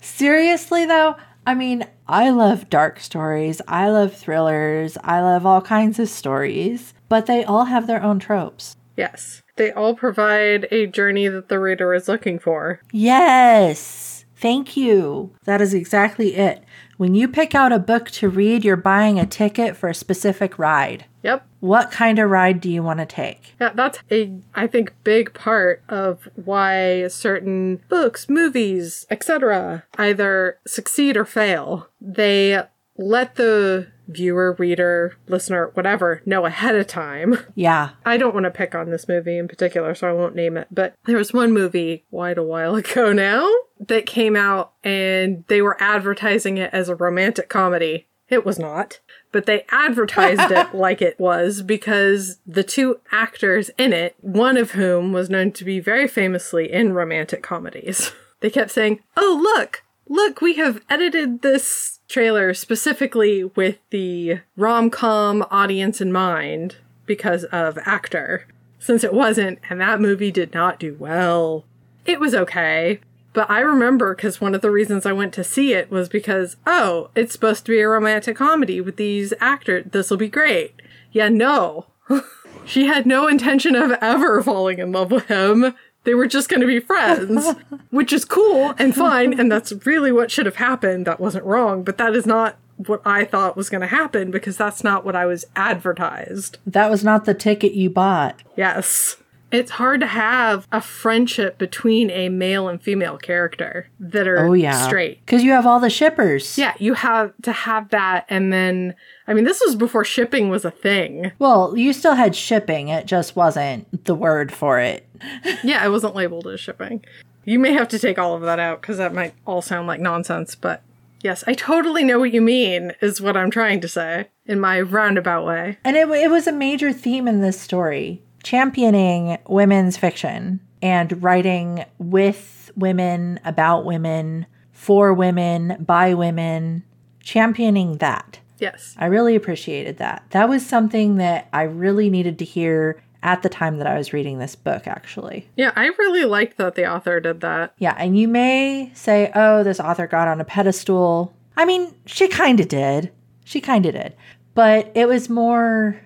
seriously 0.00 0.84
though 0.84 1.14
i 1.46 1.54
mean 1.54 1.86
i 2.08 2.28
love 2.28 2.68
dark 2.68 2.98
stories 2.98 3.60
i 3.68 3.88
love 3.88 4.12
thrillers 4.12 4.98
i 5.04 5.20
love 5.20 5.46
all 5.46 5.60
kinds 5.62 6.00
of 6.00 6.08
stories 6.08 6.94
but 7.08 7.26
they 7.26 7.44
all 7.44 7.66
have 7.66 7.86
their 7.86 8.02
own 8.02 8.18
tropes 8.18 8.76
Yes. 8.96 9.42
They 9.54 9.70
all 9.70 9.94
provide 9.94 10.66
a 10.72 10.88
journey 10.88 11.28
that 11.28 11.48
the 11.48 11.60
reader 11.60 11.94
is 11.94 12.08
looking 12.08 12.40
for. 12.40 12.80
yes 12.90 14.17
thank 14.40 14.76
you 14.76 15.32
that 15.44 15.60
is 15.60 15.74
exactly 15.74 16.34
it 16.36 16.62
when 16.96 17.14
you 17.14 17.28
pick 17.28 17.54
out 17.54 17.72
a 17.72 17.78
book 17.78 18.10
to 18.10 18.28
read 18.28 18.64
you're 18.64 18.76
buying 18.76 19.18
a 19.18 19.26
ticket 19.26 19.76
for 19.76 19.88
a 19.88 19.94
specific 19.94 20.58
ride 20.58 21.04
Yep. 21.22 21.46
what 21.60 21.90
kind 21.90 22.18
of 22.20 22.30
ride 22.30 22.60
do 22.60 22.70
you 22.70 22.82
want 22.82 23.00
to 23.00 23.06
take 23.06 23.54
Yeah, 23.60 23.72
that's 23.74 23.98
a 24.10 24.32
I 24.54 24.66
think 24.68 24.94
big 25.02 25.34
part 25.34 25.82
of 25.88 26.28
why 26.36 27.08
certain 27.08 27.80
books, 27.88 28.28
movies, 28.28 29.04
etc. 29.10 29.84
either 29.98 30.58
succeed 30.66 31.16
or 31.16 31.24
fail. 31.24 31.88
They 32.00 32.62
let 32.96 33.34
the 33.34 33.88
viewer, 34.08 34.54
reader, 34.58 35.16
listener, 35.28 35.70
whatever 35.74 36.22
know 36.26 36.44
ahead 36.46 36.74
of 36.74 36.86
time. 36.86 37.38
yeah 37.54 37.90
I 38.04 38.16
don't 38.16 38.34
want 38.34 38.44
to 38.44 38.50
pick 38.50 38.74
on 38.74 38.90
this 38.90 39.08
movie 39.08 39.38
in 39.38 39.48
particular, 39.48 39.94
so 39.94 40.08
I 40.08 40.12
won't 40.12 40.34
name 40.34 40.56
it, 40.56 40.68
but 40.70 40.94
there 41.04 41.18
was 41.18 41.32
one 41.32 41.52
movie 41.52 42.04
quite 42.10 42.38
a 42.38 42.42
while 42.42 42.74
ago 42.76 43.12
now 43.12 43.48
that 43.80 44.06
came 44.06 44.36
out 44.36 44.72
and 44.82 45.44
they 45.48 45.62
were 45.62 45.80
advertising 45.80 46.58
it 46.58 46.70
as 46.72 46.88
a 46.88 46.94
romantic 46.94 47.48
comedy. 47.48 48.06
It 48.28 48.44
was 48.44 48.58
not. 48.58 49.00
But 49.30 49.46
they 49.46 49.64
advertised 49.70 50.50
it 50.50 50.74
like 50.74 51.02
it 51.02 51.18
was 51.18 51.62
because 51.62 52.40
the 52.46 52.64
two 52.64 53.00
actors 53.12 53.70
in 53.78 53.92
it, 53.92 54.16
one 54.20 54.56
of 54.56 54.72
whom 54.72 55.12
was 55.12 55.30
known 55.30 55.52
to 55.52 55.64
be 55.64 55.80
very 55.80 56.08
famously 56.08 56.70
in 56.70 56.92
romantic 56.92 57.42
comedies, 57.42 58.12
they 58.40 58.50
kept 58.50 58.70
saying, 58.70 59.00
Oh, 59.16 59.38
look, 59.40 59.84
look, 60.08 60.40
we 60.40 60.54
have 60.54 60.82
edited 60.88 61.42
this 61.42 61.97
trailer 62.08 62.54
specifically 62.54 63.44
with 63.44 63.78
the 63.90 64.40
rom 64.56 64.90
com 64.90 65.46
audience 65.50 66.00
in 66.00 66.10
mind 66.12 66.76
because 67.06 67.44
of 67.44 67.78
actor. 67.84 68.46
Since 68.80 69.04
it 69.04 69.12
wasn't, 69.12 69.58
and 69.68 69.80
that 69.80 70.00
movie 70.00 70.30
did 70.30 70.54
not 70.54 70.78
do 70.78 70.96
well. 70.98 71.64
It 72.06 72.20
was 72.20 72.34
okay. 72.34 73.00
But 73.32 73.50
I 73.50 73.60
remember 73.60 74.14
because 74.14 74.40
one 74.40 74.54
of 74.54 74.62
the 74.62 74.70
reasons 74.70 75.04
I 75.04 75.12
went 75.12 75.32
to 75.34 75.44
see 75.44 75.72
it 75.74 75.90
was 75.90 76.08
because, 76.08 76.56
oh, 76.66 77.10
it's 77.14 77.32
supposed 77.32 77.66
to 77.66 77.72
be 77.72 77.80
a 77.80 77.88
romantic 77.88 78.36
comedy 78.36 78.80
with 78.80 78.96
these 78.96 79.34
actors. 79.40 79.86
This 79.90 80.10
will 80.10 80.16
be 80.16 80.28
great. 80.28 80.74
Yeah, 81.12 81.28
no. 81.28 81.86
she 82.64 82.86
had 82.86 83.06
no 83.06 83.28
intention 83.28 83.74
of 83.74 83.92
ever 84.00 84.42
falling 84.42 84.78
in 84.78 84.92
love 84.92 85.10
with 85.10 85.26
him. 85.26 85.74
They 86.08 86.14
were 86.14 86.26
just 86.26 86.48
going 86.48 86.62
to 86.62 86.66
be 86.66 86.80
friends, 86.80 87.46
which 87.90 88.14
is 88.14 88.24
cool 88.24 88.74
and 88.78 88.94
fine. 88.94 89.38
And 89.38 89.52
that's 89.52 89.74
really 89.84 90.10
what 90.10 90.30
should 90.30 90.46
have 90.46 90.56
happened. 90.56 91.06
That 91.06 91.20
wasn't 91.20 91.44
wrong, 91.44 91.82
but 91.84 91.98
that 91.98 92.16
is 92.16 92.24
not 92.24 92.56
what 92.78 93.02
I 93.04 93.26
thought 93.26 93.58
was 93.58 93.68
going 93.68 93.82
to 93.82 93.86
happen 93.88 94.30
because 94.30 94.56
that's 94.56 94.82
not 94.82 95.04
what 95.04 95.14
I 95.14 95.26
was 95.26 95.44
advertised. 95.54 96.56
That 96.66 96.90
was 96.90 97.04
not 97.04 97.26
the 97.26 97.34
ticket 97.34 97.72
you 97.72 97.90
bought. 97.90 98.42
Yes. 98.56 99.16
It's 99.50 99.72
hard 99.72 100.00
to 100.00 100.06
have 100.06 100.66
a 100.72 100.80
friendship 100.80 101.58
between 101.58 102.10
a 102.10 102.30
male 102.30 102.68
and 102.68 102.80
female 102.82 103.18
character 103.18 103.88
that 104.00 104.26
are 104.26 104.46
Oh, 104.46 104.52
yeah. 104.54 104.86
straight. 104.86 105.20
Because 105.26 105.42
you 105.42 105.52
have 105.52 105.66
all 105.66 105.80
the 105.80 105.90
shippers. 105.90 106.56
Yeah, 106.56 106.72
you 106.78 106.94
have 106.94 107.32
to 107.42 107.52
have 107.52 107.90
that. 107.90 108.24
And 108.30 108.50
then, 108.52 108.94
I 109.28 109.34
mean, 109.34 109.44
this 109.44 109.62
was 109.64 109.76
before 109.76 110.06
shipping 110.06 110.48
was 110.48 110.64
a 110.64 110.70
thing. 110.70 111.32
Well, 111.38 111.76
you 111.76 111.92
still 111.92 112.14
had 112.14 112.34
shipping, 112.34 112.88
it 112.88 113.04
just 113.04 113.36
wasn't 113.36 114.06
the 114.06 114.14
word 114.14 114.50
for 114.50 114.80
it. 114.80 115.06
Yeah, 115.62 115.84
it 115.84 115.90
wasn't 115.90 116.14
labeled 116.14 116.46
as 116.46 116.60
shipping. 116.60 117.04
You 117.44 117.58
may 117.58 117.72
have 117.72 117.88
to 117.88 117.98
take 117.98 118.18
all 118.18 118.34
of 118.34 118.42
that 118.42 118.58
out 118.58 118.80
because 118.80 118.98
that 118.98 119.12
might 119.12 119.34
all 119.44 119.60
sound 119.60 119.86
like 119.86 120.00
nonsense, 120.00 120.54
but 120.54 120.82
yes, 121.22 121.44
I 121.46 121.54
totally 121.54 122.04
know 122.04 122.18
what 122.18 122.32
you 122.32 122.40
mean, 122.40 122.92
is 123.00 123.20
what 123.20 123.36
I'm 123.36 123.50
trying 123.50 123.80
to 123.80 123.88
say 123.88 124.28
in 124.46 124.60
my 124.60 124.80
roundabout 124.80 125.44
way. 125.44 125.78
And 125.84 125.96
it, 125.96 126.08
it 126.08 126.30
was 126.30 126.46
a 126.46 126.52
major 126.52 126.92
theme 126.92 127.28
in 127.28 127.40
this 127.42 127.60
story 127.60 128.22
championing 128.42 129.36
women's 129.46 129.96
fiction 129.96 130.60
and 130.80 131.22
writing 131.22 131.84
with 131.98 132.70
women, 132.76 133.40
about 133.44 133.84
women, 133.84 134.46
for 134.72 135.12
women, 135.12 135.76
by 135.80 136.14
women, 136.14 136.84
championing 137.20 137.98
that. 137.98 138.38
Yes. 138.58 138.94
I 138.98 139.06
really 139.06 139.34
appreciated 139.36 139.98
that. 139.98 140.24
That 140.30 140.48
was 140.48 140.64
something 140.66 141.16
that 141.16 141.48
I 141.52 141.62
really 141.62 142.10
needed 142.10 142.38
to 142.40 142.44
hear 142.44 143.02
at 143.22 143.42
the 143.42 143.48
time 143.48 143.78
that 143.78 143.86
I 143.86 143.98
was 143.98 144.12
reading 144.12 144.38
this 144.38 144.54
book, 144.54 144.86
actually. 144.86 145.48
Yeah, 145.56 145.72
I 145.74 145.86
really 145.86 146.24
liked 146.24 146.56
that 146.58 146.74
the 146.76 146.88
author 146.90 147.18
did 147.20 147.40
that. 147.40 147.72
Yeah, 147.78 147.94
and 147.98 148.16
you 148.16 148.28
may 148.28 148.92
say, 148.94 149.32
oh, 149.34 149.62
this 149.64 149.80
author 149.80 150.06
got 150.06 150.28
on 150.28 150.40
a 150.40 150.44
pedestal. 150.44 151.34
I 151.56 151.64
mean, 151.64 151.94
she 152.06 152.28
kind 152.28 152.60
of 152.60 152.68
did. 152.68 153.10
She 153.44 153.60
kind 153.60 153.86
of 153.86 153.94
did. 153.94 154.14
But 154.54 154.90
it 154.94 155.06
was 155.08 155.28
more, 155.28 156.00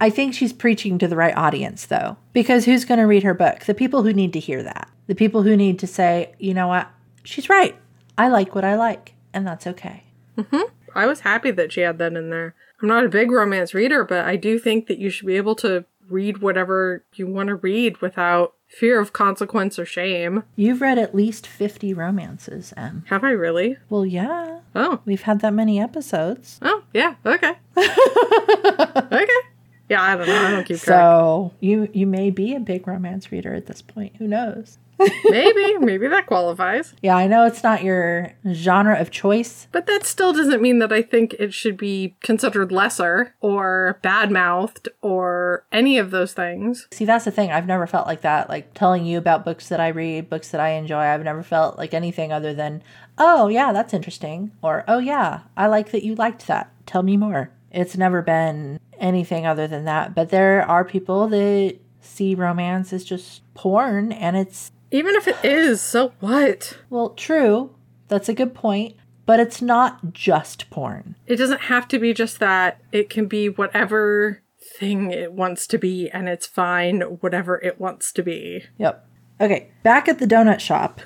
I- 0.00 0.10
think 0.10 0.34
she's 0.34 0.52
preaching 0.52 0.98
to 0.98 1.08
the 1.08 1.16
right 1.16 1.36
audience, 1.36 1.86
though, 1.86 2.16
because 2.32 2.64
who's 2.64 2.84
going 2.84 2.98
to 3.00 3.06
read 3.06 3.22
her 3.22 3.34
book? 3.34 3.64
The 3.64 3.74
people 3.74 4.02
who 4.02 4.12
need 4.12 4.32
to 4.34 4.40
hear 4.40 4.62
that. 4.62 4.88
The 5.06 5.14
people 5.14 5.42
who 5.42 5.56
need 5.56 5.78
to 5.80 5.86
say, 5.86 6.34
you 6.38 6.52
know 6.54 6.68
what? 6.68 6.88
She's 7.24 7.48
right. 7.48 7.76
I 8.18 8.28
like 8.28 8.54
what 8.54 8.64
I 8.64 8.76
like, 8.76 9.14
and 9.32 9.46
that's 9.46 9.66
okay. 9.66 10.04
Mm-hmm. 10.38 10.62
I 10.94 11.06
was 11.06 11.20
happy 11.20 11.50
that 11.52 11.72
she 11.72 11.80
had 11.80 11.98
that 11.98 12.14
in 12.14 12.30
there. 12.30 12.54
I'm 12.80 12.88
not 12.88 13.04
a 13.04 13.08
big 13.08 13.30
romance 13.30 13.74
reader, 13.74 14.04
but 14.04 14.24
I 14.24 14.36
do 14.36 14.58
think 14.58 14.86
that 14.86 14.98
you 14.98 15.10
should 15.10 15.26
be 15.26 15.36
able 15.36 15.54
to 15.56 15.84
read 16.08 16.38
whatever 16.38 17.04
you 17.14 17.26
want 17.26 17.48
to 17.48 17.54
read 17.54 18.00
without 18.00 18.54
fear 18.66 19.00
of 19.00 19.12
consequence 19.12 19.78
or 19.78 19.84
shame. 19.84 20.44
You've 20.56 20.80
read 20.80 20.98
at 20.98 21.14
least 21.14 21.46
50 21.46 21.94
romances, 21.94 22.72
Em. 22.76 23.04
Have 23.08 23.24
I 23.24 23.30
really? 23.30 23.76
Well, 23.88 24.06
yeah. 24.06 24.60
Oh. 24.74 25.00
We've 25.04 25.22
had 25.22 25.40
that 25.40 25.54
many 25.54 25.80
episodes. 25.80 26.58
Oh, 26.62 26.82
yeah. 26.92 27.14
Okay. 27.24 27.52
okay. 27.76 29.40
Yeah, 29.88 30.02
I 30.02 30.16
don't 30.16 30.28
know. 30.28 30.36
I 30.36 30.50
don't 30.52 30.64
keep 30.64 30.78
track. 30.78 30.96
So 31.00 31.52
you 31.58 31.88
you 31.92 32.06
may 32.06 32.30
be 32.30 32.54
a 32.54 32.60
big 32.60 32.86
romance 32.86 33.32
reader 33.32 33.54
at 33.54 33.66
this 33.66 33.82
point. 33.82 34.14
Who 34.16 34.28
knows? 34.28 34.78
Maybe, 35.24 35.78
maybe 35.78 36.08
that 36.08 36.26
qualifies. 36.26 36.94
Yeah, 37.02 37.16
I 37.16 37.26
know 37.26 37.46
it's 37.46 37.62
not 37.62 37.82
your 37.82 38.32
genre 38.52 38.98
of 38.98 39.10
choice. 39.10 39.66
But 39.72 39.86
that 39.86 40.04
still 40.04 40.32
doesn't 40.32 40.62
mean 40.62 40.78
that 40.80 40.92
I 40.92 41.02
think 41.02 41.34
it 41.34 41.54
should 41.54 41.76
be 41.76 42.16
considered 42.22 42.72
lesser 42.72 43.34
or 43.40 43.98
bad 44.02 44.30
mouthed 44.30 44.88
or 45.00 45.64
any 45.72 45.98
of 45.98 46.10
those 46.10 46.32
things. 46.32 46.86
See, 46.92 47.04
that's 47.04 47.24
the 47.24 47.30
thing. 47.30 47.50
I've 47.50 47.66
never 47.66 47.86
felt 47.86 48.06
like 48.06 48.20
that. 48.22 48.48
Like 48.48 48.74
telling 48.74 49.04
you 49.04 49.18
about 49.18 49.44
books 49.44 49.68
that 49.68 49.80
I 49.80 49.88
read, 49.88 50.30
books 50.30 50.50
that 50.50 50.60
I 50.60 50.70
enjoy. 50.70 51.00
I've 51.00 51.24
never 51.24 51.42
felt 51.42 51.78
like 51.78 51.94
anything 51.94 52.32
other 52.32 52.54
than, 52.54 52.82
oh, 53.18 53.48
yeah, 53.48 53.72
that's 53.72 53.94
interesting. 53.94 54.52
Or, 54.62 54.84
oh, 54.86 54.98
yeah, 54.98 55.40
I 55.56 55.66
like 55.66 55.90
that 55.92 56.04
you 56.04 56.14
liked 56.14 56.46
that. 56.46 56.72
Tell 56.86 57.02
me 57.02 57.16
more. 57.16 57.50
It's 57.70 57.96
never 57.96 58.20
been 58.20 58.80
anything 58.98 59.46
other 59.46 59.66
than 59.66 59.84
that. 59.84 60.14
But 60.14 60.30
there 60.30 60.62
are 60.62 60.84
people 60.84 61.28
that 61.28 61.78
see 62.00 62.34
romance 62.34 62.92
as 62.92 63.04
just 63.04 63.42
porn 63.54 64.10
and 64.12 64.36
it's 64.36 64.72
Even 64.90 65.14
if 65.14 65.28
it 65.28 65.36
is, 65.44 65.80
so 65.80 66.12
what? 66.20 66.78
Well, 66.88 67.10
true. 67.10 67.74
That's 68.08 68.28
a 68.28 68.34
good 68.34 68.54
point. 68.54 68.96
But 69.26 69.38
it's 69.38 69.62
not 69.62 70.12
just 70.12 70.68
porn. 70.70 71.14
It 71.26 71.36
doesn't 71.36 71.60
have 71.62 71.86
to 71.88 71.98
be 72.00 72.12
just 72.12 72.40
that. 72.40 72.80
It 72.90 73.08
can 73.08 73.26
be 73.26 73.48
whatever 73.48 74.42
thing 74.78 75.12
it 75.12 75.32
wants 75.32 75.68
to 75.68 75.78
be, 75.78 76.10
and 76.10 76.28
it's 76.28 76.46
fine 76.46 77.00
whatever 77.02 77.58
it 77.62 77.80
wants 77.80 78.10
to 78.12 78.22
be. 78.24 78.64
Yep. 78.78 79.06
Okay, 79.40 79.70
back 79.84 80.08
at 80.08 80.18
the 80.18 80.26
donut 80.26 80.58
shop, 80.60 81.00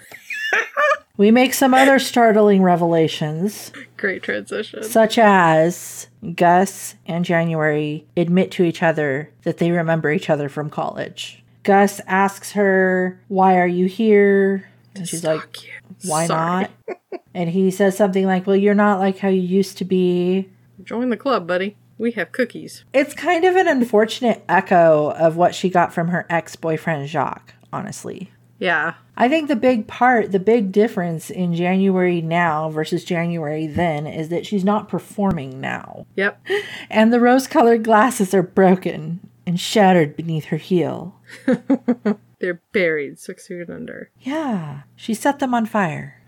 we 1.16 1.31
make 1.31 1.53
some 1.55 1.75
other 1.75 1.99
startling 1.99 2.62
revelations, 2.62 3.70
Great 3.97 4.23
transition. 4.23 4.83
such 4.83 5.18
as 5.18 6.09
Gus 6.35 6.97
and 7.07 7.25
January 7.25 8.07
admit 8.16 8.51
to 8.53 8.64
each 8.64 8.83
other 8.83 9.31
that 9.42 9.59
they 9.59 9.70
remember 9.70 10.11
each 10.11 10.31
other 10.31 10.49
from 10.49 10.68
college. 10.70 11.44
Gus 11.64 12.00
asks 12.07 12.53
her, 12.53 13.20
Why 13.29 13.59
are 13.59 13.66
you 13.66 13.87
here? 13.87 14.68
And 14.94 15.09
she's 15.09 15.24
like, 15.24 15.64
you. 15.64 15.70
Why 16.05 16.27
Sorry. 16.27 16.62
not? 16.62 16.70
And 17.37 17.50
he 17.50 17.72
says 17.72 17.96
something 17.96 18.27
like, 18.27 18.46
Well, 18.46 18.55
you're 18.55 18.74
not 18.74 19.00
like 19.00 19.18
how 19.18 19.29
you 19.29 19.40
used 19.40 19.77
to 19.79 19.85
be. 19.85 20.48
Join 20.85 21.11
the 21.11 21.16
club, 21.16 21.48
buddy. 21.48 21.77
We 21.98 22.12
have 22.12 22.31
cookies. 22.31 22.85
It's 22.92 23.12
kind 23.12 23.44
of 23.44 23.57
an 23.57 23.66
unfortunate 23.66 24.44
echo 24.48 25.11
of 25.11 25.37
what 25.37 25.53
she 25.53 25.68
got 25.68 25.92
from 25.92 26.09
her 26.09 26.27
ex 26.31 26.55
boyfriend, 26.55 27.09
Jacques, 27.09 27.55
honestly. 27.72 28.31
Yeah. 28.59 28.94
I 29.16 29.29
think 29.29 29.48
the 29.48 29.57
big 29.57 29.87
part, 29.87 30.33
the 30.33 30.38
big 30.38 30.70
difference 30.70 31.29
in 31.29 31.55
January 31.55 32.20
now 32.20 32.70
versus 32.70 33.05
January 33.05 33.66
then 33.66 34.07
is 34.07 34.29
that 34.29 34.46
she's 34.46 34.64
not 34.64 34.88
performing 34.88 35.61
now. 35.61 36.07
Yep. 36.16 36.46
And 36.90 37.12
the 37.12 37.20
rose 37.20 37.48
colored 37.48 37.83
glasses 37.83 38.33
are 38.33 38.42
broken 38.42 39.29
and 39.47 39.59
shattered 39.59 40.17
beneath 40.17 40.47
her 40.47 40.57
heel. 40.57 41.21
They're 42.39 42.61
buried 42.73 43.19
six 43.19 43.47
feet 43.47 43.71
under. 43.71 44.11
Yeah, 44.21 44.83
she 44.97 45.15
set 45.15 45.39
them 45.39 45.55
on 45.55 45.67
fire. 45.67 46.21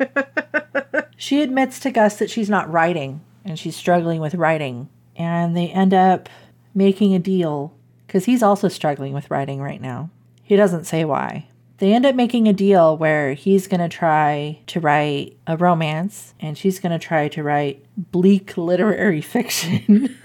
she 1.16 1.42
admits 1.42 1.80
to 1.80 1.90
Gus 1.90 2.18
that 2.18 2.30
she's 2.30 2.48
not 2.48 2.70
writing 2.70 3.20
and 3.44 3.58
she's 3.58 3.76
struggling 3.76 4.20
with 4.20 4.34
writing. 4.34 4.88
And 5.16 5.56
they 5.56 5.68
end 5.68 5.94
up 5.94 6.28
making 6.74 7.14
a 7.14 7.18
deal 7.18 7.74
because 8.06 8.24
he's 8.24 8.42
also 8.42 8.68
struggling 8.68 9.12
with 9.12 9.30
writing 9.30 9.60
right 9.60 9.80
now. 9.80 10.10
He 10.42 10.56
doesn't 10.56 10.84
say 10.84 11.04
why. 11.04 11.48
They 11.78 11.92
end 11.92 12.06
up 12.06 12.14
making 12.14 12.48
a 12.48 12.54
deal 12.54 12.96
where 12.96 13.34
he's 13.34 13.66
going 13.66 13.80
to 13.80 13.88
try 13.88 14.60
to 14.68 14.80
write 14.80 15.36
a 15.46 15.56
romance 15.56 16.32
and 16.40 16.56
she's 16.56 16.78
going 16.78 16.92
to 16.92 16.98
try 16.98 17.28
to 17.28 17.42
write 17.42 17.84
bleak 17.96 18.56
literary 18.56 19.20
fiction. 19.22 20.16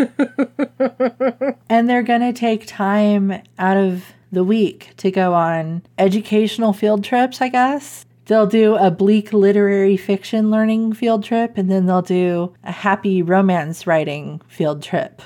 and 1.69 1.89
they're 1.89 2.03
going 2.03 2.21
to 2.21 2.33
take 2.33 2.65
time 2.67 3.41
out 3.59 3.77
of 3.77 4.05
the 4.31 4.43
week 4.45 4.93
to 4.97 5.11
go 5.11 5.33
on 5.33 5.83
educational 5.97 6.71
field 6.71 7.03
trips, 7.03 7.41
I 7.41 7.49
guess. 7.49 8.05
They'll 8.25 8.47
do 8.47 8.75
a 8.75 8.89
bleak 8.89 9.33
literary 9.33 9.97
fiction 9.97 10.51
learning 10.51 10.93
field 10.93 11.25
trip 11.25 11.57
and 11.57 11.69
then 11.69 11.85
they'll 11.85 12.01
do 12.01 12.53
a 12.63 12.71
happy 12.71 13.21
romance 13.21 13.85
writing 13.85 14.41
field 14.47 14.81
trip. 14.81 15.21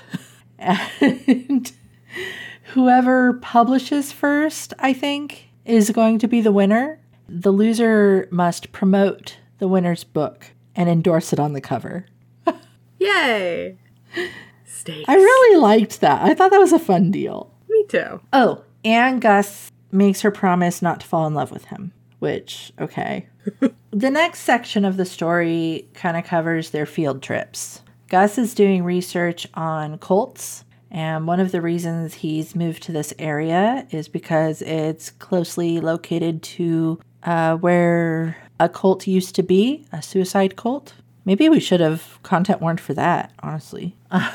and 0.57 1.71
whoever 2.73 3.33
publishes 3.33 4.11
first, 4.11 4.73
I 4.79 4.93
think, 4.93 5.44
is 5.65 5.89
going 5.91 6.19
to 6.19 6.27
be 6.27 6.41
the 6.41 6.51
winner. 6.51 6.99
The 7.27 7.51
loser 7.51 8.27
must 8.31 8.71
promote 8.71 9.37
the 9.57 9.67
winner's 9.67 10.03
book 10.03 10.51
and 10.75 10.89
endorse 10.89 11.33
it 11.33 11.39
on 11.39 11.53
the 11.53 11.61
cover. 11.61 12.05
Yay! 12.99 13.77
Stakes. 14.65 15.05
I 15.07 15.15
really 15.15 15.59
liked 15.59 16.01
that. 16.01 16.21
I 16.21 16.33
thought 16.33 16.51
that 16.51 16.59
was 16.59 16.73
a 16.73 16.79
fun 16.79 17.11
deal. 17.11 17.51
Me 17.69 17.85
too. 17.87 18.21
Oh, 18.31 18.63
and 18.83 19.21
Gus 19.21 19.71
makes 19.91 20.21
her 20.21 20.31
promise 20.31 20.81
not 20.81 20.99
to 20.99 21.07
fall 21.07 21.25
in 21.25 21.33
love 21.33 21.51
with 21.51 21.65
him, 21.65 21.91
which, 22.19 22.71
okay. 22.79 23.27
the 23.91 24.11
next 24.11 24.41
section 24.41 24.85
of 24.85 24.97
the 24.97 25.05
story 25.05 25.87
kind 25.93 26.17
of 26.17 26.25
covers 26.25 26.69
their 26.69 26.85
field 26.85 27.23
trips. 27.23 27.81
Gus 28.09 28.37
is 28.37 28.53
doing 28.53 28.83
research 28.83 29.47
on 29.55 29.97
cults, 29.97 30.63
and 30.95 31.27
one 31.27 31.41
of 31.41 31.51
the 31.51 31.61
reasons 31.61 32.13
he's 32.13 32.55
moved 32.55 32.81
to 32.83 32.93
this 32.93 33.13
area 33.19 33.85
is 33.91 34.07
because 34.07 34.61
it's 34.61 35.09
closely 35.09 35.81
located 35.81 36.41
to 36.41 37.01
uh, 37.23 37.57
where 37.57 38.37
a 38.61 38.69
cult 38.69 39.05
used 39.05 39.35
to 39.35 39.43
be, 39.43 39.85
a 39.91 40.01
suicide 40.01 40.55
cult. 40.55 40.93
Maybe 41.25 41.49
we 41.49 41.59
should 41.59 41.81
have 41.81 42.17
content 42.23 42.61
warned 42.61 42.79
for 42.79 42.93
that, 42.93 43.33
honestly. 43.39 43.95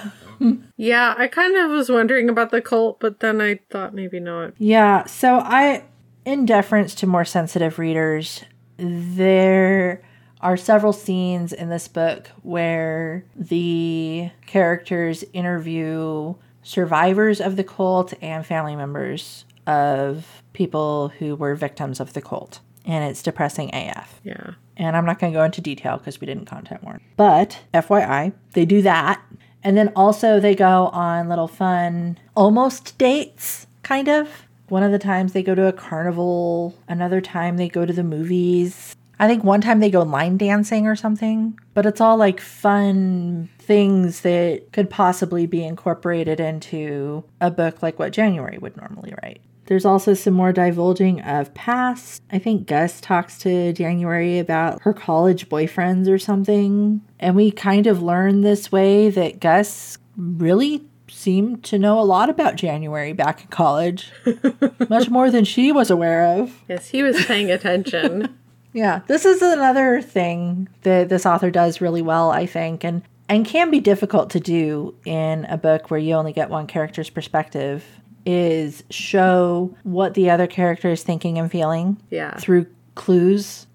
Yeah, 0.78 1.14
I 1.18 1.28
kind 1.28 1.54
of 1.54 1.70
was 1.70 1.90
wondering 1.90 2.30
about 2.30 2.50
the 2.50 2.62
cult, 2.62 2.98
but 2.98 3.20
then 3.20 3.42
I 3.42 3.60
thought 3.68 3.92
maybe 3.92 4.20
not. 4.20 4.54
Yeah, 4.56 5.04
so 5.04 5.34
I, 5.34 5.84
in 6.24 6.46
deference 6.46 6.94
to 6.94 7.06
more 7.06 7.26
sensitive 7.26 7.78
readers, 7.78 8.42
there 8.78 10.00
are 10.40 10.56
several 10.56 10.94
scenes 10.94 11.52
in 11.52 11.68
this 11.68 11.88
book 11.88 12.28
where 12.40 13.26
the 13.36 14.30
characters 14.46 15.22
interview 15.34 16.34
survivors 16.62 17.40
of 17.40 17.56
the 17.56 17.64
cult 17.64 18.14
and 18.20 18.44
family 18.44 18.76
members 18.76 19.44
of 19.66 20.42
people 20.52 21.08
who 21.18 21.36
were 21.36 21.54
victims 21.54 22.00
of 22.00 22.12
the 22.12 22.22
cult. 22.22 22.60
And 22.84 23.04
it's 23.04 23.22
depressing 23.22 23.74
AF. 23.74 24.20
Yeah. 24.24 24.52
And 24.76 24.96
I'm 24.96 25.04
not 25.04 25.18
going 25.18 25.32
to 25.32 25.38
go 25.38 25.44
into 25.44 25.60
detail 25.60 25.98
because 25.98 26.20
we 26.20 26.26
didn't 26.26 26.46
content 26.46 26.82
warn. 26.82 27.00
But 27.16 27.60
FYI, 27.74 28.32
they 28.54 28.64
do 28.64 28.82
that. 28.82 29.22
And 29.62 29.76
then 29.76 29.92
also 29.94 30.40
they 30.40 30.54
go 30.54 30.86
on 30.88 31.28
little 31.28 31.48
fun, 31.48 32.18
almost 32.34 32.96
dates, 32.96 33.66
kind 33.82 34.08
of. 34.08 34.46
One 34.68 34.82
of 34.82 34.92
the 34.92 34.98
times 34.98 35.32
they 35.32 35.42
go 35.42 35.54
to 35.54 35.66
a 35.66 35.72
carnival, 35.72 36.74
another 36.88 37.20
time 37.20 37.56
they 37.56 37.68
go 37.68 37.84
to 37.84 37.92
the 37.92 38.04
movies. 38.04 38.96
I 39.18 39.28
think 39.28 39.44
one 39.44 39.60
time 39.60 39.80
they 39.80 39.90
go 39.90 40.02
line 40.02 40.38
dancing 40.38 40.86
or 40.86 40.96
something, 40.96 41.58
but 41.74 41.84
it's 41.84 42.00
all 42.00 42.16
like 42.16 42.40
fun 42.40 43.50
things 43.70 44.22
that 44.22 44.72
could 44.72 44.90
possibly 44.90 45.46
be 45.46 45.62
incorporated 45.62 46.40
into 46.40 47.22
a 47.40 47.52
book 47.52 47.84
like 47.84 48.00
what 48.00 48.10
January 48.10 48.58
would 48.58 48.76
normally 48.76 49.14
write. 49.22 49.40
There's 49.66 49.84
also 49.84 50.12
some 50.12 50.34
more 50.34 50.52
divulging 50.52 51.20
of 51.20 51.54
past. 51.54 52.20
I 52.32 52.40
think 52.40 52.66
Gus 52.66 53.00
talks 53.00 53.38
to 53.38 53.72
January 53.72 54.40
about 54.40 54.82
her 54.82 54.92
college 54.92 55.48
boyfriends 55.48 56.08
or 56.08 56.18
something. 56.18 57.00
And 57.20 57.36
we 57.36 57.52
kind 57.52 57.86
of 57.86 58.02
learn 58.02 58.40
this 58.40 58.72
way 58.72 59.08
that 59.08 59.38
Gus 59.38 59.98
really 60.16 60.84
seemed 61.06 61.62
to 61.66 61.78
know 61.78 62.00
a 62.00 62.02
lot 62.02 62.28
about 62.28 62.56
January 62.56 63.12
back 63.12 63.42
in 63.42 63.46
college, 63.50 64.10
much 64.88 65.08
more 65.08 65.30
than 65.30 65.44
she 65.44 65.70
was 65.70 65.90
aware 65.90 66.24
of. 66.24 66.64
Yes, 66.68 66.88
he 66.88 67.04
was 67.04 67.24
paying 67.24 67.52
attention. 67.52 68.36
Yeah, 68.72 69.00
this 69.08 69.24
is 69.24 69.42
another 69.42 70.00
thing 70.00 70.68
that 70.82 71.08
this 71.08 71.26
author 71.26 71.50
does 71.50 71.80
really 71.80 72.02
well, 72.02 72.30
I 72.30 72.46
think, 72.46 72.84
and 72.84 73.02
and 73.30 73.46
can 73.46 73.70
be 73.70 73.80
difficult 73.80 74.28
to 74.30 74.40
do 74.40 74.94
in 75.06 75.46
a 75.46 75.56
book 75.56 75.90
where 75.90 75.98
you 76.00 76.14
only 76.14 76.34
get 76.34 76.50
one 76.50 76.66
character's 76.66 77.08
perspective 77.08 77.84
is 78.26 78.84
show 78.90 79.74
what 79.84 80.12
the 80.12 80.28
other 80.28 80.46
character 80.46 80.90
is 80.90 81.02
thinking 81.02 81.38
and 81.38 81.50
feeling 81.50 81.96
Yeah. 82.10 82.36
through 82.36 82.66
clues. 82.94 83.66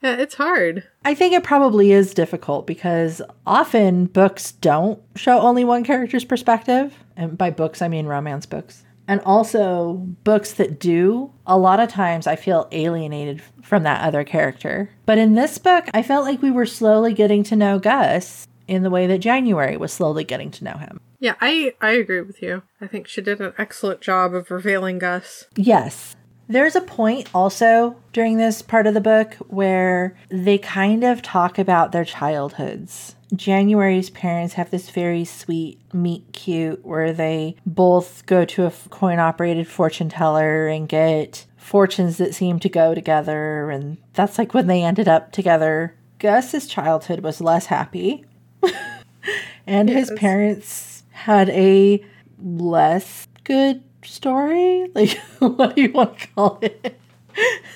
Yeah, 0.00 0.14
it's 0.14 0.36
hard. 0.36 0.84
I 1.04 1.12
think 1.16 1.34
it 1.34 1.42
probably 1.42 1.90
is 1.90 2.14
difficult 2.14 2.68
because 2.68 3.20
often 3.44 4.04
books 4.06 4.52
don't 4.52 5.02
show 5.16 5.40
only 5.40 5.64
one 5.64 5.82
character's 5.82 6.24
perspective. 6.24 6.94
And 7.16 7.36
by 7.36 7.50
books, 7.50 7.82
I 7.82 7.88
mean 7.88 8.06
romance 8.06 8.46
books. 8.46 8.84
And 9.08 9.22
also, 9.22 9.94
books 10.22 10.52
that 10.52 10.78
do, 10.78 11.32
a 11.46 11.58
lot 11.58 11.80
of 11.80 11.88
times 11.88 12.26
I 12.26 12.36
feel 12.36 12.68
alienated 12.70 13.42
from 13.62 13.82
that 13.84 14.02
other 14.02 14.22
character. 14.22 14.90
But 15.06 15.16
in 15.16 15.34
this 15.34 15.56
book, 15.56 15.86
I 15.94 16.02
felt 16.02 16.26
like 16.26 16.42
we 16.42 16.50
were 16.50 16.66
slowly 16.66 17.14
getting 17.14 17.42
to 17.44 17.56
know 17.56 17.78
Gus 17.78 18.46
in 18.68 18.82
the 18.82 18.90
way 18.90 19.06
that 19.06 19.18
January 19.18 19.78
was 19.78 19.94
slowly 19.94 20.24
getting 20.24 20.50
to 20.52 20.64
know 20.64 20.74
him. 20.74 21.00
Yeah, 21.20 21.34
I 21.40 21.74
I 21.80 21.92
agree 21.92 22.20
with 22.20 22.42
you. 22.42 22.62
I 22.80 22.86
think 22.86 23.08
she 23.08 23.22
did 23.22 23.40
an 23.40 23.54
excellent 23.58 24.00
job 24.02 24.34
of 24.34 24.50
revealing 24.50 24.98
Gus. 24.98 25.46
Yes. 25.56 26.14
There's 26.46 26.76
a 26.76 26.80
point 26.80 27.28
also 27.34 27.96
during 28.12 28.36
this 28.36 28.62
part 28.62 28.86
of 28.86 28.94
the 28.94 29.00
book 29.00 29.34
where 29.48 30.16
they 30.30 30.56
kind 30.58 31.04
of 31.04 31.20
talk 31.20 31.58
about 31.58 31.92
their 31.92 32.04
childhoods. 32.04 33.16
January's 33.34 34.10
parents 34.10 34.54
have 34.54 34.70
this 34.70 34.90
very 34.90 35.24
sweet 35.24 35.78
meet 35.92 36.32
cute 36.32 36.84
where 36.84 37.12
they 37.12 37.56
both 37.66 38.24
go 38.26 38.44
to 38.46 38.66
a 38.66 38.72
coin 38.90 39.18
operated 39.18 39.68
fortune 39.68 40.08
teller 40.08 40.66
and 40.66 40.88
get 40.88 41.46
fortunes 41.56 42.16
that 42.18 42.34
seem 42.34 42.58
to 42.60 42.68
go 42.68 42.94
together. 42.94 43.70
And 43.70 43.98
that's 44.14 44.38
like 44.38 44.54
when 44.54 44.66
they 44.66 44.82
ended 44.82 45.08
up 45.08 45.32
together. 45.32 45.94
Gus's 46.18 46.66
childhood 46.66 47.20
was 47.20 47.40
less 47.40 47.66
happy. 47.66 48.24
and 49.66 49.88
his 49.88 50.10
parents 50.16 51.04
had 51.10 51.50
a 51.50 52.04
less 52.42 53.28
good 53.44 53.82
story. 54.02 54.90
Like, 54.94 55.18
what 55.38 55.76
do 55.76 55.82
you 55.82 55.92
want 55.92 56.18
to 56.18 56.28
call 56.28 56.58
it? 56.62 56.98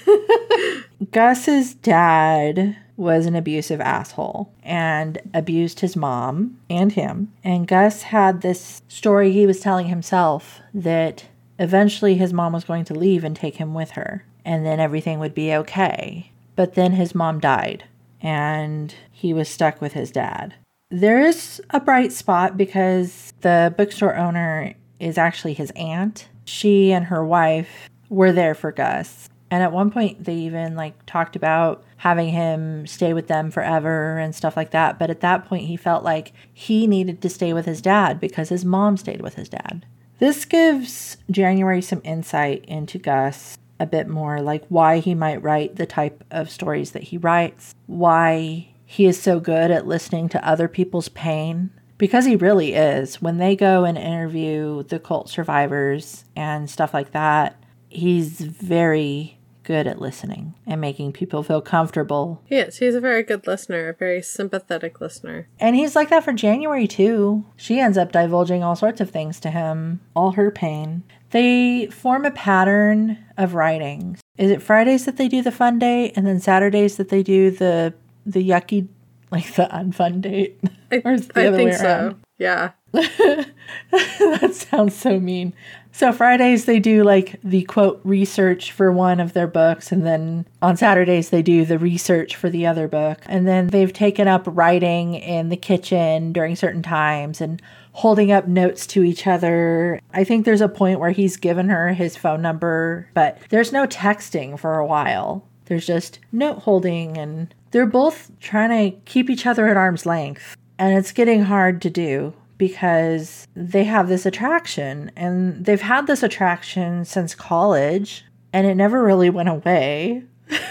Gus's 1.13 1.75
dad 1.75 2.77
was 2.97 3.27
an 3.27 3.35
abusive 3.35 3.81
asshole 3.81 4.53
and 4.63 5.19
abused 5.33 5.81
his 5.81 5.97
mom 5.97 6.59
and 6.69 6.93
him. 6.93 7.33
And 7.43 7.67
Gus 7.67 8.03
had 8.03 8.41
this 8.41 8.83
story 8.89 9.33
he 9.33 9.47
was 9.47 9.61
telling 9.61 9.87
himself 9.87 10.61
that 10.75 11.27
eventually 11.59 12.17
his 12.17 12.33
mom 12.33 12.53
was 12.53 12.65
going 12.65 12.85
to 12.87 12.95
leave 12.95 13.25
and 13.25 13.35
take 13.35 13.57
him 13.57 13.75
with 13.75 13.93
her, 13.93 14.25
and 14.45 14.67
then 14.67 14.81
everything 14.81 15.19
would 15.19 15.35
be 15.35 15.55
okay. 15.55 16.33
But 16.57 16.75
then 16.75 16.93
his 16.93 17.15
mom 17.15 17.41
died, 17.41 17.85
and 18.21 18.95
he 19.11 19.33
was 19.33 19.49
stuck 19.49 19.81
with 19.81 19.95
his 19.95 20.11
dad. 20.11 20.55
There 20.91 21.21
is 21.21 21.63
a 21.71 21.81
bright 21.81 22.13
spot 22.13 22.57
because 22.57 23.33
the 23.41 23.73
bookstore 23.77 24.17
owner 24.17 24.75
is 25.01 25.17
actually 25.17 25.55
his 25.55 25.71
aunt. 25.71 26.29
She 26.45 26.93
and 26.93 27.07
her 27.07 27.25
wife 27.25 27.89
were 28.11 28.33
there 28.33 28.55
for 28.55 28.73
Gus. 28.73 29.31
And 29.53 29.63
at 29.63 29.71
one 29.71 29.91
point 29.91 30.25
they 30.25 30.35
even 30.35 30.77
like 30.77 31.05
talked 31.05 31.37
about 31.37 31.85
having 31.99 32.31
him 32.31 32.87
stay 32.87 33.13
with 33.13 33.29
them 33.29 33.51
forever 33.51 34.17
and 34.17 34.35
stuff 34.35 34.57
like 34.57 34.71
that. 34.71 34.99
But 34.99 35.11
at 35.11 35.21
that 35.21 35.45
point 35.45 35.67
he 35.67 35.77
felt 35.77 36.03
like 36.03 36.33
he 36.55 36.87
needed 36.87 37.21
to 37.21 37.29
stay 37.29 37.53
with 37.53 37.67
his 37.67 37.83
dad 37.83 38.19
because 38.19 38.49
his 38.49 38.65
mom 38.65 38.97
stayed 38.97 39.21
with 39.21 39.35
his 39.35 39.51
dad. 39.51 39.85
This 40.21 40.47
gives 40.47 41.19
January 41.31 41.83
some 41.83 42.01
insight 42.03 42.65
into 42.65 42.97
Gus 42.97 43.59
a 43.79 43.85
bit 43.85 44.09
more, 44.09 44.41
like 44.41 44.65
why 44.71 45.01
he 45.01 45.15
might 45.15 45.43
write 45.43 45.77
the 45.77 45.85
type 45.85 46.25
of 46.31 46.49
stories 46.49 46.93
that 46.93 47.03
he 47.03 47.19
writes, 47.19 47.75
why 47.85 48.69
he 48.87 49.05
is 49.05 49.21
so 49.21 49.39
good 49.39 49.71
at 49.71 49.87
listening 49.87 50.31
to 50.31 50.49
other 50.49 50.67
people's 50.67 51.11
pain. 51.11 51.69
Because 51.99 52.25
he 52.25 52.37
really 52.37 52.73
is. 52.73 53.21
When 53.21 53.37
they 53.37 53.55
go 53.55 53.85
and 53.85 53.99
interview 53.99 54.85
the 54.85 54.99
cult 54.99 55.29
survivors 55.29 56.25
and 56.35 56.71
stuff 56.71 56.95
like 56.95 57.11
that, 57.11 57.63
he's 57.91 58.41
very 58.41 59.37
good 59.63 59.87
at 59.87 60.01
listening 60.01 60.55
and 60.67 60.81
making 60.81 61.13
people 61.13 61.43
feel 61.43 61.61
comfortable. 61.61 62.43
He 62.45 62.57
is. 62.57 62.79
He's 62.79 62.95
a 62.95 63.01
very 63.01 63.23
good 63.23 63.47
listener, 63.47 63.89
a 63.89 63.95
very 63.95 64.23
sympathetic 64.23 65.01
listener. 65.01 65.49
And 65.61 65.77
he's 65.77 65.95
like 65.97 66.11
that 66.11 66.25
for 66.25 66.33
January 66.33 66.87
too. 66.87 67.45
She 67.57 67.79
ends 67.79 67.99
up 67.99 68.13
divulging 68.13 68.63
all 68.63 68.77
sorts 68.77 69.01
of 69.01 69.11
things 69.11 69.41
to 69.41 69.51
him, 69.51 70.01
all 70.15 70.33
her 70.33 70.51
pain. 70.51 71.03
They 71.31 71.87
form 71.87 72.25
a 72.25 72.31
pattern 72.31 73.19
of 73.39 73.55
writing. 73.55 74.19
Is 74.37 74.51
it 74.51 74.63
Fridays 74.63 75.07
that 75.07 75.17
they 75.17 75.29
do 75.29 75.43
the 75.43 75.53
fun 75.53 75.79
date 75.79 76.13
and 76.17 76.27
then 76.27 76.41
Saturdays 76.41 76.97
that 76.97 77.09
they 77.09 77.23
do 77.23 77.51
the 77.51 77.95
the 78.25 78.47
yucky 78.49 78.89
like 79.31 79.55
the 79.55 79.69
unfun 79.73 80.21
date? 80.21 80.61
I, 80.91 81.03
Or 81.05 81.13
is 81.13 81.27
it 81.27 81.35
the 81.35 81.49
I 81.49 81.53
think 81.53 81.73
so. 81.75 82.17
Yeah. 82.39 82.73
that 82.93 84.51
sounds 84.53 84.95
so 84.95 85.19
mean. 85.19 85.55
So 85.95 86.11
Fridays 86.11 86.65
they 86.65 86.81
do 86.81 87.05
like 87.05 87.39
the 87.45 87.65
quote 87.65 88.01
research 88.03 88.73
for 88.73 88.91
one 88.91 89.21
of 89.21 89.35
their 89.35 89.47
books 89.47 89.93
and 89.93 90.07
then 90.07 90.47
on 90.63 90.77
Saturdays 90.77 91.29
they 91.29 91.43
do 91.43 91.67
the 91.67 91.79
research 91.79 92.35
for 92.35 92.49
the 92.49 92.67
other 92.67 92.89
book. 92.89 93.19
And 93.27 93.47
then 93.47 93.67
they've 93.67 93.93
taken 93.93 94.27
up 94.27 94.45
writing 94.47 95.15
in 95.15 95.51
the 95.51 95.57
kitchen 95.57 96.33
during 96.33 96.57
certain 96.57 96.83
times 96.83 97.43
and 97.43 97.61
holding 97.93 98.33
up 98.33 98.49
notes 98.49 98.87
to 98.89 99.05
each 99.05 99.27
other. 99.27 100.01
I 100.15 100.25
think 100.25 100.45
there's 100.47 100.63
a 100.63 100.69
point 100.69 100.99
where 100.99 101.11
he's 101.11 101.37
given 101.37 101.69
her 101.69 101.93
his 101.93 102.17
phone 102.17 102.41
number, 102.41 103.09
but 103.13 103.39
there's 103.51 103.71
no 103.71 103.87
texting 103.87 104.59
for 104.59 104.79
a 104.79 104.87
while. 104.87 105.45
There's 105.67 105.87
just 105.87 106.19
note 106.33 106.61
holding 106.61 107.19
and 107.19 107.55
they're 107.71 107.87
both 107.87 108.31
trying 108.41 108.71
to 108.71 108.99
keep 109.05 109.29
each 109.29 109.47
other 109.47 109.69
at 109.69 109.77
arm's 109.77 110.07
length. 110.07 110.57
And 110.79 110.97
it's 110.97 111.13
getting 111.13 111.43
hard 111.43 111.83
to 111.83 111.91
do 111.91 112.35
because 112.63 113.49
they 113.57 113.83
have 113.83 114.07
this 114.07 114.25
attraction 114.25 115.11
and 115.17 115.65
they've 115.65 115.81
had 115.81 116.07
this 116.07 116.23
attraction 116.23 117.05
since 117.05 117.35
college 117.35 118.25
and 118.53 118.69
it 118.69 118.77
never 118.77 119.03
really 119.03 119.31
went 119.31 119.49
away. 119.49 120.23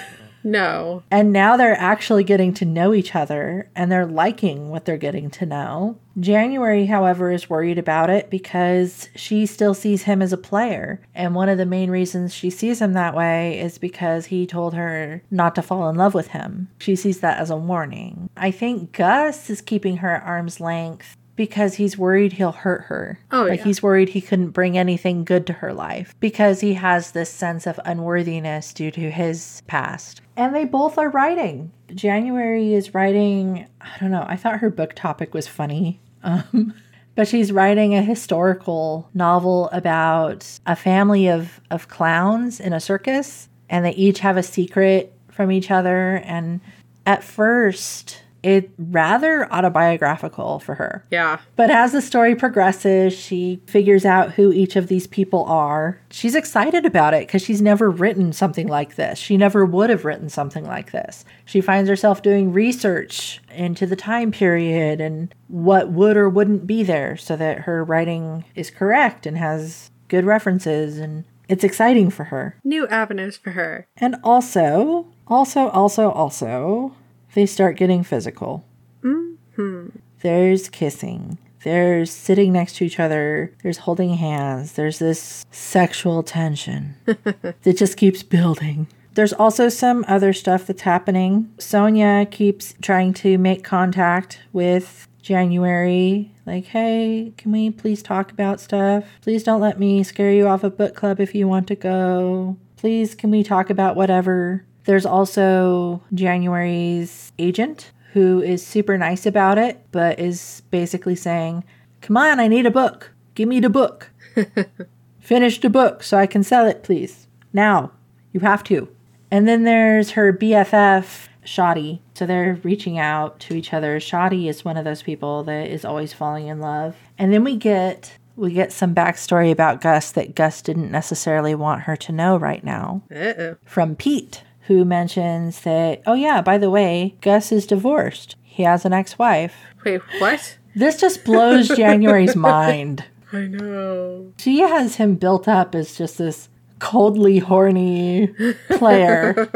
No. 0.44 1.04
And 1.12 1.32
now 1.32 1.56
they're 1.56 1.78
actually 1.78 2.24
getting 2.24 2.52
to 2.56 2.66
know 2.66 2.96
each 2.96 3.16
other 3.16 3.70
and 3.76 3.92
they're 3.92 4.08
liking 4.08 4.70
what 4.70 4.86
they're 4.86 4.98
getting 4.98 5.30
to 5.32 5.46
know. 5.46 6.00
January, 6.20 6.88
however, 6.88 7.32
is 7.32 7.50
worried 7.50 7.78
about 7.78 8.10
it 8.10 8.32
because 8.32 9.08
she 9.16 9.46
still 9.46 9.74
sees 9.74 10.04
him 10.04 10.22
as 10.22 10.34
a 10.34 10.38
player. 10.38 11.00
And 11.14 11.36
one 11.36 11.48
of 11.48 11.60
the 11.60 11.66
main 11.66 11.92
reasons 11.92 12.34
she 12.34 12.50
sees 12.50 12.82
him 12.82 12.94
that 12.94 13.16
way 13.16 13.60
is 13.60 13.78
because 13.78 14.26
he 14.26 14.48
told 14.48 14.74
her 14.74 15.22
not 15.30 15.54
to 15.56 15.62
fall 15.62 15.88
in 15.90 15.96
love 15.96 16.14
with 16.14 16.30
him. 16.30 16.70
She 16.80 16.96
sees 16.96 17.20
that 17.20 17.38
as 17.38 17.50
a 17.50 17.56
warning. 17.56 18.30
I 18.36 18.52
think 18.52 18.94
Gus 18.94 19.50
is 19.50 19.62
keeping 19.62 19.98
her 19.98 20.16
at 20.16 20.24
arm's 20.24 20.60
length 20.60 21.16
because 21.36 21.76
he's 21.76 21.98
worried 21.98 22.34
he'll 22.34 22.52
hurt 22.52 22.84
her. 22.84 23.20
Oh, 23.32 23.44
like 23.44 23.60
yeah. 23.60 23.66
he's 23.66 23.84
worried 23.84 24.10
he 24.10 24.22
couldn't 24.22 24.52
bring 24.52 24.78
anything 24.78 25.24
good 25.24 25.48
to 25.48 25.54
her 25.54 25.74
life 25.74 26.16
because 26.20 26.62
he 26.62 26.76
has 26.76 27.12
this 27.12 27.30
sense 27.30 27.66
of 27.66 27.80
unworthiness 27.86 28.74
due 28.74 28.92
to 28.92 29.12
his 29.12 29.62
past. 29.68 30.22
And 30.36 30.56
they 30.56 30.66
both 30.66 30.98
are 30.98 31.10
writing. 31.10 31.72
January 31.94 32.74
is 32.74 32.94
writing, 32.94 33.68
I 33.80 33.98
don't 34.00 34.12
know, 34.12 34.26
I 34.28 34.36
thought 34.36 34.60
her 34.60 34.70
book 34.70 34.94
topic 34.96 35.34
was 35.34 35.48
funny. 35.48 36.00
Um, 36.24 36.76
but 37.16 37.28
she's 37.28 37.52
writing 37.52 37.96
a 37.96 38.02
historical 38.02 39.10
novel 39.14 39.70
about 39.72 40.60
a 40.66 40.76
family 40.76 41.28
of, 41.28 41.60
of 41.70 41.88
clowns 41.88 42.60
in 42.60 42.74
a 42.74 42.80
circus, 42.80 43.50
and 43.70 43.84
they 43.84 43.92
each 43.94 44.20
have 44.20 44.38
a 44.38 44.44
secret 44.44 45.12
from 45.30 45.52
each 45.52 45.72
other. 45.72 46.22
And 46.26 46.62
at 47.06 47.24
first, 47.24 48.22
it 48.44 48.72
rather 48.78 49.52
autobiographical 49.54 50.60
for 50.60 50.76
her. 50.76 51.06
Yeah. 51.12 51.40
But 51.56 51.70
as 51.70 51.92
the 51.92 52.02
story 52.02 52.36
progresses, 52.36 53.14
she 53.14 53.62
figures 53.68 54.06
out 54.06 54.32
who 54.32 54.52
each 54.52 54.76
of 54.76 54.88
these 54.88 55.08
people 55.08 55.44
are. 55.46 56.02
She's 56.10 56.36
excited 56.36 56.86
about 56.86 57.14
it 57.14 57.28
because 57.28 57.42
she's 57.42 57.62
never 57.62 57.90
written 57.90 58.34
something 58.34 58.68
like 58.68 58.96
this. 58.96 59.20
She 59.20 59.38
never 59.38 59.66
would 59.66 59.90
have 59.90 60.06
written 60.06 60.30
something 60.30 60.66
like 60.66 60.92
this. 60.92 61.24
She 61.46 61.62
finds 61.62 61.90
herself 61.90 62.22
doing 62.22 62.52
research 62.52 63.42
into 63.54 63.86
the 63.86 63.96
time 63.96 64.32
period 64.32 65.00
and 65.00 65.34
what 65.48 65.92
would 65.92 66.18
or 66.18 66.30
wouldn't 66.30 66.66
be 66.66 66.84
there 66.84 67.18
so 67.18 67.36
that 67.36 67.60
her 67.60 67.84
writing 67.84 68.46
is 68.56 68.72
correct 68.72 69.26
and 69.26 69.38
has 69.38 69.92
good 70.08 70.26
references 70.26 70.98
and 70.98 71.26
it's 71.48 71.66
exciting 71.66 72.10
for 72.10 72.26
her. 72.26 72.58
New 72.64 72.88
avenues 72.88 73.36
for 73.36 73.52
her. 73.52 73.86
And 73.98 74.16
also, 74.24 75.08
also, 75.28 75.68
also, 75.68 76.10
also, 76.10 76.96
they 77.34 77.46
start 77.46 77.78
getting 77.78 78.04
physical. 78.04 78.66
Mm-hmm. 79.04 79.90
There's 80.22 80.70
kissing. 80.70 81.38
There's 81.64 82.12
sitting 82.12 82.54
next 82.54 82.78
to 82.78 82.86
each 82.86 83.00
other. 83.00 83.54
There's 83.62 83.80
holding 83.80 84.16
hands. 84.16 84.74
There's 84.74 85.00
this 85.00 85.46
sexual 85.52 86.24
tension 86.24 86.96
that 87.06 87.78
just 87.78 87.98
keeps 87.98 88.24
building. 88.24 88.88
There's 89.14 89.34
also 89.34 89.70
some 89.70 90.06
other 90.08 90.34
stuff 90.34 90.66
that's 90.66 90.82
happening. 90.84 91.54
Sonia 91.58 92.26
keeps 92.32 92.74
trying 92.82 93.14
to 93.16 93.38
make 93.38 93.64
contact 93.64 94.40
with 94.54 95.08
January. 95.22 96.32
Like, 96.46 96.66
hey, 96.66 97.34
can 97.38 97.52
we 97.52 97.70
please 97.70 98.02
talk 98.02 98.32
about 98.32 98.60
stuff? 98.60 99.04
Please 99.22 99.44
don't 99.44 99.62
let 99.62 99.80
me 99.80 100.04
scare 100.04 100.32
you 100.32 100.48
off 100.48 100.64
of 100.64 100.78
book 100.78 100.96
club 100.96 101.20
if 101.20 101.36
you 101.36 101.48
want 101.48 101.68
to 101.68 101.76
go. 101.76 102.58
Please, 102.78 103.14
can 103.14 103.30
we 103.30 103.44
talk 103.44 103.70
about 103.70 103.96
whatever? 103.96 104.66
There's 104.86 105.06
also 105.06 106.02
January's 106.14 107.32
agent 107.38 107.92
who 108.14 108.42
is 108.42 108.66
super 108.66 108.98
nice 108.98 109.26
about 109.26 109.58
it, 109.58 109.86
but 109.92 110.20
is 110.20 110.64
basically 110.72 111.16
saying, 111.16 111.64
Come 112.02 112.18
on, 112.18 112.40
I 112.40 112.48
need 112.48 112.66
a 112.66 112.72
book. 112.72 113.12
Give 113.36 113.48
me 113.48 113.60
the 113.60 113.70
book. 113.70 114.10
Finish 115.20 115.62
the 115.62 115.70
book 115.70 116.04
so 116.04 116.18
I 116.18 116.26
can 116.26 116.44
sell 116.44 116.66
it, 116.68 116.84
please. 116.84 117.28
Now. 117.54 117.92
You 118.34 118.40
have 118.42 118.64
to. 118.66 118.88
And 119.30 119.48
then 119.48 119.64
there's 119.64 120.12
her 120.12 120.32
BFF, 120.34 121.28
Shadi. 121.46 122.00
So 122.14 122.26
they're 122.26 122.60
reaching 122.64 122.98
out 122.98 123.40
to 123.42 123.56
each 123.56 123.74
other. 123.74 124.00
Shadi 124.00 124.48
is 124.48 124.64
one 124.64 124.78
of 124.78 124.86
those 124.86 125.04
people 125.04 125.44
that 125.44 125.68
is 125.68 125.84
always 125.86 126.14
falling 126.14 126.48
in 126.48 126.60
love. 126.60 126.96
And 127.18 127.34
then 127.34 127.44
we 127.44 127.56
get 127.58 128.18
we 128.38 128.54
get 128.54 128.72
some 128.72 128.96
backstory 128.96 129.52
about 129.52 129.82
Gus 129.82 130.12
that 130.14 130.34
Gus 130.36 130.62
didn't 130.62 130.92
necessarily 130.92 131.54
want 131.54 131.82
her 131.82 131.98
to 131.98 132.12
know 132.14 132.38
right 132.38 132.64
now 132.64 133.04
Uh-oh. 133.14 133.58
from 133.66 133.96
Pete, 133.96 134.44
who 134.78 134.86
mentions 134.86 135.62
that, 135.62 136.02
oh, 136.06 136.14
yeah, 136.14 136.42
by 136.42 136.58
the 136.58 136.70
way, 136.70 137.16
Gus 137.22 137.52
is 137.52 137.68
divorced. 137.68 138.36
He 138.42 138.64
has 138.64 138.86
an 138.86 138.94
ex 138.94 139.18
wife. 139.20 139.56
Wait, 139.84 140.02
what? 140.20 140.58
This 140.76 141.00
just 141.00 141.26
blows 141.26 141.68
January's 141.76 142.36
mind. 142.36 143.06
I 143.34 143.48
know. 143.48 144.34
She 144.38 144.60
has 144.60 144.96
him 144.96 145.16
built 145.16 145.48
up 145.48 145.76
as 145.76 145.98
just 145.98 146.18
this 146.18 146.50
coldly 146.80 147.40
horny 147.40 148.34
player, 148.72 149.50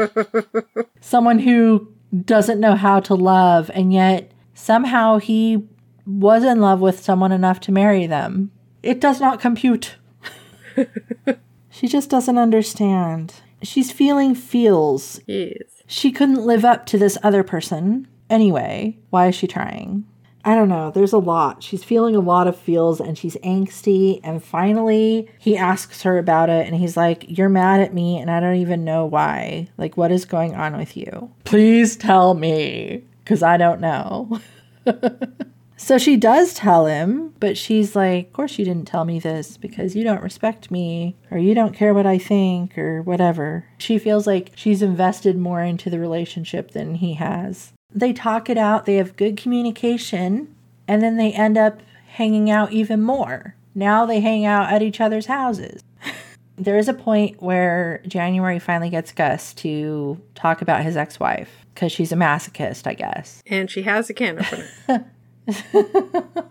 someone 1.00 1.38
who 1.40 1.92
doesn't 2.24 2.60
know 2.60 2.74
how 2.74 3.00
to 3.00 3.14
love, 3.14 3.70
and 3.74 3.92
yet 3.92 4.30
somehow 4.54 5.18
he 5.18 5.66
was 6.06 6.44
in 6.44 6.60
love 6.60 6.80
with 6.80 7.00
someone 7.00 7.32
enough 7.32 7.60
to 7.60 7.72
marry 7.72 8.06
them. 8.06 8.50
It 8.82 9.00
does 9.00 9.20
not 9.20 9.40
compute. 9.40 9.96
she 11.70 11.88
just 11.88 12.08
doesn't 12.08 12.38
understand. 12.38 13.34
She's 13.62 13.90
feeling 13.90 14.34
feels. 14.34 15.20
Yes. 15.26 15.82
She 15.86 16.12
couldn't 16.12 16.44
live 16.44 16.64
up 16.64 16.86
to 16.86 16.98
this 16.98 17.16
other 17.22 17.42
person. 17.42 18.08
Anyway, 18.28 18.98
why 19.10 19.28
is 19.28 19.34
she 19.34 19.46
trying? 19.46 20.04
I 20.44 20.54
don't 20.54 20.68
know. 20.68 20.92
There's 20.92 21.12
a 21.12 21.18
lot. 21.18 21.64
She's 21.64 21.82
feeling 21.82 22.14
a 22.14 22.20
lot 22.20 22.46
of 22.46 22.56
feels 22.56 23.00
and 23.00 23.18
she's 23.18 23.36
angsty. 23.38 24.20
And 24.22 24.42
finally, 24.42 25.28
he 25.40 25.56
asks 25.56 26.02
her 26.02 26.18
about 26.18 26.48
it 26.50 26.66
and 26.68 26.76
he's 26.76 26.96
like, 26.96 27.24
You're 27.26 27.48
mad 27.48 27.80
at 27.80 27.92
me 27.92 28.18
and 28.18 28.30
I 28.30 28.38
don't 28.38 28.56
even 28.56 28.84
know 28.84 29.04
why. 29.06 29.68
Like, 29.76 29.96
what 29.96 30.12
is 30.12 30.24
going 30.24 30.54
on 30.54 30.76
with 30.76 30.96
you? 30.96 31.32
Please 31.42 31.96
tell 31.96 32.34
me, 32.34 33.04
because 33.24 33.42
I 33.42 33.56
don't 33.56 33.80
know. 33.80 34.40
so 35.76 35.98
she 35.98 36.16
does 36.16 36.54
tell 36.54 36.86
him, 36.86 37.34
but 37.40 37.56
she's 37.56 37.94
like, 37.94 38.28
Of 38.28 38.32
course, 38.32 38.58
you 38.58 38.64
didn't 38.64 38.86
tell 38.86 39.04
me 39.04 39.18
this 39.18 39.56
because 39.56 39.94
you 39.94 40.04
don't 40.04 40.22
respect 40.22 40.70
me 40.70 41.16
or 41.30 41.38
you 41.38 41.54
don't 41.54 41.74
care 41.74 41.94
what 41.94 42.06
I 42.06 42.18
think 42.18 42.76
or 42.76 43.02
whatever. 43.02 43.66
She 43.78 43.98
feels 43.98 44.26
like 44.26 44.52
she's 44.54 44.82
invested 44.82 45.36
more 45.36 45.62
into 45.62 45.90
the 45.90 45.98
relationship 45.98 46.72
than 46.72 46.96
he 46.96 47.14
has 47.14 47.72
they 47.96 48.12
talk 48.12 48.50
it 48.50 48.58
out, 48.58 48.84
they 48.84 48.96
have 48.96 49.16
good 49.16 49.36
communication, 49.36 50.54
and 50.86 51.02
then 51.02 51.16
they 51.16 51.32
end 51.32 51.56
up 51.56 51.80
hanging 52.08 52.50
out 52.50 52.70
even 52.72 53.00
more. 53.00 53.54
Now 53.74 54.04
they 54.04 54.20
hang 54.20 54.44
out 54.44 54.70
at 54.70 54.82
each 54.82 55.00
other's 55.00 55.26
houses. 55.26 55.82
there 56.56 56.76
is 56.76 56.88
a 56.88 56.94
point 56.94 57.42
where 57.42 58.02
January 58.06 58.58
finally 58.58 58.90
gets 58.90 59.12
Gus 59.12 59.54
to 59.54 60.20
talk 60.34 60.60
about 60.60 60.82
his 60.82 60.96
ex 60.96 61.18
wife 61.18 61.64
because 61.74 61.90
she's 61.90 62.12
a 62.12 62.16
masochist, 62.16 62.86
I 62.86 62.94
guess. 62.94 63.42
And 63.46 63.70
she 63.70 63.82
has 63.82 64.10
a 64.10 64.14
can 64.14 64.38
opener. 64.38 65.10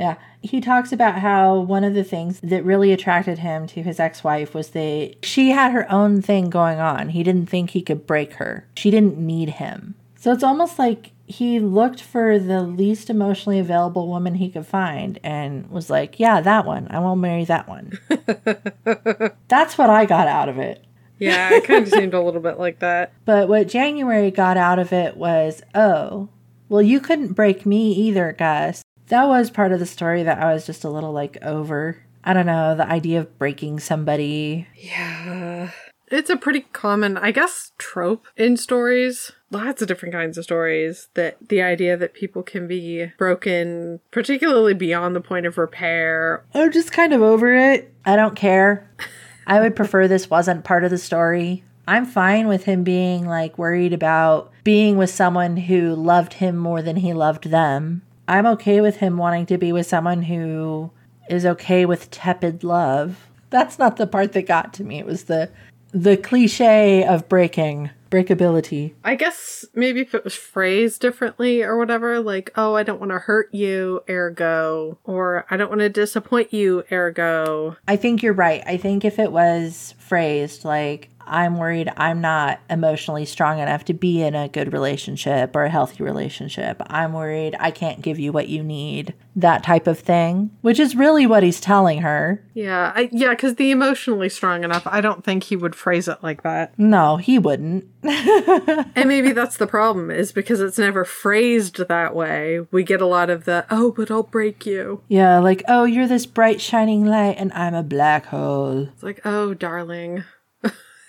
Yeah. 0.00 0.16
He 0.40 0.62
talks 0.62 0.92
about 0.92 1.18
how 1.18 1.58
one 1.58 1.84
of 1.84 1.92
the 1.92 2.04
things 2.04 2.40
that 2.40 2.64
really 2.64 2.90
attracted 2.90 3.40
him 3.40 3.66
to 3.66 3.82
his 3.82 4.00
ex 4.00 4.24
wife 4.24 4.54
was 4.54 4.70
that 4.70 5.16
she 5.22 5.50
had 5.50 5.72
her 5.72 5.90
own 5.92 6.22
thing 6.22 6.48
going 6.48 6.80
on. 6.80 7.10
He 7.10 7.22
didn't 7.22 7.50
think 7.50 7.70
he 7.70 7.82
could 7.82 8.06
break 8.06 8.32
her, 8.34 8.66
she 8.74 8.90
didn't 8.90 9.18
need 9.18 9.50
him. 9.50 9.94
So 10.16 10.32
it's 10.32 10.42
almost 10.42 10.78
like 10.78 11.10
he 11.26 11.60
looked 11.60 12.00
for 12.00 12.38
the 12.38 12.62
least 12.62 13.10
emotionally 13.10 13.58
available 13.58 14.08
woman 14.08 14.36
he 14.36 14.48
could 14.48 14.66
find 14.66 15.20
and 15.22 15.70
was 15.70 15.90
like, 15.90 16.18
yeah, 16.18 16.40
that 16.40 16.64
one. 16.64 16.88
I 16.90 16.98
won't 16.98 17.20
marry 17.20 17.44
that 17.44 17.68
one. 17.68 17.98
That's 19.48 19.76
what 19.76 19.90
I 19.90 20.06
got 20.06 20.28
out 20.28 20.48
of 20.48 20.58
it. 20.58 20.82
Yeah, 21.20 21.54
it 21.54 21.64
kind 21.64 21.86
of 21.86 21.92
seemed 21.92 22.14
a 22.14 22.20
little 22.20 22.40
bit 22.40 22.58
like 22.58 22.80
that. 22.80 23.12
But 23.24 23.48
what 23.48 23.68
January 23.68 24.30
got 24.30 24.56
out 24.56 24.78
of 24.78 24.92
it 24.92 25.16
was, 25.16 25.62
oh, 25.74 26.28
well, 26.68 26.82
you 26.82 27.00
couldn't 27.00 27.34
break 27.34 27.66
me 27.66 27.92
either, 27.92 28.32
Gus. 28.32 28.82
That 29.08 29.26
was 29.28 29.50
part 29.50 29.72
of 29.72 29.80
the 29.80 29.86
story 29.86 30.22
that 30.22 30.38
I 30.38 30.52
was 30.52 30.66
just 30.66 30.84
a 30.84 30.90
little 30.90 31.12
like 31.12 31.36
over. 31.42 32.02
I 32.24 32.32
don't 32.32 32.46
know, 32.46 32.74
the 32.74 32.86
idea 32.86 33.20
of 33.20 33.38
breaking 33.38 33.80
somebody. 33.80 34.66
Yeah. 34.74 35.70
It's 36.10 36.30
a 36.30 36.36
pretty 36.36 36.62
common, 36.72 37.16
I 37.16 37.30
guess, 37.30 37.70
trope 37.78 38.26
in 38.36 38.56
stories. 38.56 39.30
Lots 39.52 39.80
of 39.80 39.88
different 39.88 40.12
kinds 40.12 40.36
of 40.36 40.44
stories 40.44 41.08
that 41.14 41.36
the 41.48 41.62
idea 41.62 41.96
that 41.96 42.14
people 42.14 42.42
can 42.42 42.66
be 42.66 43.12
broken, 43.16 44.00
particularly 44.10 44.74
beyond 44.74 45.14
the 45.14 45.20
point 45.20 45.46
of 45.46 45.56
repair. 45.56 46.44
I'm 46.52 46.72
just 46.72 46.92
kind 46.92 47.12
of 47.12 47.22
over 47.22 47.54
it. 47.54 47.94
I 48.04 48.16
don't 48.16 48.36
care. 48.36 48.90
I 49.46 49.60
would 49.60 49.76
prefer 49.76 50.06
this 50.06 50.30
wasn't 50.30 50.64
part 50.64 50.84
of 50.84 50.90
the 50.90 50.98
story. 50.98 51.64
I'm 51.88 52.06
fine 52.06 52.46
with 52.46 52.64
him 52.64 52.84
being 52.84 53.26
like 53.26 53.58
worried 53.58 53.92
about 53.92 54.52
being 54.64 54.96
with 54.96 55.10
someone 55.10 55.56
who 55.56 55.94
loved 55.94 56.34
him 56.34 56.56
more 56.56 56.82
than 56.82 56.96
he 56.96 57.12
loved 57.12 57.50
them. 57.50 58.02
I'm 58.28 58.46
okay 58.46 58.80
with 58.80 58.98
him 58.98 59.16
wanting 59.16 59.46
to 59.46 59.58
be 59.58 59.72
with 59.72 59.86
someone 59.86 60.22
who 60.22 60.92
is 61.28 61.44
okay 61.44 61.84
with 61.84 62.10
tepid 62.10 62.62
love. 62.62 63.28
That's 63.50 63.78
not 63.78 63.96
the 63.96 64.06
part 64.06 64.32
that 64.32 64.46
got 64.46 64.72
to 64.74 64.84
me. 64.84 64.98
It 64.98 65.06
was 65.06 65.24
the 65.24 65.50
the 65.92 66.16
cliche 66.16 67.04
of 67.04 67.28
breaking, 67.28 67.90
breakability. 68.10 68.94
I 69.04 69.14
guess 69.14 69.64
maybe 69.74 70.00
if 70.00 70.14
it 70.14 70.24
was 70.24 70.34
phrased 70.34 71.00
differently 71.00 71.62
or 71.62 71.78
whatever, 71.78 72.20
like, 72.20 72.50
oh, 72.56 72.74
I 72.74 72.82
don't 72.82 73.00
want 73.00 73.12
to 73.12 73.18
hurt 73.18 73.54
you, 73.54 74.02
ergo, 74.08 74.98
or 75.04 75.46
I 75.50 75.56
don't 75.56 75.70
want 75.70 75.80
to 75.80 75.88
disappoint 75.88 76.52
you, 76.52 76.84
ergo. 76.90 77.76
I 77.86 77.96
think 77.96 78.22
you're 78.22 78.32
right. 78.32 78.62
I 78.66 78.76
think 78.76 79.04
if 79.04 79.18
it 79.18 79.32
was 79.32 79.94
phrased 79.98 80.64
like 80.64 81.08
I'm 81.30 81.56
worried 81.56 81.90
I'm 81.96 82.20
not 82.20 82.60
emotionally 82.68 83.24
strong 83.24 83.60
enough 83.60 83.84
to 83.86 83.94
be 83.94 84.20
in 84.22 84.34
a 84.34 84.48
good 84.48 84.72
relationship 84.72 85.54
or 85.54 85.64
a 85.64 85.70
healthy 85.70 86.02
relationship. 86.02 86.82
I'm 86.86 87.12
worried 87.12 87.54
I 87.58 87.70
can't 87.70 88.02
give 88.02 88.18
you 88.18 88.32
what 88.32 88.48
you 88.48 88.62
need. 88.62 89.14
That 89.36 89.62
type 89.62 89.86
of 89.86 89.98
thing, 89.98 90.50
which 90.60 90.80
is 90.80 90.96
really 90.96 91.26
what 91.26 91.44
he's 91.44 91.60
telling 91.60 92.02
her. 92.02 92.44
Yeah, 92.52 92.92
I, 92.94 93.08
yeah, 93.12 93.30
because 93.30 93.54
the 93.54 93.70
emotionally 93.70 94.28
strong 94.28 94.64
enough, 94.64 94.86
I 94.86 95.00
don't 95.00 95.24
think 95.24 95.44
he 95.44 95.56
would 95.56 95.76
phrase 95.76 96.08
it 96.08 96.18
like 96.22 96.42
that. 96.42 96.76
No, 96.76 97.16
he 97.16 97.38
wouldn't. 97.38 97.86
and 98.02 99.08
maybe 99.08 99.32
that's 99.32 99.56
the 99.56 99.66
problem, 99.66 100.10
is 100.10 100.32
because 100.32 100.60
it's 100.60 100.78
never 100.78 101.04
phrased 101.04 101.86
that 101.88 102.14
way. 102.14 102.60
We 102.72 102.82
get 102.82 103.00
a 103.00 103.06
lot 103.06 103.30
of 103.30 103.44
the, 103.44 103.66
oh, 103.70 103.92
but 103.92 104.10
I'll 104.10 104.24
break 104.24 104.66
you. 104.66 105.02
Yeah, 105.08 105.38
like, 105.38 105.62
oh, 105.68 105.84
you're 105.84 106.08
this 106.08 106.26
bright, 106.26 106.60
shining 106.60 107.06
light, 107.06 107.36
and 107.38 107.52
I'm 107.52 107.74
a 107.74 107.82
black 107.82 108.26
hole. 108.26 108.88
It's 108.92 109.02
like, 109.02 109.20
oh, 109.24 109.54
darling, 109.54 110.24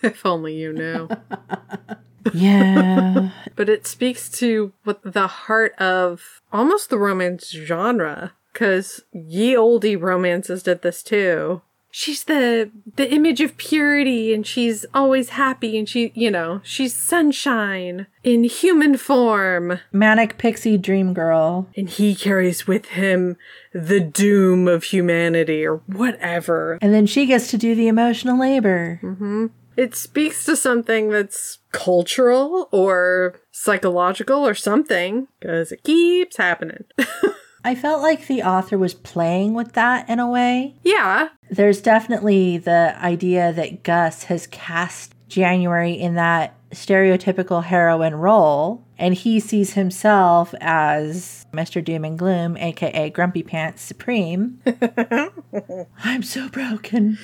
if 0.03 0.25
only 0.25 0.55
you 0.55 0.73
knew. 0.73 1.09
Yeah. 2.33 3.31
but 3.55 3.67
it 3.67 3.87
speaks 3.87 4.29
to 4.39 4.73
what 4.83 5.01
the 5.03 5.27
heart 5.27 5.73
of 5.79 6.41
almost 6.53 6.89
the 6.89 6.99
romance 6.99 7.49
genre, 7.49 8.33
because 8.53 9.01
ye 9.11 9.55
oldie 9.55 9.99
romances 9.99 10.63
did 10.63 10.81
this 10.81 11.01
too. 11.01 11.61
She's 11.93 12.23
the 12.23 12.71
the 12.95 13.11
image 13.11 13.41
of 13.41 13.57
purity 13.57 14.33
and 14.33 14.47
she's 14.47 14.85
always 14.93 15.29
happy 15.29 15.77
and 15.77 15.89
she, 15.89 16.13
you 16.15 16.31
know, 16.31 16.61
she's 16.63 16.95
sunshine 16.95 18.07
in 18.23 18.45
human 18.45 18.95
form. 18.95 19.79
Manic 19.91 20.37
pixie 20.37 20.77
dream 20.77 21.13
girl. 21.13 21.67
And 21.75 21.89
he 21.89 22.15
carries 22.15 22.65
with 22.65 22.85
him 22.85 23.35
the 23.73 23.99
doom 23.99 24.69
of 24.69 24.85
humanity 24.85 25.65
or 25.65 25.77
whatever. 25.87 26.77
And 26.81 26.93
then 26.93 27.07
she 27.07 27.25
gets 27.25 27.49
to 27.49 27.57
do 27.57 27.75
the 27.75 27.89
emotional 27.89 28.39
labor. 28.39 29.01
Mm-hmm. 29.03 29.47
It 29.77 29.95
speaks 29.95 30.45
to 30.45 30.55
something 30.55 31.09
that's 31.09 31.59
cultural 31.71 32.67
or 32.71 33.35
psychological 33.51 34.45
or 34.47 34.53
something 34.53 35.27
because 35.39 35.71
it 35.71 35.83
keeps 35.83 36.37
happening. 36.37 36.83
I 37.63 37.75
felt 37.75 38.01
like 38.01 38.27
the 38.27 38.41
author 38.41 38.77
was 38.77 38.93
playing 38.93 39.53
with 39.53 39.73
that 39.73 40.09
in 40.09 40.19
a 40.19 40.29
way. 40.29 40.75
Yeah. 40.83 41.29
There's 41.49 41.81
definitely 41.81 42.57
the 42.57 42.95
idea 42.99 43.53
that 43.53 43.83
Gus 43.83 44.23
has 44.23 44.47
cast 44.47 45.13
January 45.27 45.93
in 45.93 46.15
that 46.15 46.55
stereotypical 46.71 47.63
heroine 47.63 48.15
role, 48.15 48.83
and 49.01 49.15
he 49.15 49.39
sees 49.39 49.73
himself 49.73 50.53
as 50.61 51.47
Mr. 51.51 51.83
Doom 51.83 52.05
and 52.05 52.19
Gloom, 52.19 52.55
aka 52.55 53.09
Grumpy 53.09 53.41
Pants 53.41 53.81
Supreme. 53.81 54.61
I'm 56.03 56.21
so 56.21 56.47
broken. 56.49 57.17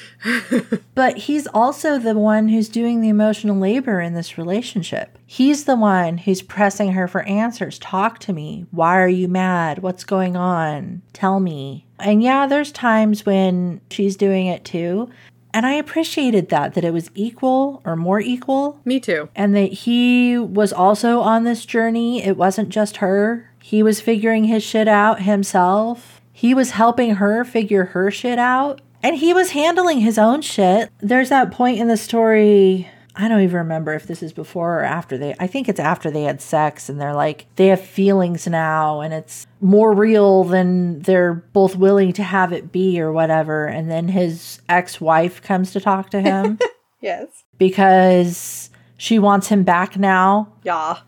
but 0.95 1.17
he's 1.17 1.45
also 1.45 1.99
the 1.99 2.15
one 2.15 2.47
who's 2.47 2.67
doing 2.67 3.01
the 3.01 3.09
emotional 3.09 3.57
labor 3.57 4.01
in 4.01 4.15
this 4.15 4.39
relationship. 4.39 5.19
He's 5.27 5.65
the 5.65 5.75
one 5.75 6.17
who's 6.17 6.41
pressing 6.41 6.93
her 6.93 7.07
for 7.07 7.21
answers. 7.21 7.77
Talk 7.77 8.17
to 8.19 8.33
me. 8.33 8.65
Why 8.71 8.99
are 8.99 9.07
you 9.07 9.27
mad? 9.27 9.83
What's 9.83 10.03
going 10.03 10.35
on? 10.35 11.03
Tell 11.13 11.39
me. 11.39 11.85
And 11.99 12.23
yeah, 12.23 12.47
there's 12.47 12.71
times 12.71 13.23
when 13.23 13.81
she's 13.91 14.17
doing 14.17 14.47
it 14.47 14.65
too. 14.65 15.11
And 15.53 15.65
I 15.65 15.73
appreciated 15.73 16.49
that, 16.49 16.73
that 16.73 16.83
it 16.83 16.93
was 16.93 17.09
equal 17.15 17.81
or 17.85 17.95
more 17.95 18.19
equal. 18.19 18.79
Me 18.85 18.99
too. 18.99 19.29
And 19.35 19.55
that 19.55 19.73
he 19.73 20.37
was 20.37 20.71
also 20.71 21.21
on 21.21 21.43
this 21.43 21.65
journey. 21.65 22.23
It 22.23 22.37
wasn't 22.37 22.69
just 22.69 22.97
her. 22.97 23.51
He 23.61 23.81
was 23.81 24.01
figuring 24.01 24.45
his 24.45 24.63
shit 24.63 24.87
out 24.87 25.21
himself. 25.23 26.21
He 26.31 26.53
was 26.53 26.71
helping 26.71 27.15
her 27.15 27.43
figure 27.43 27.85
her 27.85 28.11
shit 28.11 28.39
out. 28.39 28.81
And 29.01 29.15
he 29.15 29.33
was 29.33 29.51
handling 29.51 29.99
his 29.99 30.17
own 30.17 30.41
shit. 30.41 30.91
There's 30.99 31.29
that 31.29 31.51
point 31.51 31.79
in 31.79 31.87
the 31.87 31.97
story 31.97 32.89
I 33.19 33.27
don't 33.27 33.41
even 33.41 33.57
remember 33.57 33.93
if 33.93 34.05
this 34.05 34.21
is 34.21 34.31
before 34.31 34.79
or 34.79 34.83
after 34.83 35.17
they 35.17 35.35
I 35.39 35.47
think 35.47 35.67
it's 35.67 35.79
after 35.79 36.11
they 36.11 36.23
had 36.23 36.39
sex 36.39 36.87
and 36.87 37.01
they're 37.01 37.15
like 37.15 37.47
they 37.55 37.67
have 37.67 37.81
feelings 37.81 38.47
now 38.47 39.01
and 39.01 39.13
it's 39.13 39.47
more 39.59 39.93
real 39.93 40.43
than 40.43 41.01
they're 41.01 41.33
both 41.33 41.75
willing 41.75 42.13
to 42.13 42.23
have 42.23 42.53
it 42.53 42.71
be 42.71 43.01
or 43.01 43.11
whatever 43.11 43.65
and 43.65 43.89
then 43.89 44.07
his 44.07 44.61
ex-wife 44.69 45.41
comes 45.41 45.71
to 45.71 45.79
talk 45.79 46.11
to 46.11 46.21
him. 46.21 46.59
yes. 47.01 47.27
Because 47.57 48.69
she 48.97 49.17
wants 49.17 49.47
him 49.47 49.63
back 49.63 49.97
now. 49.97 50.53
Yeah. 50.63 50.99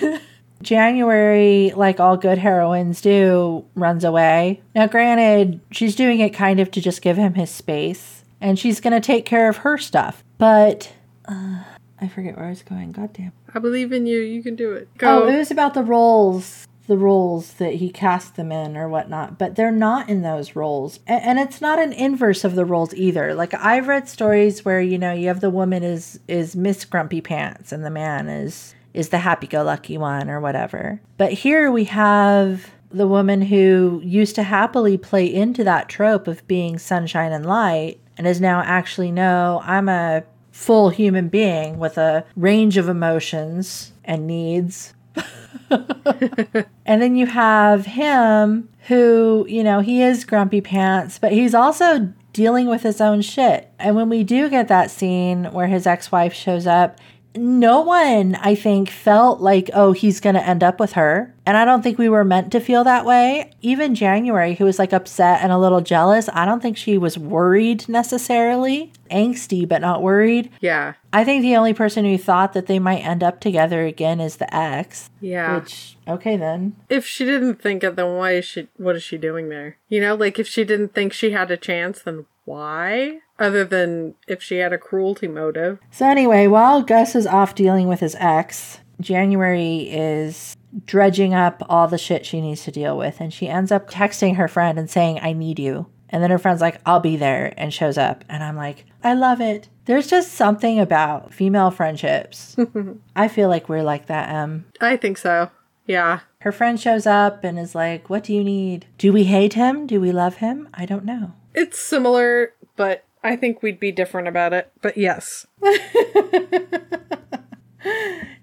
January, 0.62 1.72
like 1.76 2.00
all 2.00 2.16
good 2.16 2.38
heroines 2.38 3.00
do, 3.00 3.64
runs 3.74 4.04
away. 4.04 4.62
Now, 4.74 4.86
granted, 4.86 5.60
she's 5.70 5.94
doing 5.94 6.20
it 6.20 6.30
kind 6.30 6.60
of 6.60 6.70
to 6.72 6.80
just 6.80 7.02
give 7.02 7.16
him 7.16 7.34
his 7.34 7.50
space, 7.50 8.24
and 8.40 8.58
she's 8.58 8.80
going 8.80 8.94
to 8.94 9.00
take 9.00 9.26
care 9.26 9.48
of 9.48 9.58
her 9.58 9.76
stuff. 9.76 10.24
But 10.38 10.92
uh, 11.28 11.64
I 12.00 12.08
forget 12.08 12.36
where 12.36 12.46
I 12.46 12.50
was 12.50 12.62
going. 12.62 12.92
God 12.92 13.12
damn. 13.12 13.32
I 13.54 13.58
believe 13.58 13.92
in 13.92 14.06
you. 14.06 14.20
You 14.20 14.42
can 14.42 14.56
do 14.56 14.72
it. 14.72 14.88
Go. 14.98 15.24
Oh, 15.24 15.28
it 15.28 15.36
was 15.36 15.50
about 15.50 15.74
the 15.74 15.82
roles, 15.82 16.66
the 16.86 16.98
roles 16.98 17.54
that 17.54 17.74
he 17.74 17.88
cast 17.90 18.36
them 18.36 18.52
in 18.52 18.76
or 18.76 18.88
whatnot. 18.88 19.38
But 19.38 19.56
they're 19.56 19.72
not 19.72 20.08
in 20.08 20.22
those 20.22 20.54
roles, 20.54 21.00
and, 21.06 21.22
and 21.22 21.38
it's 21.38 21.60
not 21.60 21.78
an 21.78 21.92
inverse 21.92 22.44
of 22.44 22.54
the 22.54 22.64
roles 22.64 22.94
either. 22.94 23.34
Like 23.34 23.54
I've 23.54 23.88
read 23.88 24.08
stories 24.08 24.64
where 24.64 24.80
you 24.80 24.98
know 24.98 25.12
you 25.12 25.28
have 25.28 25.40
the 25.40 25.50
woman 25.50 25.82
is 25.82 26.20
is 26.28 26.54
Miss 26.54 26.84
Grumpy 26.84 27.20
Pants 27.20 27.72
and 27.72 27.84
the 27.84 27.90
man 27.90 28.28
is 28.28 28.74
is 28.92 29.10
the 29.10 29.18
happy-go-lucky 29.18 29.98
one 29.98 30.30
or 30.30 30.40
whatever. 30.40 31.02
But 31.18 31.32
here 31.32 31.70
we 31.70 31.84
have 31.84 32.70
the 32.90 33.06
woman 33.06 33.42
who 33.42 34.00
used 34.02 34.34
to 34.36 34.42
happily 34.42 34.96
play 34.96 35.26
into 35.26 35.62
that 35.64 35.88
trope 35.88 36.26
of 36.26 36.46
being 36.46 36.78
sunshine 36.78 37.30
and 37.30 37.44
light 37.44 38.00
and 38.16 38.26
is 38.26 38.40
now 38.40 38.62
actually 38.62 39.12
no, 39.12 39.60
I'm 39.64 39.90
a 39.90 40.24
full 40.56 40.88
human 40.88 41.28
being 41.28 41.78
with 41.78 41.98
a 41.98 42.24
range 42.34 42.78
of 42.78 42.88
emotions 42.88 43.92
and 44.04 44.26
needs. 44.26 44.94
and 45.70 47.02
then 47.02 47.14
you 47.14 47.26
have 47.26 47.84
him 47.84 48.66
who, 48.88 49.44
you 49.48 49.62
know, 49.62 49.80
he 49.80 50.02
is 50.02 50.24
grumpy 50.24 50.62
pants, 50.62 51.18
but 51.18 51.30
he's 51.30 51.54
also 51.54 52.12
dealing 52.32 52.68
with 52.68 52.82
his 52.82 53.02
own 53.02 53.20
shit. 53.20 53.70
And 53.78 53.94
when 53.94 54.08
we 54.08 54.24
do 54.24 54.48
get 54.48 54.66
that 54.68 54.90
scene 54.90 55.44
where 55.52 55.66
his 55.66 55.86
ex 55.86 56.10
wife 56.10 56.32
shows 56.32 56.66
up, 56.66 56.98
no 57.36 57.80
one, 57.80 58.34
I 58.36 58.54
think, 58.54 58.90
felt 58.90 59.40
like, 59.40 59.70
oh, 59.74 59.92
he's 59.92 60.20
going 60.20 60.34
to 60.34 60.46
end 60.46 60.62
up 60.62 60.80
with 60.80 60.92
her. 60.92 61.34
And 61.44 61.56
I 61.56 61.64
don't 61.64 61.82
think 61.82 61.98
we 61.98 62.08
were 62.08 62.24
meant 62.24 62.50
to 62.52 62.60
feel 62.60 62.82
that 62.84 63.04
way. 63.04 63.52
Even 63.60 63.94
January, 63.94 64.54
who 64.54 64.64
was 64.64 64.78
like 64.78 64.92
upset 64.92 65.42
and 65.42 65.52
a 65.52 65.58
little 65.58 65.80
jealous, 65.80 66.28
I 66.32 66.44
don't 66.44 66.60
think 66.60 66.76
she 66.76 66.98
was 66.98 67.16
worried 67.16 67.88
necessarily. 67.88 68.92
Angsty, 69.10 69.68
but 69.68 69.80
not 69.80 70.02
worried. 70.02 70.50
Yeah. 70.60 70.94
I 71.12 71.24
think 71.24 71.42
the 71.42 71.56
only 71.56 71.72
person 71.72 72.04
who 72.04 72.18
thought 72.18 72.52
that 72.54 72.66
they 72.66 72.78
might 72.78 73.06
end 73.06 73.22
up 73.22 73.40
together 73.40 73.84
again 73.84 74.20
is 74.20 74.36
the 74.36 74.54
ex. 74.54 75.10
Yeah. 75.20 75.60
Which, 75.60 75.96
okay 76.08 76.36
then. 76.36 76.76
If 76.88 77.06
she 77.06 77.24
didn't 77.24 77.62
think 77.62 77.84
it, 77.84 77.94
then 77.94 78.16
why 78.16 78.32
is 78.32 78.44
she, 78.44 78.68
what 78.76 78.96
is 78.96 79.02
she 79.02 79.16
doing 79.16 79.48
there? 79.48 79.76
You 79.88 80.00
know, 80.00 80.14
like 80.14 80.38
if 80.38 80.48
she 80.48 80.64
didn't 80.64 80.94
think 80.94 81.12
she 81.12 81.30
had 81.30 81.50
a 81.50 81.56
chance, 81.56 82.02
then 82.02 82.26
why? 82.44 83.20
Other 83.38 83.64
than 83.64 84.14
if 84.26 84.42
she 84.42 84.58
had 84.58 84.72
a 84.72 84.78
cruelty 84.78 85.28
motive. 85.28 85.78
So, 85.90 86.06
anyway, 86.06 86.46
while 86.46 86.82
Gus 86.82 87.14
is 87.14 87.26
off 87.26 87.54
dealing 87.54 87.86
with 87.86 88.00
his 88.00 88.16
ex, 88.18 88.80
January 89.00 89.90
is 89.90 90.56
dredging 90.84 91.34
up 91.34 91.62
all 91.68 91.88
the 91.88 91.98
shit 91.98 92.26
she 92.26 92.40
needs 92.40 92.64
to 92.64 92.70
deal 92.70 92.96
with. 92.96 93.20
And 93.20 93.32
she 93.32 93.48
ends 93.48 93.70
up 93.70 93.90
texting 93.90 94.36
her 94.36 94.48
friend 94.48 94.78
and 94.78 94.88
saying, 94.90 95.20
I 95.20 95.32
need 95.32 95.58
you. 95.58 95.86
And 96.08 96.22
then 96.22 96.30
her 96.30 96.38
friend's 96.38 96.60
like, 96.60 96.80
I'll 96.86 97.00
be 97.00 97.16
there, 97.16 97.52
and 97.56 97.74
shows 97.74 97.98
up. 97.98 98.24
And 98.28 98.42
I'm 98.42 98.56
like, 98.56 98.86
I 99.02 99.14
love 99.14 99.40
it. 99.40 99.68
There's 99.86 100.06
just 100.06 100.32
something 100.32 100.78
about 100.78 101.34
female 101.34 101.70
friendships. 101.70 102.56
I 103.16 103.28
feel 103.28 103.48
like 103.48 103.68
we're 103.68 103.82
like 103.82 104.06
that, 104.06 104.28
Em. 104.28 104.66
I 104.80 104.96
think 104.96 105.18
so. 105.18 105.50
Yeah. 105.86 106.20
Her 106.40 106.52
friend 106.52 106.78
shows 106.80 107.06
up 107.06 107.44
and 107.44 107.58
is 107.58 107.74
like, 107.74 108.10
What 108.10 108.24
do 108.24 108.34
you 108.34 108.44
need? 108.44 108.86
Do 108.98 109.12
we 109.12 109.24
hate 109.24 109.54
him? 109.54 109.86
Do 109.86 110.00
we 110.00 110.12
love 110.12 110.36
him? 110.36 110.68
I 110.74 110.86
don't 110.86 111.04
know. 111.04 111.32
It's 111.54 111.78
similar, 111.78 112.52
but 112.76 113.04
I 113.26 113.36
think 113.36 113.62
we'd 113.62 113.80
be 113.80 113.90
different 113.90 114.28
about 114.28 114.52
it. 114.52 114.70
But 114.80 114.96
yes. 114.96 115.46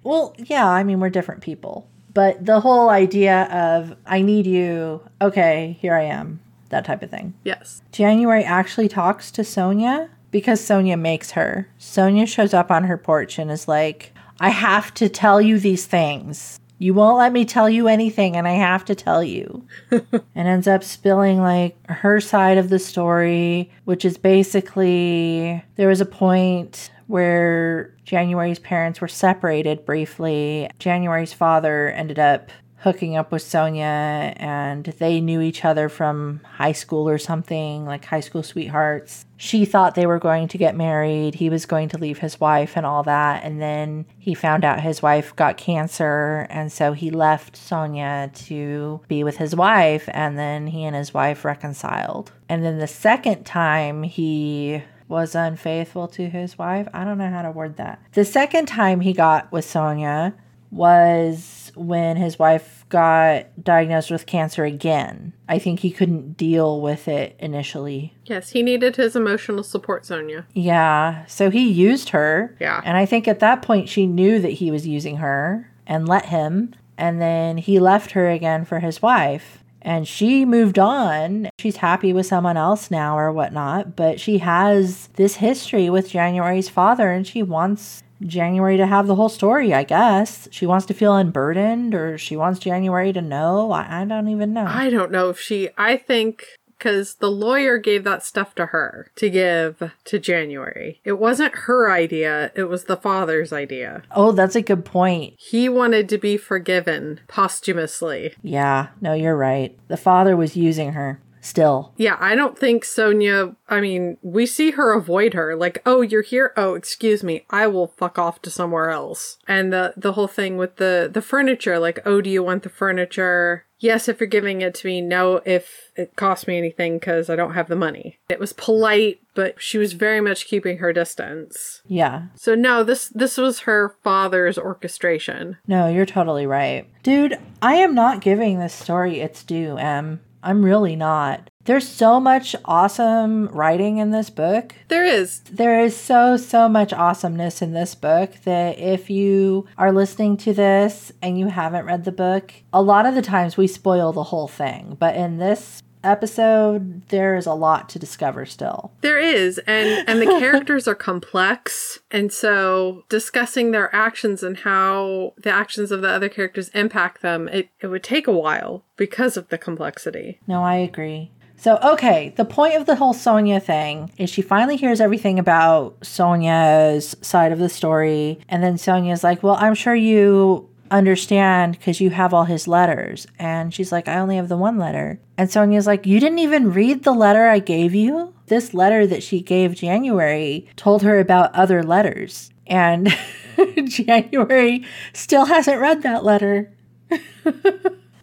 well, 0.03 0.35
yeah, 0.37 0.67
I 0.67 0.83
mean, 0.83 0.99
we're 0.99 1.09
different 1.09 1.41
people. 1.41 1.87
But 2.13 2.45
the 2.45 2.59
whole 2.59 2.89
idea 2.89 3.43
of, 3.45 3.95
I 4.05 4.21
need 4.21 4.45
you, 4.45 5.01
okay, 5.21 5.77
here 5.79 5.95
I 5.95 6.03
am, 6.03 6.41
that 6.69 6.85
type 6.85 7.01
of 7.01 7.09
thing. 7.09 7.33
Yes. 7.43 7.81
January 7.91 8.43
actually 8.43 8.89
talks 8.89 9.31
to 9.31 9.43
Sonia 9.43 10.09
because 10.29 10.63
Sonia 10.63 10.97
makes 10.97 11.31
her. 11.31 11.69
Sonia 11.77 12.25
shows 12.25 12.53
up 12.53 12.69
on 12.69 12.83
her 12.83 12.97
porch 12.97 13.39
and 13.39 13.49
is 13.49 13.67
like, 13.67 14.13
I 14.39 14.49
have 14.49 14.93
to 14.95 15.07
tell 15.07 15.41
you 15.41 15.59
these 15.59 15.85
things. 15.85 16.59
You 16.79 16.93
won't 16.93 17.17
let 17.17 17.31
me 17.31 17.45
tell 17.45 17.69
you 17.69 17.87
anything, 17.87 18.35
and 18.35 18.47
I 18.47 18.53
have 18.53 18.83
to 18.85 18.95
tell 18.95 19.23
you. 19.23 19.65
and 19.91 20.11
ends 20.35 20.67
up 20.67 20.83
spilling 20.83 21.39
like 21.39 21.77
her 21.89 22.19
side 22.19 22.57
of 22.57 22.69
the 22.69 22.79
story, 22.79 23.71
which 23.85 24.05
is 24.05 24.17
basically 24.17 25.63
there 25.75 25.87
was 25.87 26.01
a 26.01 26.05
point 26.05 26.91
where 27.07 27.95
January's 28.05 28.59
parents 28.59 29.01
were 29.01 29.07
separated 29.07 29.85
briefly. 29.85 30.69
January's 30.79 31.33
father 31.33 31.89
ended 31.89 32.19
up 32.19 32.49
hooking 32.83 33.15
up 33.15 33.31
with 33.31 33.41
Sonia 33.41 34.33
and 34.35 34.83
they 34.99 35.21
knew 35.21 35.39
each 35.39 35.63
other 35.63 35.87
from 35.87 36.41
high 36.43 36.73
school 36.73 37.07
or 37.07 37.17
something, 37.17 37.85
like 37.85 38.03
high 38.03 38.19
school 38.19 38.43
sweethearts. 38.43 39.25
She 39.37 39.63
thought 39.63 39.95
they 39.95 40.05
were 40.05 40.19
going 40.19 40.49
to 40.49 40.57
get 40.57 40.75
married. 40.75 41.35
He 41.35 41.49
was 41.49 41.65
going 41.65 41.87
to 41.89 41.97
leave 41.97 42.19
his 42.19 42.41
wife 42.41 42.75
and 42.75 42.85
all 42.85 43.01
that. 43.03 43.45
And 43.45 43.61
then 43.61 44.05
he 44.19 44.33
found 44.33 44.65
out 44.65 44.81
his 44.81 45.01
wife 45.01 45.33
got 45.37 45.55
cancer. 45.55 46.45
And 46.49 46.73
so 46.73 46.91
he 46.91 47.09
left 47.09 47.55
Sonia 47.55 48.29
to 48.33 48.99
be 49.07 49.23
with 49.23 49.37
his 49.37 49.55
wife. 49.55 50.09
And 50.11 50.37
then 50.37 50.67
he 50.67 50.83
and 50.83 50.95
his 50.95 51.13
wife 51.13 51.45
reconciled. 51.45 52.33
And 52.49 52.65
then 52.65 52.79
the 52.79 52.87
second 52.87 53.45
time 53.45 54.03
he 54.03 54.83
was 55.07 55.35
unfaithful 55.35 56.09
to 56.09 56.29
his 56.29 56.57
wife. 56.57 56.89
I 56.93 57.05
don't 57.05 57.17
know 57.17 57.29
how 57.29 57.43
to 57.43 57.51
word 57.51 57.77
that. 57.77 58.01
The 58.11 58.25
second 58.25 58.65
time 58.65 58.99
he 58.99 59.13
got 59.13 59.51
with 59.53 59.63
Sonia 59.63 60.33
was 60.73 61.71
when 61.75 62.17
his 62.17 62.37
wife 62.37 62.85
got 62.89 63.47
diagnosed 63.63 64.11
with 64.11 64.25
cancer 64.25 64.65
again. 64.65 65.33
I 65.49 65.59
think 65.59 65.79
he 65.79 65.91
couldn't 65.91 66.37
deal 66.37 66.81
with 66.81 67.07
it 67.07 67.35
initially. 67.39 68.15
Yes, 68.25 68.49
he 68.49 68.61
needed 68.61 68.95
his 68.95 69.15
emotional 69.15 69.63
support, 69.63 70.05
Sonia. 70.05 70.45
Yeah, 70.53 71.25
so 71.25 71.49
he 71.49 71.69
used 71.69 72.09
her. 72.09 72.55
Yeah. 72.59 72.81
And 72.83 72.97
I 72.97 73.05
think 73.05 73.27
at 73.27 73.39
that 73.39 73.61
point 73.61 73.89
she 73.89 74.05
knew 74.05 74.39
that 74.39 74.51
he 74.51 74.71
was 74.71 74.87
using 74.87 75.17
her 75.17 75.71
and 75.87 76.07
let 76.07 76.27
him. 76.27 76.75
And 76.97 77.21
then 77.21 77.57
he 77.57 77.79
left 77.79 78.11
her 78.11 78.29
again 78.29 78.65
for 78.65 78.79
his 78.79 79.01
wife. 79.01 79.63
And 79.81 80.07
she 80.07 80.45
moved 80.45 80.79
on. 80.79 81.49
She's 81.59 81.77
happy 81.77 82.13
with 82.13 82.25
someone 82.25 82.55
else 82.55 82.89
now 82.89 83.17
or 83.17 83.33
whatnot, 83.33 83.95
but 83.97 84.19
she 84.19 84.37
has 84.37 85.09
this 85.15 85.35
history 85.35 85.89
with 85.89 86.09
January's 86.09 86.69
father 86.69 87.11
and 87.11 87.27
she 87.27 87.43
wants 87.43 88.02
January 88.25 88.77
to 88.77 88.85
have 88.85 89.07
the 89.07 89.15
whole 89.15 89.29
story, 89.29 89.73
I 89.73 89.83
guess. 89.83 90.47
She 90.51 90.65
wants 90.65 90.85
to 90.87 90.93
feel 90.93 91.15
unburdened 91.15 91.93
or 91.95 92.17
she 92.17 92.35
wants 92.35 92.59
January 92.59 93.13
to 93.13 93.21
know. 93.21 93.71
I, 93.71 94.01
I 94.01 94.05
don't 94.05 94.27
even 94.27 94.53
know. 94.53 94.65
I 94.65 94.89
don't 94.89 95.11
know 95.11 95.29
if 95.29 95.39
she, 95.39 95.69
I 95.77 95.97
think 95.97 96.45
because 96.83 97.15
the 97.15 97.31
lawyer 97.31 97.77
gave 97.77 98.03
that 98.03 98.23
stuff 98.23 98.53
to 98.55 98.67
her 98.67 99.09
to 99.15 99.29
give 99.29 99.91
to 100.03 100.19
January. 100.19 100.99
It 101.05 101.13
wasn't 101.13 101.55
her 101.59 101.89
idea, 101.89 102.51
it 102.55 102.65
was 102.65 102.85
the 102.85 102.97
father's 102.97 103.53
idea. 103.53 104.03
oh, 104.11 104.33
that's 104.33 104.57
a 104.57 104.61
good 104.61 104.83
point. 104.83 105.35
He 105.37 105.69
wanted 105.69 106.09
to 106.09 106.17
be 106.17 106.35
forgiven 106.35 107.21
posthumously. 107.29 108.33
Yeah, 108.41 108.87
no, 108.99 109.13
you're 109.13 109.37
right. 109.37 109.77
The 109.87 109.95
father 109.95 110.35
was 110.35 110.57
using 110.57 110.91
her 110.91 111.21
still. 111.43 111.93
Yeah, 111.97 112.17
I 112.19 112.35
don't 112.35 112.57
think 112.57 112.85
Sonia, 112.85 113.55
I 113.69 113.81
mean, 113.81 114.17
we 114.21 114.45
see 114.45 114.71
her 114.71 114.93
avoid 114.93 115.33
her 115.33 115.55
like, 115.55 115.81
"Oh, 115.85 116.01
you're 116.01 116.21
here? 116.21 116.53
Oh, 116.57 116.73
excuse 116.73 117.23
me. 117.23 117.45
I 117.49 117.67
will 117.67 117.87
fuck 117.87 118.17
off 118.17 118.41
to 118.43 118.49
somewhere 118.49 118.89
else." 118.89 119.37
And 119.47 119.71
the 119.71 119.93
the 119.97 120.13
whole 120.13 120.27
thing 120.27 120.57
with 120.57 120.77
the 120.77 121.09
the 121.11 121.21
furniture 121.21 121.77
like, 121.79 121.99
"Oh, 122.05 122.21
do 122.21 122.29
you 122.29 122.43
want 122.43 122.63
the 122.63 122.69
furniture?" 122.69 123.65
Yes, 123.79 124.07
if 124.07 124.21
you're 124.21 124.27
giving 124.27 124.61
it 124.61 124.73
to 124.75 124.87
me. 124.87 125.01
No, 125.01 125.41
if 125.45 125.91
it 125.97 126.15
costs 126.15 126.47
me 126.47 126.57
anything 126.57 127.01
cuz 127.01 127.29
I 127.29 127.35
don't 127.35 127.53
have 127.53 127.67
the 127.67 127.75
money. 127.75 128.17
It 128.29 128.39
was 128.39 128.53
polite, 128.53 129.19
but 129.35 129.61
she 129.61 129.77
was 129.77 129.91
very 129.91 130.21
much 130.21 130.47
keeping 130.47 130.77
her 130.77 130.93
distance. 130.93 131.81
Yeah. 131.85 132.27
So 132.35 132.55
no, 132.55 132.83
this 132.83 133.09
this 133.09 133.35
was 133.37 133.61
her 133.61 133.95
father's 134.01 134.57
orchestration. 134.57 135.57
No, 135.67 135.89
you're 135.89 136.05
totally 136.05 136.47
right. 136.47 136.87
Dude, 137.03 137.37
I 137.61 137.75
am 137.75 137.93
not 137.93 138.21
giving 138.21 138.59
this 138.59 138.73
story 138.73 139.19
its 139.19 139.43
due, 139.43 139.77
Em. 139.77 140.21
I'm 140.43 140.63
really 140.63 140.95
not. 140.95 141.49
There's 141.63 141.87
so 141.87 142.19
much 142.19 142.55
awesome 142.65 143.47
writing 143.47 143.97
in 143.97 144.11
this 144.11 144.29
book. 144.29 144.75
There 144.89 145.05
is 145.05 145.39
There 145.49 145.79
is 145.79 145.95
so, 145.95 146.35
so 146.35 146.67
much 146.67 146.91
awesomeness 146.91 147.61
in 147.61 147.71
this 147.71 147.95
book 147.95 148.33
that 148.43 148.77
if 148.77 149.09
you 149.09 149.65
are 149.77 149.93
listening 149.93 150.35
to 150.37 150.53
this 150.53 151.13
and 151.21 151.39
you 151.39 151.47
haven't 151.47 151.85
read 151.85 152.03
the 152.03 152.11
book, 152.11 152.53
a 152.73 152.81
lot 152.81 153.05
of 153.05 153.15
the 153.15 153.21
times 153.21 153.55
we 153.55 153.67
spoil 153.67 154.11
the 154.11 154.23
whole 154.23 154.49
thing. 154.49 154.97
But 154.99 155.15
in 155.15 155.37
this 155.37 155.81
episode, 156.03 157.07
there 157.09 157.35
is 157.35 157.45
a 157.45 157.53
lot 157.53 157.89
to 157.89 157.99
discover 157.99 158.45
still. 158.45 158.91
There 159.01 159.19
is, 159.19 159.59
and 159.59 160.07
and 160.07 160.21
the 160.21 160.25
characters 160.39 160.87
are 160.87 160.95
complex, 160.95 161.99
and 162.11 162.31
so 162.31 163.03
discussing 163.09 163.71
their 163.71 163.93
actions 163.95 164.43
and 164.43 164.57
how 164.57 165.33
the 165.37 165.51
actions 165.51 165.91
of 165.91 166.01
the 166.01 166.09
other 166.09 166.29
characters 166.29 166.69
impact 166.69 167.21
them, 167.21 167.47
it, 167.47 167.69
it 167.79 167.87
would 167.87 168.03
take 168.03 168.27
a 168.27 168.31
while 168.31 168.83
because 168.97 169.37
of 169.37 169.49
the 169.49 169.57
complexity. 169.57 170.39
No, 170.47 170.63
I 170.63 170.75
agree. 170.75 171.31
So, 171.63 171.79
okay, 171.81 172.33
the 172.35 172.43
point 172.43 172.75
of 172.75 172.87
the 172.87 172.95
whole 172.95 173.13
Sonia 173.13 173.61
thing 173.61 174.11
is 174.17 174.29
she 174.29 174.41
finally 174.41 174.75
hears 174.75 174.99
everything 174.99 175.39
about 175.39 175.95
Sonia's 176.05 177.15
side 177.21 177.53
of 177.53 177.59
the 177.59 177.69
story. 177.69 178.39
And 178.49 178.61
then 178.61 178.77
Sonia's 178.77 179.23
like, 179.23 179.43
Well, 179.43 179.55
I'm 179.57 179.73
sure 179.73 179.95
you 179.95 180.69
understand 180.97 181.77
because 181.77 181.99
you 181.99 182.09
have 182.11 182.33
all 182.33 182.45
his 182.45 182.67
letters. 182.67 183.27
And 183.37 183.73
she's 183.73 183.91
like, 183.91 184.07
I 184.07 184.19
only 184.19 184.35
have 184.37 184.49
the 184.49 184.57
one 184.57 184.77
letter. 184.77 185.19
And 185.37 185.51
Sonia's 185.51 185.87
like, 185.87 186.05
You 186.05 186.19
didn't 186.19 186.39
even 186.39 186.71
read 186.71 187.03
the 187.03 187.13
letter 187.13 187.47
I 187.47 187.59
gave 187.59 187.93
you? 187.93 188.33
This 188.47 188.73
letter 188.73 189.05
that 189.07 189.23
she 189.23 189.41
gave 189.41 189.75
January 189.75 190.67
told 190.75 191.01
her 191.03 191.19
about 191.19 191.55
other 191.55 191.83
letters. 191.83 192.51
And 192.67 193.13
January 193.85 194.85
still 195.13 195.45
hasn't 195.45 195.81
read 195.81 196.03
that 196.03 196.23
letter. 196.23 196.71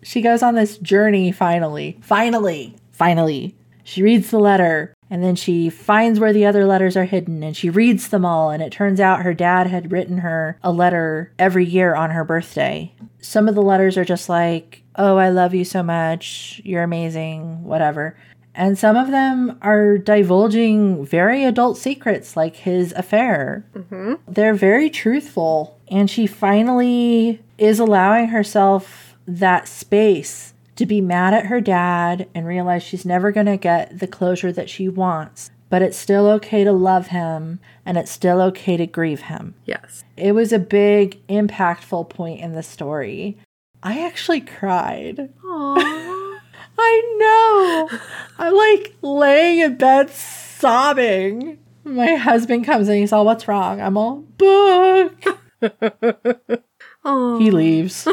She 0.03 0.23
goes 0.23 0.43
on 0.43 0.55
this 0.55 0.79
journey 0.79 1.31
finally. 1.33 1.99
Finally. 2.03 2.75
Finally. 2.93 3.55
She 3.85 4.03
reads 4.03 4.31
the 4.31 4.39
letter 4.39 4.95
and 5.11 5.25
then 5.25 5.35
she 5.35 5.69
finds 5.69 6.21
where 6.21 6.33
the 6.33 6.47
other 6.47 6.65
letters 6.65 6.97
are 6.97 7.05
hidden 7.05 7.43
and 7.43 7.57
she 7.57 7.69
reads 7.69 8.09
them 8.09 8.25
all. 8.25 8.51
And 8.51 8.63
it 8.63 8.73
turns 8.73 9.01
out 9.01 9.23
her 9.23 9.35
dad 9.35 9.67
had 9.67 9.91
written 9.91 10.19
her 10.19 10.57
a 10.63 10.71
letter 10.71 11.33
every 11.39 11.67
year 11.67 11.97
on 11.97 12.11
her 12.11 12.25
birthday. 12.25 12.95
Some 13.21 13.49
of 13.49 13.57
the 13.57 13.63
letters 13.63 13.99
are 13.99 14.05
just 14.05 14.29
like, 14.29 14.83
Oh, 14.97 15.17
I 15.17 15.31
love 15.31 15.55
you 15.55 15.65
so 15.65 15.83
much. 15.83 16.61
You're 16.65 16.85
amazing. 16.85 17.65
Whatever. 17.65 18.17
And 18.55 18.79
some 18.79 18.97
of 18.97 19.11
them 19.11 19.59
are 19.63 19.99
divulging 19.99 21.05
very 21.05 21.45
adult 21.45 21.77
secrets 21.77 22.37
like 22.37 22.57
his 22.57 22.93
affair. 22.93 23.65
Mm-hmm. 23.75 24.15
They're 24.29 24.55
very 24.55 24.91
truthful. 24.91 25.79
And 25.89 26.11
she 26.11 26.27
finally 26.27 27.41
is 27.59 27.79
allowing 27.79 28.29
herself 28.29 29.17
that 29.27 29.69
space 29.69 30.50
to 30.81 30.87
be 30.87 31.03
mad 31.03 31.35
at 31.35 31.47
her 31.47 31.61
dad 31.61 32.27
and 32.35 32.47
realize 32.47 32.83
she's 32.83 33.05
never 33.05 33.31
going 33.31 33.45
to 33.45 33.59
get 33.59 33.99
the 33.99 34.07
closure 34.07 34.51
that 34.51 34.71
she 34.71 34.89
wants. 34.89 35.51
But 35.69 35.83
it's 35.83 35.97
still 35.97 36.27
okay 36.29 36.65
to 36.65 36.73
love 36.73 37.09
him 37.09 37.61
and 37.85 37.99
it's 37.99 38.11
still 38.11 38.41
okay 38.41 38.79
to 38.79 38.87
grieve 38.87 39.21
him. 39.21 39.55
Yes. 39.67 40.05
It 40.17 40.33
was 40.33 40.55
a 40.55 40.59
big, 40.59 41.25
impactful 41.29 42.09
point 42.09 42.41
in 42.41 42.55
the 42.55 42.63
story. 42.63 43.37
I 43.83 44.05
actually 44.07 44.41
cried. 44.41 45.31
Aww. 45.45 45.77
I 46.79 47.89
know. 47.91 47.99
I'm 48.39 48.55
like 48.55 48.95
laying 49.03 49.61
in 49.61 49.77
bed 49.77 50.09
sobbing. 50.09 51.59
My 51.85 52.15
husband 52.15 52.65
comes 52.65 52.89
in, 52.89 52.97
he's 52.97 53.13
all, 53.13 53.27
What's 53.27 53.47
wrong? 53.47 53.83
I'm 53.83 53.99
all, 53.99 54.25
Book. 54.39 55.25
He 57.03 57.51
leaves. 57.51 58.07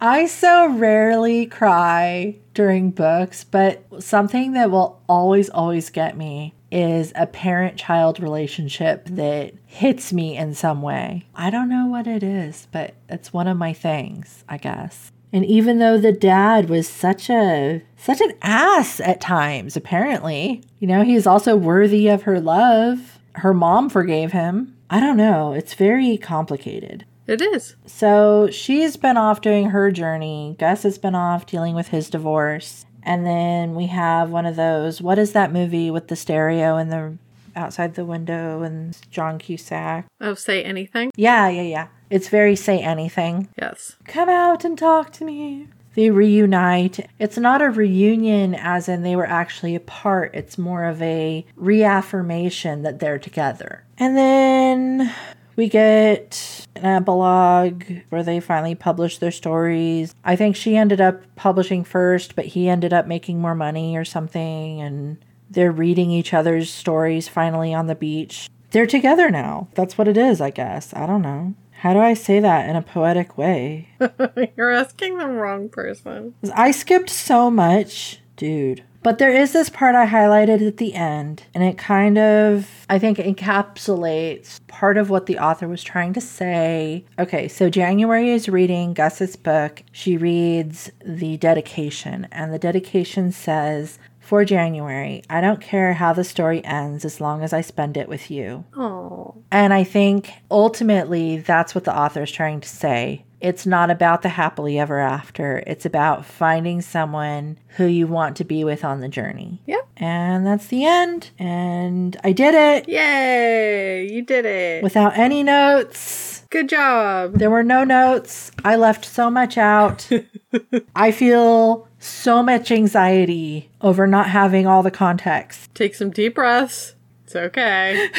I 0.00 0.26
so 0.26 0.68
rarely 0.70 1.46
cry 1.46 2.36
during 2.54 2.90
books, 2.90 3.44
but 3.44 3.84
something 4.02 4.52
that 4.52 4.70
will 4.70 5.00
always, 5.08 5.48
always 5.50 5.90
get 5.90 6.16
me 6.16 6.54
is 6.72 7.12
a 7.14 7.26
parent 7.26 7.76
child 7.76 8.18
relationship 8.18 9.06
that 9.06 9.52
hits 9.66 10.12
me 10.12 10.36
in 10.36 10.54
some 10.54 10.82
way. 10.82 11.26
I 11.34 11.50
don't 11.50 11.68
know 11.68 11.86
what 11.86 12.06
it 12.06 12.22
is, 12.22 12.66
but 12.72 12.94
it's 13.08 13.32
one 13.32 13.46
of 13.46 13.56
my 13.56 13.72
things, 13.72 14.42
I 14.48 14.56
guess. 14.56 15.12
And 15.32 15.44
even 15.46 15.78
though 15.78 15.98
the 15.98 16.12
dad 16.12 16.68
was 16.68 16.88
such 16.88 17.30
a 17.30 17.82
such 17.96 18.20
an 18.20 18.32
ass 18.42 19.00
at 19.00 19.20
times, 19.20 19.76
apparently, 19.76 20.62
you 20.78 20.86
know, 20.86 21.04
he's 21.04 21.26
also 21.26 21.56
worthy 21.56 22.08
of 22.08 22.22
her 22.22 22.40
love. 22.40 23.18
Her 23.36 23.54
mom 23.54 23.88
forgave 23.88 24.32
him. 24.32 24.76
I 24.92 25.00
don't 25.00 25.16
know, 25.16 25.54
it's 25.54 25.72
very 25.72 26.18
complicated. 26.18 27.06
It 27.26 27.40
is. 27.40 27.76
So 27.86 28.50
she's 28.50 28.98
been 28.98 29.16
off 29.16 29.40
doing 29.40 29.70
her 29.70 29.90
journey. 29.90 30.54
Gus 30.58 30.82
has 30.82 30.98
been 30.98 31.14
off 31.14 31.46
dealing 31.46 31.74
with 31.74 31.88
his 31.88 32.10
divorce. 32.10 32.84
And 33.02 33.24
then 33.24 33.74
we 33.74 33.86
have 33.86 34.28
one 34.28 34.44
of 34.44 34.54
those 34.54 35.00
what 35.00 35.18
is 35.18 35.32
that 35.32 35.50
movie 35.50 35.90
with 35.90 36.08
the 36.08 36.14
stereo 36.14 36.76
and 36.76 36.92
the 36.92 37.16
outside 37.56 37.94
the 37.94 38.04
window 38.04 38.60
and 38.60 38.94
John 39.10 39.38
Cusack? 39.38 40.04
Oh, 40.20 40.34
say 40.34 40.62
anything? 40.62 41.10
Yeah, 41.16 41.48
yeah, 41.48 41.62
yeah. 41.62 41.88
It's 42.10 42.28
very 42.28 42.54
say 42.54 42.78
anything. 42.78 43.48
Yes. 43.58 43.96
Come 44.04 44.28
out 44.28 44.62
and 44.62 44.76
talk 44.76 45.10
to 45.12 45.24
me. 45.24 45.68
They 45.94 46.10
reunite. 46.10 47.08
It's 47.18 47.36
not 47.36 47.62
a 47.62 47.70
reunion 47.70 48.54
as 48.54 48.88
in 48.88 49.02
they 49.02 49.16
were 49.16 49.26
actually 49.26 49.74
apart. 49.74 50.30
It's 50.34 50.56
more 50.56 50.84
of 50.84 51.00
a 51.02 51.44
reaffirmation 51.56 52.82
that 52.82 52.98
they're 52.98 53.18
together. 53.18 53.84
And 53.98 54.16
then 54.16 55.14
we 55.54 55.68
get 55.68 56.66
an 56.76 56.86
epilogue 56.86 57.84
where 58.08 58.22
they 58.22 58.40
finally 58.40 58.74
publish 58.74 59.18
their 59.18 59.30
stories. 59.30 60.14
I 60.24 60.34
think 60.36 60.56
she 60.56 60.76
ended 60.76 61.00
up 61.00 61.22
publishing 61.36 61.84
first, 61.84 62.34
but 62.34 62.46
he 62.46 62.68
ended 62.68 62.92
up 62.92 63.06
making 63.06 63.40
more 63.40 63.54
money 63.54 63.96
or 63.96 64.04
something. 64.04 64.80
And 64.80 65.18
they're 65.50 65.72
reading 65.72 66.10
each 66.10 66.32
other's 66.32 66.70
stories 66.70 67.28
finally 67.28 67.74
on 67.74 67.86
the 67.86 67.94
beach. 67.94 68.48
They're 68.70 68.86
together 68.86 69.30
now. 69.30 69.68
That's 69.74 69.98
what 69.98 70.08
it 70.08 70.16
is, 70.16 70.40
I 70.40 70.48
guess. 70.48 70.94
I 70.94 71.06
don't 71.06 71.20
know. 71.20 71.54
How 71.82 71.92
do 71.92 71.98
I 71.98 72.14
say 72.14 72.38
that 72.38 72.68
in 72.68 72.76
a 72.76 72.80
poetic 72.80 73.36
way? 73.36 73.88
You're 74.56 74.70
asking 74.70 75.18
the 75.18 75.26
wrong 75.26 75.68
person. 75.68 76.32
I 76.54 76.70
skipped 76.70 77.10
so 77.10 77.50
much, 77.50 78.20
dude. 78.36 78.84
But 79.02 79.18
there 79.18 79.32
is 79.32 79.52
this 79.52 79.68
part 79.68 79.96
I 79.96 80.06
highlighted 80.06 80.64
at 80.64 80.76
the 80.76 80.94
end, 80.94 81.42
and 81.52 81.64
it 81.64 81.76
kind 81.76 82.18
of, 82.18 82.86
I 82.88 83.00
think, 83.00 83.18
encapsulates 83.18 84.64
part 84.68 84.96
of 84.96 85.10
what 85.10 85.26
the 85.26 85.40
author 85.40 85.66
was 85.66 85.82
trying 85.82 86.12
to 86.12 86.20
say. 86.20 87.04
Okay, 87.18 87.48
so 87.48 87.68
January 87.68 88.30
is 88.30 88.48
reading 88.48 88.94
Gus's 88.94 89.34
book. 89.34 89.82
She 89.90 90.16
reads 90.16 90.88
the 91.04 91.36
dedication, 91.36 92.28
and 92.30 92.54
the 92.54 92.60
dedication 92.60 93.32
says, 93.32 93.98
for 94.32 94.46
January, 94.46 95.22
I 95.28 95.42
don't 95.42 95.60
care 95.60 95.92
how 95.92 96.14
the 96.14 96.24
story 96.24 96.64
ends 96.64 97.04
as 97.04 97.20
long 97.20 97.42
as 97.42 97.52
I 97.52 97.60
spend 97.60 97.98
it 97.98 98.08
with 98.08 98.30
you. 98.30 98.64
Oh. 98.74 99.34
And 99.50 99.74
I 99.74 99.84
think 99.84 100.32
ultimately 100.50 101.36
that's 101.36 101.74
what 101.74 101.84
the 101.84 101.94
author 101.94 102.22
is 102.22 102.32
trying 102.32 102.62
to 102.62 102.68
say. 102.68 103.26
It's 103.42 103.66
not 103.66 103.90
about 103.90 104.22
the 104.22 104.30
happily 104.30 104.78
ever 104.78 104.98
after. 105.00 105.62
It's 105.66 105.84
about 105.84 106.24
finding 106.24 106.80
someone 106.80 107.58
who 107.76 107.84
you 107.84 108.06
want 108.06 108.38
to 108.38 108.44
be 108.44 108.64
with 108.64 108.86
on 108.86 109.00
the 109.00 109.08
journey. 109.08 109.60
Yep. 109.66 109.86
And 109.98 110.46
that's 110.46 110.68
the 110.68 110.86
end. 110.86 111.28
And 111.38 112.16
I 112.24 112.32
did 112.32 112.54
it 112.54 112.88
Yay! 112.88 114.10
You 114.10 114.22
did 114.22 114.46
it. 114.46 114.82
without 114.82 115.18
any 115.18 115.42
notes. 115.42 116.31
Good 116.52 116.68
job. 116.68 117.38
There 117.38 117.48
were 117.48 117.62
no 117.62 117.82
notes. 117.82 118.50
I 118.62 118.76
left 118.76 119.06
so 119.06 119.30
much 119.30 119.56
out. 119.56 120.06
I 120.94 121.10
feel 121.10 121.88
so 121.98 122.42
much 122.42 122.70
anxiety 122.70 123.70
over 123.80 124.06
not 124.06 124.28
having 124.28 124.66
all 124.66 124.82
the 124.82 124.90
context. 124.90 125.74
Take 125.74 125.94
some 125.94 126.10
deep 126.10 126.34
breaths. 126.34 126.94
It's 127.24 127.34
okay. 127.34 128.10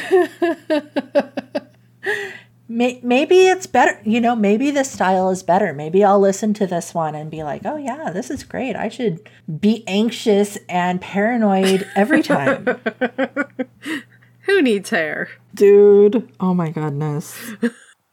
Maybe 2.67 3.35
it's 3.49 3.67
better, 3.67 4.01
you 4.03 4.19
know, 4.19 4.35
maybe 4.35 4.71
this 4.71 4.89
style 4.89 5.29
is 5.29 5.43
better. 5.43 5.71
Maybe 5.73 6.03
I'll 6.03 6.19
listen 6.19 6.55
to 6.55 6.65
this 6.65 6.91
one 6.91 7.13
and 7.13 7.29
be 7.29 7.43
like, 7.43 7.61
oh, 7.65 7.77
yeah, 7.77 8.09
this 8.09 8.31
is 8.31 8.43
great. 8.43 8.75
I 8.75 8.89
should 8.89 9.29
be 9.59 9.83
anxious 9.85 10.57
and 10.67 10.99
paranoid 10.99 11.87
every 11.95 12.23
time. 12.23 12.65
Who 14.45 14.61
needs 14.63 14.89
hair? 14.89 15.29
Dude, 15.53 16.31
oh 16.39 16.55
my 16.55 16.71
goodness. 16.71 17.39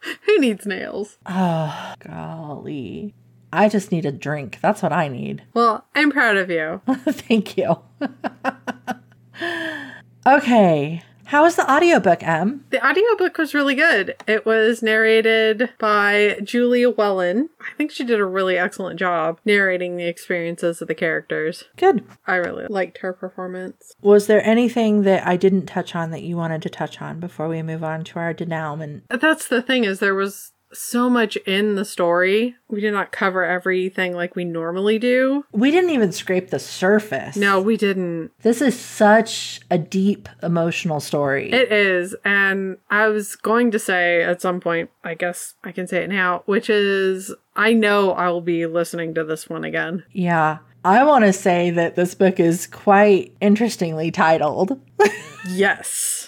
Who 0.22 0.38
needs 0.38 0.66
nails? 0.66 1.18
Oh, 1.26 1.94
golly. 1.98 3.14
I 3.52 3.68
just 3.68 3.90
need 3.90 4.06
a 4.06 4.12
drink. 4.12 4.58
That's 4.62 4.82
what 4.82 4.92
I 4.92 5.08
need. 5.08 5.42
Well, 5.54 5.84
I'm 5.94 6.10
proud 6.10 6.36
of 6.36 6.50
you. 6.50 6.80
Thank 7.08 7.56
you. 7.56 7.76
okay. 10.26 11.02
How 11.30 11.44
was 11.44 11.54
the 11.54 11.72
audiobook, 11.72 12.24
Em? 12.24 12.64
The 12.70 12.84
audiobook 12.84 13.38
was 13.38 13.54
really 13.54 13.76
good. 13.76 14.16
It 14.26 14.44
was 14.44 14.82
narrated 14.82 15.70
by 15.78 16.40
Julia 16.42 16.90
Whelan. 16.90 17.50
I 17.60 17.72
think 17.76 17.92
she 17.92 18.02
did 18.02 18.18
a 18.18 18.24
really 18.24 18.58
excellent 18.58 18.98
job 18.98 19.38
narrating 19.44 19.96
the 19.96 20.08
experiences 20.08 20.82
of 20.82 20.88
the 20.88 20.94
characters. 20.96 21.62
Good. 21.76 22.04
I 22.26 22.34
really 22.34 22.66
liked 22.68 22.98
her 22.98 23.12
performance. 23.12 23.94
Was 24.02 24.26
there 24.26 24.44
anything 24.44 25.02
that 25.02 25.24
I 25.24 25.36
didn't 25.36 25.66
touch 25.66 25.94
on 25.94 26.10
that 26.10 26.24
you 26.24 26.36
wanted 26.36 26.62
to 26.62 26.68
touch 26.68 27.00
on 27.00 27.20
before 27.20 27.46
we 27.46 27.62
move 27.62 27.84
on 27.84 28.02
to 28.06 28.18
our 28.18 28.34
denouement? 28.34 29.02
That's 29.08 29.46
the 29.46 29.62
thing 29.62 29.84
is 29.84 30.00
there 30.00 30.16
was 30.16 30.50
so 30.72 31.10
much 31.10 31.36
in 31.46 31.74
the 31.74 31.84
story. 31.84 32.56
We 32.68 32.80
did 32.80 32.92
not 32.92 33.12
cover 33.12 33.44
everything 33.44 34.14
like 34.14 34.36
we 34.36 34.44
normally 34.44 34.98
do. 34.98 35.44
We 35.52 35.70
didn't 35.70 35.90
even 35.90 36.12
scrape 36.12 36.50
the 36.50 36.58
surface. 36.58 37.36
No, 37.36 37.60
we 37.60 37.76
didn't. 37.76 38.30
This 38.42 38.60
is 38.60 38.78
such 38.78 39.60
a 39.70 39.78
deep 39.78 40.28
emotional 40.42 41.00
story. 41.00 41.52
It 41.52 41.72
is. 41.72 42.14
And 42.24 42.78
I 42.90 43.08
was 43.08 43.36
going 43.36 43.70
to 43.72 43.78
say 43.78 44.22
at 44.22 44.40
some 44.40 44.60
point, 44.60 44.90
I 45.04 45.14
guess 45.14 45.54
I 45.64 45.72
can 45.72 45.86
say 45.86 46.04
it 46.04 46.08
now, 46.10 46.42
which 46.46 46.70
is 46.70 47.34
I 47.56 47.72
know 47.72 48.12
I 48.12 48.28
will 48.30 48.40
be 48.40 48.66
listening 48.66 49.14
to 49.14 49.24
this 49.24 49.48
one 49.48 49.64
again. 49.64 50.04
yeah. 50.12 50.58
I 50.82 51.04
want 51.04 51.26
to 51.26 51.32
say 51.34 51.68
that 51.72 51.94
this 51.94 52.14
book 52.14 52.40
is 52.40 52.66
quite 52.66 53.36
interestingly 53.42 54.10
titled. 54.10 54.80
Yes. 55.48 56.19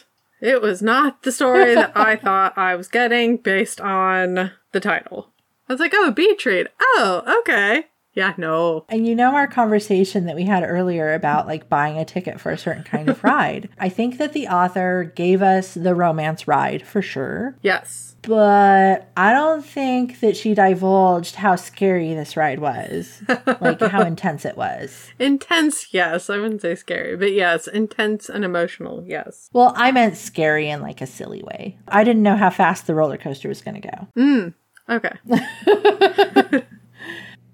It 0.43 0.61
was 0.61 0.83
not 0.83 1.23
the 1.23 1.31
story 1.31 1.77
that 1.77 1.97
I 1.97 2.17
thought 2.23 2.59
I 2.59 2.75
was 2.75 2.89
getting 2.89 3.37
based 3.37 3.81
on 3.81 4.51
the 4.73 4.81
title. 4.81 5.29
I 5.69 5.73
was 5.73 5.81
like, 5.81 5.93
oh, 5.95 6.11
beach 6.11 6.43
treat. 6.43 6.67
Oh, 6.81 7.23
okay. 7.41 7.87
Yeah, 8.13 8.35
no. 8.37 8.85
And 8.89 9.07
you 9.07 9.15
know 9.15 9.35
our 9.37 9.47
conversation 9.47 10.27
that 10.27 10.35
we 10.37 10.43
had 10.45 10.65
earlier 10.65 11.15
about 11.15 11.47
like 11.47 11.69
buying 11.69 11.97
a 11.97 12.05
ticket 12.05 12.41
for 12.41 12.51
a 12.51 12.59
certain 12.59 12.83
kind 12.83 13.09
of 13.09 13.23
ride. 13.25 13.71
I 13.79 13.89
think 13.89 14.19
that 14.19 14.33
the 14.33 14.49
author 14.49 15.11
gave 15.15 15.43
us 15.43 15.75
the 15.75 15.95
romance 15.95 16.47
ride 16.49 16.85
for 16.87 17.01
sure, 17.01 17.57
Yes. 17.63 18.12
But 18.23 19.11
I 19.17 19.33
don't 19.33 19.65
think 19.65 20.21
that 20.21 20.37
she 20.37 20.55
divulged 20.55 21.35
how 21.35 21.57
scary 21.57 22.15
this 22.15 22.37
ride 22.37 22.61
was, 22.61 23.23
like 23.61 23.81
how 23.81 24.03
intense 24.07 24.45
it 24.45 24.57
was. 24.57 25.11
Intense, 25.19 25.93
yes. 25.93 26.31
I 26.31 26.39
wouldn't 26.39 26.63
say 26.63 26.75
scary, 26.75 27.17
but 27.17 27.33
yes, 27.33 27.67
intense 27.67 28.29
and 28.29 28.45
emotional, 28.45 29.05
yes. 29.07 29.51
Well, 29.53 29.73
I 29.77 29.93
meant 29.93 30.17
scary 30.17 30.69
in 30.69 30.81
like 30.81 31.01
a 31.01 31.07
silly 31.07 31.43
way. 31.43 31.79
I 31.89 32.05
didn't 32.05 32.23
know 32.23 32.37
how 32.37 32.51
fast 32.51 32.87
the 32.87 32.95
roller 32.95 33.19
coaster 33.19 33.49
was 33.49 33.61
going 33.61 33.81
to 33.81 33.89
go. 33.89 34.09
Mm, 34.17 34.55
okay. 34.89 36.63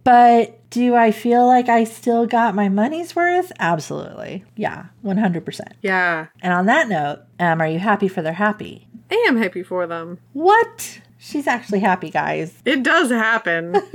But 0.08 0.70
do 0.70 0.94
I 0.94 1.10
feel 1.10 1.46
like 1.46 1.68
I 1.68 1.84
still 1.84 2.24
got 2.24 2.54
my 2.54 2.70
money's 2.70 3.14
worth? 3.14 3.52
Absolutely. 3.58 4.42
Yeah, 4.56 4.86
100%. 5.04 5.60
Yeah. 5.82 6.28
And 6.40 6.54
on 6.54 6.64
that 6.64 6.88
note, 6.88 7.24
um, 7.38 7.60
are 7.60 7.68
you 7.68 7.78
happy 7.78 8.08
for 8.08 8.22
their 8.22 8.32
happy? 8.32 8.88
I 9.10 9.22
am 9.28 9.36
happy 9.36 9.62
for 9.62 9.86
them. 9.86 10.18
What? 10.32 11.00
She's 11.18 11.46
actually 11.46 11.80
happy, 11.80 12.08
guys. 12.08 12.54
It 12.64 12.82
does 12.82 13.10
happen. 13.10 13.74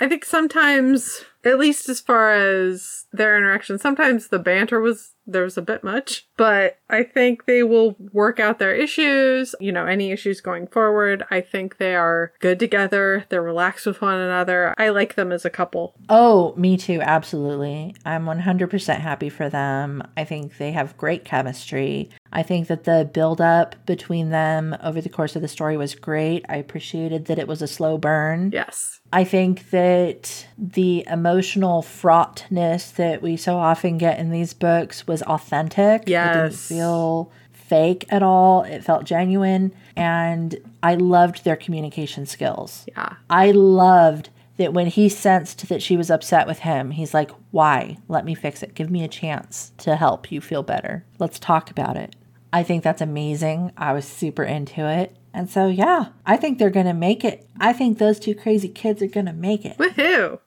I 0.00 0.08
think 0.08 0.24
sometimes, 0.24 1.22
at 1.46 1.58
least 1.58 1.88
as 1.88 2.00
far 2.00 2.32
as 2.32 3.06
their 3.12 3.36
interaction, 3.36 3.78
sometimes 3.78 4.28
the 4.28 4.38
banter 4.38 4.80
was 4.80 5.12
there 5.26 5.42
was 5.42 5.58
a 5.58 5.62
bit 5.62 5.82
much, 5.82 6.28
but 6.36 6.78
I 6.88 7.02
think 7.02 7.46
they 7.46 7.62
will 7.62 7.96
work 8.12 8.38
out 8.38 8.58
their 8.58 8.74
issues, 8.74 9.54
you 9.60 9.72
know, 9.72 9.84
any 9.84 10.12
issues 10.12 10.40
going 10.40 10.68
forward. 10.68 11.24
I 11.30 11.40
think 11.40 11.78
they 11.78 11.96
are 11.96 12.32
good 12.38 12.60
together. 12.60 13.24
They're 13.28 13.42
relaxed 13.42 13.86
with 13.86 14.00
one 14.00 14.18
another. 14.18 14.72
I 14.78 14.90
like 14.90 15.16
them 15.16 15.32
as 15.32 15.44
a 15.44 15.50
couple. 15.50 15.94
Oh, 16.08 16.54
me 16.56 16.76
too, 16.76 17.00
absolutely. 17.00 17.94
I'm 18.04 18.24
100% 18.24 19.00
happy 19.00 19.28
for 19.28 19.48
them. 19.48 20.02
I 20.16 20.24
think 20.24 20.58
they 20.58 20.72
have 20.72 20.96
great 20.96 21.24
chemistry. 21.24 22.10
I 22.32 22.42
think 22.42 22.68
that 22.68 22.84
the 22.84 23.08
build 23.12 23.40
up 23.40 23.74
between 23.86 24.30
them 24.30 24.76
over 24.82 25.00
the 25.00 25.08
course 25.08 25.34
of 25.34 25.42
the 25.42 25.48
story 25.48 25.76
was 25.76 25.94
great. 25.94 26.44
I 26.48 26.56
appreciated 26.56 27.26
that 27.26 27.38
it 27.38 27.48
was 27.48 27.62
a 27.62 27.66
slow 27.66 27.98
burn. 27.98 28.50
Yes. 28.52 29.00
I 29.12 29.24
think 29.24 29.70
that 29.70 30.46
the 30.58 31.04
emotional 31.36 31.82
fraughtness 31.82 32.90
that 32.92 33.20
we 33.20 33.36
so 33.36 33.58
often 33.58 33.98
get 33.98 34.18
in 34.18 34.30
these 34.30 34.54
books 34.54 35.06
was 35.06 35.22
authentic. 35.22 36.02
It 36.02 36.06
didn't 36.06 36.52
Yes. 36.52 36.68
feel 36.68 37.30
fake 37.52 38.06
at 38.08 38.22
all. 38.22 38.62
It 38.62 38.82
felt 38.82 39.04
genuine. 39.04 39.72
And 39.96 40.56
I 40.82 40.94
loved 40.94 41.44
their 41.44 41.56
communication 41.56 42.24
skills. 42.26 42.86
Yeah. 42.88 43.14
I 43.28 43.50
loved 43.50 44.30
that 44.56 44.72
when 44.72 44.86
he 44.86 45.10
sensed 45.10 45.68
that 45.68 45.82
she 45.82 45.96
was 45.96 46.10
upset 46.10 46.46
with 46.46 46.60
him, 46.60 46.92
he's 46.92 47.12
like, 47.12 47.30
Why? 47.50 47.98
Let 48.08 48.24
me 48.24 48.34
fix 48.34 48.62
it. 48.62 48.74
Give 48.74 48.90
me 48.90 49.04
a 49.04 49.08
chance 49.08 49.72
to 49.78 49.96
help 49.96 50.32
you 50.32 50.40
feel 50.40 50.62
better. 50.62 51.04
Let's 51.18 51.38
talk 51.38 51.70
about 51.70 51.96
it. 51.98 52.16
I 52.52 52.62
think 52.62 52.82
that's 52.82 53.02
amazing. 53.02 53.72
I 53.76 53.92
was 53.92 54.06
super 54.06 54.42
into 54.44 54.88
it. 54.88 55.14
And 55.34 55.50
so, 55.50 55.68
yeah, 55.68 56.06
I 56.24 56.38
think 56.38 56.58
they're 56.58 56.70
going 56.70 56.86
to 56.86 56.94
make 56.94 57.22
it. 57.22 57.46
I 57.60 57.74
think 57.74 57.98
those 57.98 58.18
two 58.18 58.34
crazy 58.34 58.70
kids 58.70 59.02
are 59.02 59.06
going 59.06 59.26
to 59.26 59.34
make 59.34 59.66
it. 59.66 59.76
Woohoo! 59.76 60.38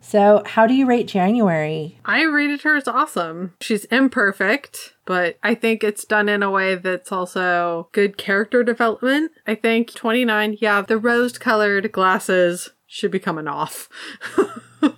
So, 0.00 0.42
how 0.46 0.66
do 0.66 0.74
you 0.74 0.86
rate 0.86 1.08
January? 1.08 1.98
I 2.04 2.22
rated 2.22 2.62
her 2.62 2.76
as 2.76 2.88
awesome. 2.88 3.54
She's 3.60 3.84
imperfect, 3.86 4.94
but 5.04 5.38
I 5.42 5.54
think 5.54 5.82
it's 5.82 6.04
done 6.04 6.28
in 6.28 6.42
a 6.42 6.50
way 6.50 6.76
that's 6.76 7.12
also 7.12 7.88
good 7.92 8.16
character 8.16 8.62
development. 8.62 9.32
I 9.46 9.54
think 9.54 9.94
29, 9.94 10.58
yeah, 10.60 10.82
the 10.82 10.98
rose 10.98 11.36
colored 11.36 11.90
glasses 11.92 12.70
should 12.86 13.10
be 13.10 13.18
coming 13.18 13.48
off. 13.48 13.88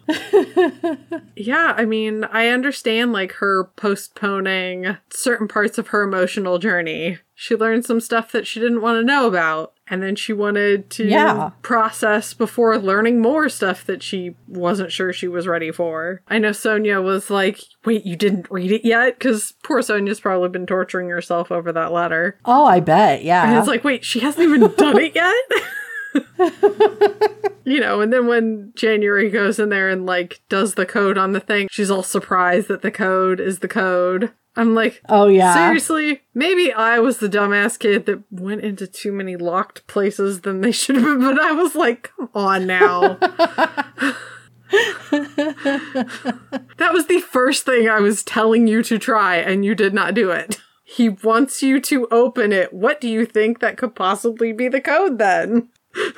yeah, 1.37 1.74
I 1.76 1.85
mean, 1.85 2.24
I 2.24 2.49
understand 2.49 3.12
like 3.12 3.33
her 3.33 3.64
postponing 3.76 4.97
certain 5.11 5.49
parts 5.49 5.78
of 5.78 5.89
her 5.89 6.03
emotional 6.03 6.59
journey. 6.59 7.18
She 7.35 7.57
learned 7.57 7.85
some 7.85 8.01
stuff 8.01 8.31
that 8.33 8.47
she 8.47 8.61
didn't 8.61 8.83
want 8.83 9.01
to 9.01 9.05
know 9.05 9.26
about. 9.26 9.72
And 9.91 10.03
then 10.03 10.14
she 10.14 10.32
wanted 10.32 10.88
to 10.91 11.05
Yeah. 11.05 11.51
process 11.62 12.32
before 12.32 12.78
learning 12.78 13.20
more 13.20 13.49
stuff 13.49 13.84
that 13.86 14.03
she 14.03 14.36
wasn't 14.47 14.93
sure 14.93 15.12
she 15.12 15.26
was 15.26 15.49
ready 15.49 15.72
for. 15.72 16.22
I 16.28 16.38
know 16.38 16.53
Sonia 16.53 17.01
was 17.01 17.28
like, 17.28 17.59
wait, 17.84 18.07
you 18.07 18.14
didn't 18.16 18.47
read 18.51 18.70
it 18.70 18.84
yet? 18.84 19.18
Because 19.18 19.55
poor 19.64 19.82
Sonia's 19.82 20.20
probably 20.20 20.49
been 20.49 20.66
torturing 20.66 21.09
herself 21.09 21.51
over 21.51 21.72
that 21.72 21.93
letter. 21.93 22.38
Oh, 22.45 22.64
I 22.64 22.78
bet. 22.80 23.24
Yeah. 23.24 23.49
And 23.49 23.59
it's 23.59 23.66
like, 23.68 23.82
wait, 23.82 24.05
she 24.05 24.20
hasn't 24.20 24.45
even 24.49 24.61
done 24.76 24.97
it 24.99 25.14
yet? 25.14 25.34
you 27.64 27.80
know, 27.80 28.01
and 28.01 28.12
then 28.12 28.26
when 28.26 28.72
January 28.74 29.30
goes 29.30 29.59
in 29.59 29.68
there 29.68 29.88
and 29.88 30.07
like 30.07 30.41
does 30.49 30.74
the 30.74 30.86
code 30.86 31.18
on 31.18 31.32
the 31.32 31.41
thing, 31.41 31.68
she's 31.70 31.91
all 31.91 32.03
surprised 32.03 32.68
that 32.68 32.82
the 32.82 32.91
code 32.91 33.41
is 33.41 33.59
the 33.61 33.68
code. 33.68 34.32
I'm 34.61 34.75
like, 34.75 35.01
Oh 35.09 35.27
yeah. 35.27 35.55
seriously? 35.55 36.21
Maybe 36.35 36.71
I 36.71 36.99
was 36.99 37.17
the 37.17 37.29
dumbass 37.29 37.79
kid 37.79 38.05
that 38.05 38.23
went 38.31 38.61
into 38.61 38.87
too 38.87 39.11
many 39.11 39.37
locked 39.37 39.87
places 39.87 40.43
than 40.43 40.61
they 40.61 40.71
should 40.71 40.97
have 40.97 41.05
been, 41.05 41.21
but 41.21 41.41
I 41.41 41.53
was 41.53 41.75
like, 41.75 42.11
come 42.15 42.29
on 42.35 42.67
now. 42.67 43.15
that 43.21 44.17
was 46.93 47.07
the 47.07 47.21
first 47.21 47.65
thing 47.65 47.89
I 47.89 48.01
was 48.01 48.23
telling 48.23 48.67
you 48.67 48.83
to 48.83 48.99
try, 48.99 49.37
and 49.37 49.65
you 49.65 49.75
did 49.75 49.95
not 49.95 50.13
do 50.13 50.31
it. 50.31 50.61
He 50.85 51.09
wants 51.09 51.63
you 51.63 51.81
to 51.81 52.07
open 52.11 52.53
it. 52.53 52.75
What 52.75 53.01
do 53.01 53.09
you 53.09 53.25
think 53.25 53.61
that 53.61 53.79
could 53.79 53.95
possibly 53.95 54.53
be 54.53 54.69
the 54.69 54.83
code 54.83 55.19
then? 55.19 55.71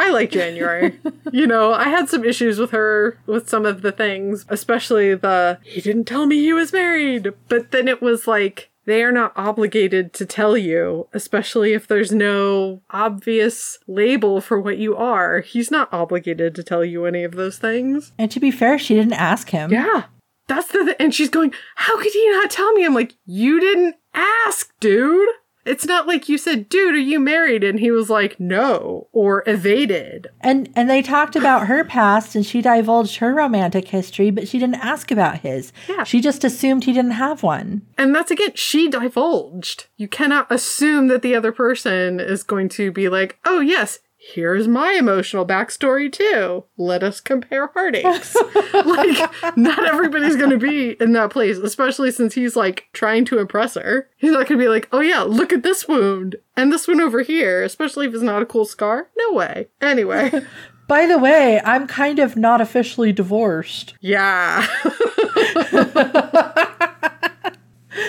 I 0.00 0.10
like 0.10 0.30
January. 0.30 0.98
you 1.32 1.46
know, 1.46 1.72
I 1.72 1.84
had 1.84 2.08
some 2.08 2.24
issues 2.24 2.58
with 2.58 2.70
her 2.70 3.18
with 3.26 3.48
some 3.48 3.66
of 3.66 3.82
the 3.82 3.92
things, 3.92 4.44
especially 4.48 5.14
the 5.14 5.58
he 5.62 5.80
didn't 5.80 6.04
tell 6.04 6.26
me 6.26 6.40
he 6.40 6.52
was 6.52 6.72
married. 6.72 7.32
But 7.48 7.70
then 7.70 7.88
it 7.88 8.00
was 8.02 8.26
like 8.26 8.70
they 8.86 9.02
are 9.02 9.12
not 9.12 9.32
obligated 9.36 10.12
to 10.14 10.26
tell 10.26 10.56
you, 10.56 11.06
especially 11.12 11.74
if 11.74 11.86
there's 11.86 12.12
no 12.12 12.80
obvious 12.90 13.78
label 13.86 14.40
for 14.40 14.60
what 14.60 14.78
you 14.78 14.96
are. 14.96 15.40
He's 15.40 15.70
not 15.70 15.92
obligated 15.92 16.54
to 16.56 16.62
tell 16.62 16.84
you 16.84 17.04
any 17.04 17.22
of 17.22 17.32
those 17.32 17.58
things. 17.58 18.12
And 18.18 18.30
to 18.30 18.40
be 18.40 18.50
fair, 18.50 18.78
she 18.78 18.94
didn't 18.94 19.12
ask 19.12 19.50
him. 19.50 19.70
Yeah. 19.70 20.04
That's 20.48 20.68
the 20.72 20.84
th- 20.84 20.96
and 20.98 21.14
she's 21.14 21.30
going, 21.30 21.52
"How 21.76 21.96
could 21.96 22.12
he 22.12 22.28
not 22.30 22.50
tell 22.50 22.72
me?" 22.72 22.84
I'm 22.84 22.94
like, 22.94 23.14
"You 23.24 23.60
didn't 23.60 23.94
ask, 24.12 24.72
dude." 24.80 25.28
It's 25.70 25.86
not 25.86 26.08
like 26.08 26.28
you 26.28 26.36
said, 26.36 26.68
"Dude, 26.68 26.96
are 26.96 26.98
you 26.98 27.20
married?" 27.20 27.62
and 27.62 27.78
he 27.78 27.92
was 27.92 28.10
like, 28.10 28.40
"No," 28.40 29.06
or 29.12 29.44
evaded. 29.46 30.26
And 30.40 30.68
and 30.74 30.90
they 30.90 31.00
talked 31.00 31.36
about 31.36 31.68
her 31.68 31.84
past 31.84 32.34
and 32.34 32.44
she 32.44 32.60
divulged 32.60 33.18
her 33.18 33.32
romantic 33.32 33.86
history, 33.86 34.32
but 34.32 34.48
she 34.48 34.58
didn't 34.58 34.84
ask 34.84 35.12
about 35.12 35.38
his. 35.38 35.72
Yeah. 35.88 36.02
She 36.02 36.20
just 36.20 36.42
assumed 36.42 36.84
he 36.84 36.92
didn't 36.92 37.12
have 37.12 37.44
one. 37.44 37.82
And 37.96 38.12
that's 38.12 38.32
again, 38.32 38.52
she 38.56 38.88
divulged. 38.88 39.86
You 39.96 40.08
cannot 40.08 40.50
assume 40.50 41.06
that 41.06 41.22
the 41.22 41.36
other 41.36 41.52
person 41.52 42.18
is 42.18 42.42
going 42.42 42.68
to 42.70 42.90
be 42.90 43.08
like, 43.08 43.38
"Oh, 43.44 43.60
yes, 43.60 44.00
here's 44.32 44.68
my 44.68 44.92
emotional 44.98 45.46
backstory 45.46 46.12
too. 46.12 46.64
Let 46.76 47.02
us 47.02 47.20
compare 47.20 47.68
heartaches." 47.74 48.36
like, 48.74 49.56
not 49.56 49.86
everybody's 49.86 50.36
going 50.36 50.50
to 50.50 50.58
be 50.58 50.90
in 51.00 51.12
that 51.12 51.30
place, 51.30 51.56
especially 51.58 52.10
since 52.10 52.34
he's 52.34 52.56
like 52.56 52.88
trying 52.92 53.24
to 53.26 53.38
impress 53.38 53.74
her. 53.74 54.08
He's 54.16 54.32
not 54.32 54.46
going 54.46 54.58
to 54.58 54.64
be 54.64 54.68
like, 54.68 54.88
"Oh 54.92 55.00
yeah, 55.00 55.22
look 55.22 55.52
at 55.52 55.62
this 55.62 55.88
wound 55.88 56.36
and 56.56 56.72
this 56.72 56.86
one 56.86 57.00
over 57.00 57.22
here," 57.22 57.62
especially 57.62 58.06
if 58.06 58.14
it's 58.14 58.22
not 58.22 58.42
a 58.42 58.46
cool 58.46 58.64
scar. 58.64 59.08
No 59.18 59.32
way. 59.34 59.68
Anyway, 59.80 60.30
By 60.88 61.06
the 61.06 61.18
way, 61.18 61.60
I'm 61.64 61.86
kind 61.86 62.18
of 62.18 62.36
not 62.36 62.60
officially 62.60 63.12
divorced. 63.12 63.94
yeah. 64.00 64.66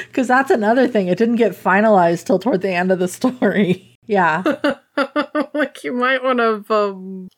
Because 0.08 0.28
that's 0.28 0.52
another 0.52 0.88
thing. 0.88 1.08
It 1.08 1.18
didn't 1.18 1.38
get 1.38 1.54
finalized 1.54 2.26
till 2.26 2.38
toward 2.40 2.62
the 2.62 2.70
end 2.70 2.92
of 2.92 3.00
the 3.00 3.08
story. 3.08 3.91
Yeah. 4.12 4.44
like 5.54 5.86
you 5.86 5.94
might 5.94 6.22
want 6.22 6.40
to 6.40 6.66
um 6.74 7.30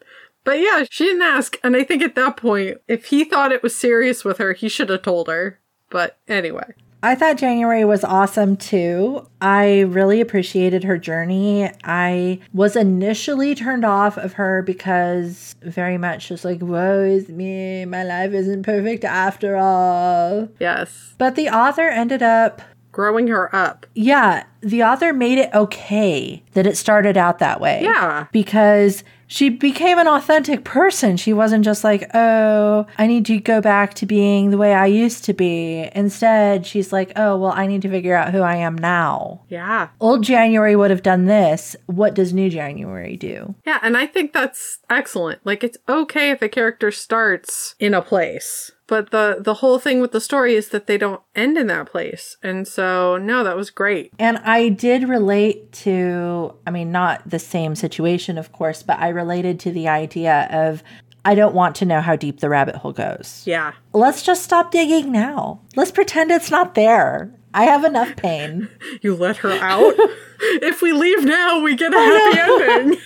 but 0.44 0.60
yeah 0.60 0.84
she 0.90 1.06
didn't 1.06 1.22
ask 1.22 1.58
and 1.64 1.78
i 1.78 1.84
think 1.84 2.02
at 2.02 2.16
that 2.16 2.36
point 2.36 2.80
if 2.88 3.06
he 3.06 3.24
thought 3.24 3.52
it 3.52 3.62
was 3.64 3.76
serious 3.76 4.26
with 4.26 4.40
her 4.40 4.54
he 4.54 4.68
should 4.68 4.90
have 4.90 5.04
told 5.04 5.28
her 5.28 5.60
but 5.90 6.18
anyway 6.28 6.74
I 7.06 7.16
thought 7.16 7.36
January 7.36 7.84
was 7.84 8.06
awesome 8.06 8.56
too. 8.56 9.28
I 9.42 9.82
really 9.82 10.22
appreciated 10.22 10.86
her 10.86 10.98
journey. 10.98 11.70
I 11.84 12.40
was 12.54 12.78
initially 12.78 13.56
turned 13.56 13.84
off 13.84 14.18
of 14.18 14.32
her 14.34 14.62
because 14.62 15.54
very 15.62 15.98
much 15.98 16.30
just 16.30 16.46
like, 16.46 16.62
woe 16.62 17.04
is 17.04 17.28
me, 17.28 17.84
my 17.84 18.06
life 18.06 18.32
isn't 18.32 18.64
perfect 18.64 19.04
after 19.04 19.58
all. 19.58 20.48
yes 20.62 21.14
But 21.18 21.36
the 21.36 21.50
author 21.50 21.90
ended 21.90 22.24
up, 22.24 22.62
growing 22.94 23.28
her 23.28 23.54
up 23.54 23.86
yeah, 23.96 24.46
the 24.62 24.82
author 24.84 25.12
made 25.12 25.38
it 25.38 25.54
okay 25.54 26.42
that 26.54 26.66
it 26.66 26.78
started 26.78 27.18
out 27.18 27.40
that 27.40 27.60
way. 27.60 27.82
yeah 27.84 28.28
Because 28.32 29.04
she 29.28 29.50
became 29.50 29.98
an 29.98 30.08
authentic 30.08 30.64
person. 30.64 31.18
She 31.18 31.34
wasn't 31.34 31.66
just 31.66 31.84
like, 31.84 32.08
oh, 32.14 32.86
I 33.00 33.08
need 33.08 33.26
to 33.26 33.40
go 33.40 33.62
back 33.62 33.94
to 33.96 34.06
being 34.06 34.52
the 34.52 34.58
way 34.58 34.74
I 34.76 34.86
used 34.86 35.24
to 35.26 35.34
be. 35.34 35.90
Instead, 35.96 36.66
she's 36.68 36.94
like, 36.94 37.12
oh, 37.16 37.38
well, 37.38 37.52
I 37.52 37.66
need 37.66 37.82
to 37.82 37.90
figure 37.90 38.16
out 38.16 38.32
who 38.32 38.42
I 38.42 38.56
am 38.58 38.76
now. 38.78 39.42
yeah 39.50 39.90
Old 40.00 40.24
January 40.24 40.76
would 40.76 40.92
have 40.92 41.04
done 41.04 41.26
this. 41.26 41.76
What 41.88 42.14
does 42.14 42.32
New 42.34 42.50
January 42.50 43.18
do? 43.18 43.56
yeah 43.66 43.80
and 43.82 43.98
i 43.98 44.06
think 44.06 44.34
that's 44.34 44.80
excellent 44.90 45.40
like 45.46 45.64
it's 45.64 45.78
okay 45.90 46.32
if 46.32 46.42
a 46.42 46.50
character 46.50 46.92
starts 46.92 47.76
in 47.80 47.94
a 47.94 48.02
place 48.02 48.72
but 48.88 49.12
the 49.12 49.38
the 49.40 49.56
whole 49.56 49.80
thing 49.80 50.00
with 50.02 50.12
the 50.12 50.22
story 50.22 50.56
is 50.56 50.70
that 50.70 50.88
they 50.88 50.98
don't 50.98 51.22
end 51.36 51.58
in 51.58 51.68
that 51.68 51.88
place 51.88 52.38
and 52.44 52.68
so 52.68 53.18
no 53.18 53.44
that 53.44 53.56
was 53.56 53.70
great 53.70 54.12
And 54.20 54.38
I 54.40 54.70
did 54.70 55.08
relate 55.10 55.72
to, 55.84 56.54
I 56.68 56.72
mean, 56.72 56.92
not 56.92 57.28
the 57.30 57.40
same 57.40 57.76
situation, 57.76 58.38
of 58.38 58.52
course, 58.52 58.84
but 58.84 59.00
I 59.00 59.10
related 59.10 59.60
to 59.62 59.72
the 59.72 59.88
idea 59.88 60.48
of, 60.52 60.84
I 61.26 61.36
don't 61.36 61.56
want 61.56 61.76
to 61.78 61.86
know 61.86 62.02
how 62.02 62.16
deep 62.16 62.40
the 62.42 62.50
rabbit 62.50 62.76
hole 62.76 62.92
goes. 62.94 63.44
yeah 63.46 63.74
Let's 63.94 64.24
just 64.24 64.44
stop 64.44 64.72
digging 64.72 65.12
now. 65.12 65.62
Let's 65.76 65.92
pretend 65.92 66.32
it's 66.32 66.52
not 66.52 66.76
there. 66.76 67.34
I 67.54 67.64
have 67.66 67.84
enough 67.86 68.16
pain. 68.16 68.68
you 69.02 69.16
let 69.16 69.38
her 69.38 69.52
out 69.52 69.94
if 70.62 70.82
we 70.82 70.92
leave 70.92 71.24
now 71.24 71.62
we 71.62 71.76
get 71.76 71.94
a 71.94 71.98
happy 71.98 72.40
ending 72.72 73.00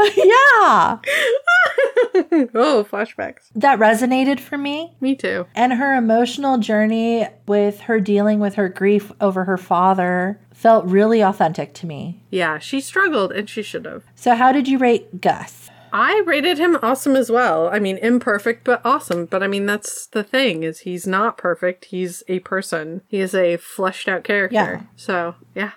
yeah. 0.16 0.98
oh 2.54 2.86
flashbacks 2.90 3.50
That 3.54 3.78
resonated 3.78 4.40
for 4.40 4.58
me. 4.58 4.94
me 5.00 5.14
too 5.14 5.46
And 5.54 5.74
her 5.74 5.94
emotional 5.96 6.58
journey 6.58 7.26
with 7.46 7.80
her 7.82 8.00
dealing 8.00 8.38
with 8.40 8.54
her 8.56 8.68
grief 8.68 9.12
over 9.20 9.44
her 9.44 9.56
father 9.58 10.40
felt 10.52 10.84
really 10.84 11.20
authentic 11.22 11.74
to 11.74 11.86
me. 11.86 12.22
Yeah, 12.30 12.58
she 12.58 12.80
struggled 12.80 13.32
and 13.32 13.48
she 13.48 13.62
should 13.62 13.84
have. 13.84 14.04
So, 14.14 14.34
how 14.36 14.52
did 14.52 14.68
you 14.68 14.78
rate 14.78 15.20
Gus? 15.20 15.70
I 15.92 16.22
rated 16.24 16.58
him 16.58 16.78
awesome 16.82 17.16
as 17.16 17.30
well. 17.30 17.68
I 17.68 17.78
mean, 17.78 17.98
imperfect 17.98 18.64
but 18.64 18.80
awesome. 18.84 19.26
But 19.26 19.42
I 19.42 19.46
mean, 19.48 19.66
that's 19.66 20.06
the 20.06 20.22
thing 20.24 20.62
is 20.62 20.80
he's 20.80 21.06
not 21.06 21.36
perfect. 21.36 21.86
He's 21.86 22.22
a 22.28 22.38
person. 22.40 23.02
He 23.08 23.18
is 23.20 23.34
a 23.34 23.56
fleshed 23.58 24.08
out 24.08 24.24
character. 24.24 24.54
Yeah. 24.54 24.82
So, 24.96 25.34
yeah. 25.54 25.72